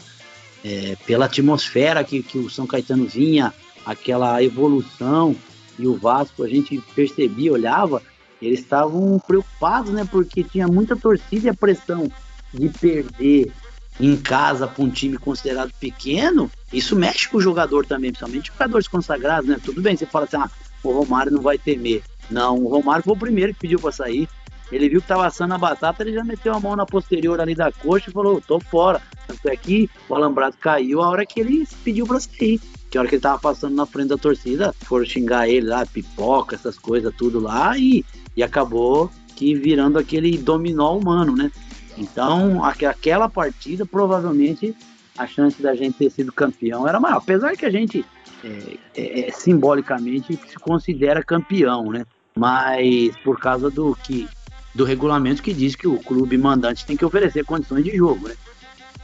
é, 0.63 0.95
pela 1.05 1.25
atmosfera 1.25 2.03
que, 2.03 2.21
que 2.21 2.37
o 2.37 2.49
São 2.49 2.67
Caetano 2.67 3.05
vinha, 3.05 3.53
aquela 3.85 4.43
evolução, 4.43 5.35
e 5.77 5.87
o 5.87 5.95
Vasco 5.95 6.43
a 6.43 6.47
gente 6.47 6.81
percebia, 6.95 7.51
olhava, 7.51 8.01
eles 8.41 8.59
estavam 8.59 9.19
preocupados, 9.25 9.91
né? 9.91 10.07
Porque 10.09 10.43
tinha 10.43 10.67
muita 10.67 10.95
torcida 10.95 11.47
e 11.47 11.49
a 11.49 11.53
pressão 11.53 12.11
de 12.53 12.69
perder 12.69 13.51
em 13.99 14.15
casa 14.17 14.67
para 14.67 14.83
um 14.83 14.89
time 14.89 15.17
considerado 15.17 15.71
pequeno, 15.79 16.49
isso 16.73 16.95
mexe 16.95 17.27
com 17.27 17.37
o 17.37 17.41
jogador 17.41 17.85
também, 17.85 18.11
principalmente 18.11 18.47
jogadores 18.47 18.87
consagrados, 18.87 19.47
né? 19.47 19.59
Tudo 19.63 19.81
bem, 19.81 19.95
você 19.95 20.05
fala 20.05 20.25
assim, 20.25 20.37
ah, 20.37 20.49
o 20.83 20.91
Romário 20.91 21.31
não 21.31 21.41
vai 21.41 21.57
temer. 21.57 22.01
Não, 22.29 22.57
o 22.57 22.67
Romário 22.67 23.03
foi 23.03 23.13
o 23.13 23.19
primeiro 23.19 23.53
que 23.53 23.59
pediu 23.59 23.79
para 23.79 23.91
sair. 23.91 24.27
Ele 24.71 24.87
viu 24.87 25.01
que 25.01 25.07
tava 25.07 25.25
assando 25.25 25.53
a 25.53 25.57
batata, 25.57 26.01
ele 26.01 26.13
já 26.13 26.23
meteu 26.23 26.53
a 26.53 26.59
mão 26.59 26.75
na 26.75 26.85
posterior 26.85 27.41
ali 27.41 27.53
da 27.53 27.71
coxa 27.71 28.09
e 28.09 28.13
falou: 28.13 28.41
tô 28.41 28.59
fora. 28.59 29.01
Tanto 29.27 29.49
é 29.49 29.55
que 29.55 29.89
o 30.07 30.15
alambrado 30.15 30.55
caiu 30.59 31.01
a 31.01 31.09
hora 31.09 31.25
que 31.25 31.39
ele 31.39 31.67
pediu 31.83 32.07
pra 32.07 32.19
sair. 32.19 32.59
Que 32.89 32.97
a 32.97 33.01
hora 33.01 33.09
que 33.09 33.15
ele 33.15 33.21
tava 33.21 33.39
passando 33.39 33.75
na 33.75 33.85
frente 33.85 34.09
da 34.09 34.17
torcida, 34.17 34.73
foram 34.81 35.05
xingar 35.05 35.47
ele 35.47 35.67
lá, 35.67 35.85
pipoca, 35.85 36.55
essas 36.55 36.77
coisas, 36.77 37.13
tudo 37.15 37.39
lá, 37.39 37.77
e, 37.77 38.03
e 38.35 38.43
acabou 38.43 39.09
que 39.35 39.55
virando 39.55 39.97
aquele 39.97 40.37
dominó 40.37 40.97
humano, 40.97 41.35
né? 41.35 41.51
Então, 41.97 42.63
aquela 42.63 43.29
partida, 43.29 43.85
provavelmente, 43.85 44.75
a 45.17 45.27
chance 45.27 45.61
da 45.61 45.75
gente 45.75 45.97
ter 45.97 46.09
sido 46.09 46.31
campeão 46.31 46.87
era 46.87 46.99
maior. 46.99 47.17
Apesar 47.17 47.55
que 47.55 47.65
a 47.65 47.69
gente, 47.69 48.05
é, 48.43 48.77
é, 48.95 49.29
é 49.29 49.31
simbolicamente, 49.31 50.37
se 50.47 50.55
considera 50.55 51.23
campeão, 51.23 51.91
né? 51.91 52.05
Mas 52.35 53.15
por 53.23 53.39
causa 53.39 53.69
do 53.69 53.95
que 54.03 54.27
do 54.73 54.83
regulamento 54.83 55.43
que 55.43 55.53
diz 55.53 55.75
que 55.75 55.87
o 55.87 55.99
clube 55.99 56.37
mandante 56.37 56.85
tem 56.85 56.95
que 56.95 57.05
oferecer 57.05 57.43
condições 57.43 57.83
de 57.83 57.95
jogo, 57.95 58.27
né? 58.27 58.35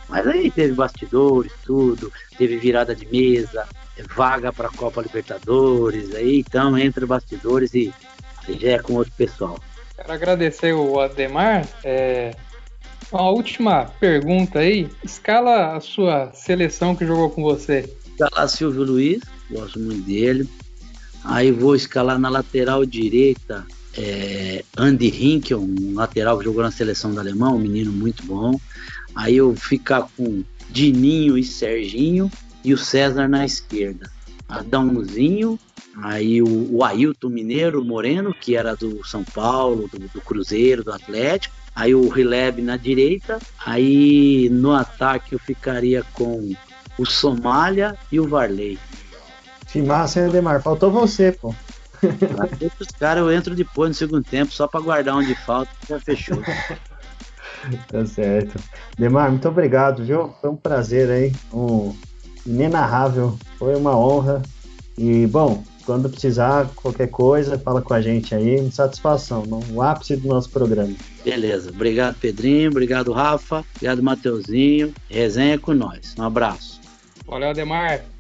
Mas 0.10 0.26
aí 0.26 0.50
teve 0.50 0.74
bastidores, 0.74 1.52
tudo, 1.66 2.12
teve 2.38 2.58
virada 2.58 2.96
de 2.96 3.06
mesa, 3.08 3.68
vaga 4.16 4.54
para 4.54 4.68
a 4.70 4.72
Copa 4.72 5.02
Libertadores, 5.02 6.16
aí 6.16 6.40
então 6.40 6.78
entre 6.78 7.06
bastidores 7.06 7.74
e 7.74 7.94
já 8.48 8.72
é 8.72 8.80
com 8.80 8.94
outro 8.94 9.12
pessoal. 9.18 9.60
Quero 9.96 10.14
agradecer 10.14 10.74
o 10.74 11.00
Ademar. 11.00 11.68
É... 11.84 12.34
Uma 13.12 13.30
última 13.30 13.86
pergunta 14.00 14.60
aí. 14.60 14.90
Escala 15.04 15.76
a 15.76 15.82
sua 15.82 16.32
seleção 16.34 16.96
que 16.96 17.06
jogou 17.06 17.30
com 17.30 17.42
você. 17.42 17.94
Escala 18.06 18.48
Silvio 18.48 18.84
Luiz, 18.84 19.22
gosto 19.50 19.80
muito 19.80 20.06
dele. 20.06 20.50
Aí 21.24 21.52
vou 21.52 21.76
escalar 21.76 22.18
na 22.18 22.30
lateral 22.30 22.86
direita 22.86 23.66
é, 23.98 24.64
Andy 24.78 25.08
Hinkel, 25.08 25.60
um 25.60 25.96
lateral 25.96 26.38
que 26.38 26.46
jogou 26.46 26.62
na 26.62 26.72
seleção 26.72 27.14
da 27.14 27.22
Alemanha, 27.22 27.56
um 27.56 27.60
menino 27.60 27.92
muito 27.92 28.24
bom. 28.24 28.60
Aí 29.16 29.38
eu 29.38 29.56
ficar 29.56 30.08
com 30.16 30.44
Dininho 30.70 31.38
e 31.38 31.44
Serginho 31.44 32.32
e 32.64 32.74
o 32.74 32.78
César 32.78 33.28
na 33.28 33.44
esquerda. 33.44 34.12
Adãozinho, 34.48 35.60
aí 35.98 36.42
o, 36.42 36.76
o 36.76 36.84
Ailton 36.84 37.30
Mineiro 37.30 37.84
Moreno, 37.84 38.34
que 38.34 38.56
era 38.56 38.76
do 38.76 39.06
São 39.06 39.24
Paulo, 39.24 39.90
do, 39.92 40.00
do 40.00 40.22
Cruzeiro, 40.22 40.84
do 40.84 40.94
Atlético. 40.94 41.56
Aí 41.76 41.94
o 41.94 42.08
Rileb 42.08 42.62
na 42.62 42.78
direita. 42.78 43.40
Aí 43.66 44.50
no 44.50 44.74
ataque 44.74 45.34
eu 45.34 45.40
ficaria 45.40 46.04
com 46.14 46.56
o 46.98 47.06
Somália 47.06 47.96
e 48.12 48.20
o 48.20 48.28
Varley. 48.28 48.80
Que 49.72 49.82
massa, 49.82 50.22
hein, 50.22 50.28
Ademar? 50.28 50.62
Faltou 50.62 50.92
você, 50.92 51.32
pô. 51.32 51.54
Os 52.80 52.88
caras 53.00 53.24
eu 53.24 53.32
entro 53.32 53.56
depois 53.56 53.90
no 53.90 53.96
segundo 53.96 54.24
tempo, 54.24 54.52
só 54.52 54.68
para 54.68 54.82
guardar 54.82 55.16
onde 55.16 55.36
falta, 55.36 55.72
já 55.88 56.00
fechou. 56.00 56.42
tá 57.88 58.06
certo. 58.06 58.62
Demar, 58.98 59.32
muito 59.32 59.48
obrigado, 59.48 60.04
viu? 60.04 60.34
Foi 60.42 60.50
um 60.50 60.56
prazer 60.56 61.10
aí, 61.10 61.34
um 61.54 61.96
inenarrável, 62.46 63.38
foi 63.58 63.76
uma 63.76 63.98
honra. 63.98 64.42
E, 64.98 65.28
bom, 65.28 65.64
quando 65.86 66.10
precisar, 66.10 66.70
qualquer 66.76 67.08
coisa, 67.08 67.58
fala 67.58 67.82
com 67.82 67.94
a 67.94 68.02
gente 68.02 68.36
aí. 68.36 68.70
Satisfação, 68.72 69.44
no 69.46 69.82
ápice 69.82 70.18
do 70.18 70.28
nosso 70.28 70.50
programa. 70.50 70.94
Beleza. 71.24 71.70
Obrigado, 71.70 72.16
Pedrinho. 72.20 72.70
Obrigado, 72.70 73.14
Rafa. 73.14 73.64
Obrigado, 73.76 74.04
Mateuzinho. 74.04 74.94
Resenha 75.10 75.58
com 75.58 75.74
nós. 75.74 76.14
Um 76.20 76.24
abraço. 76.24 76.82
Valeu, 77.26 77.50
Ademar. 77.50 78.17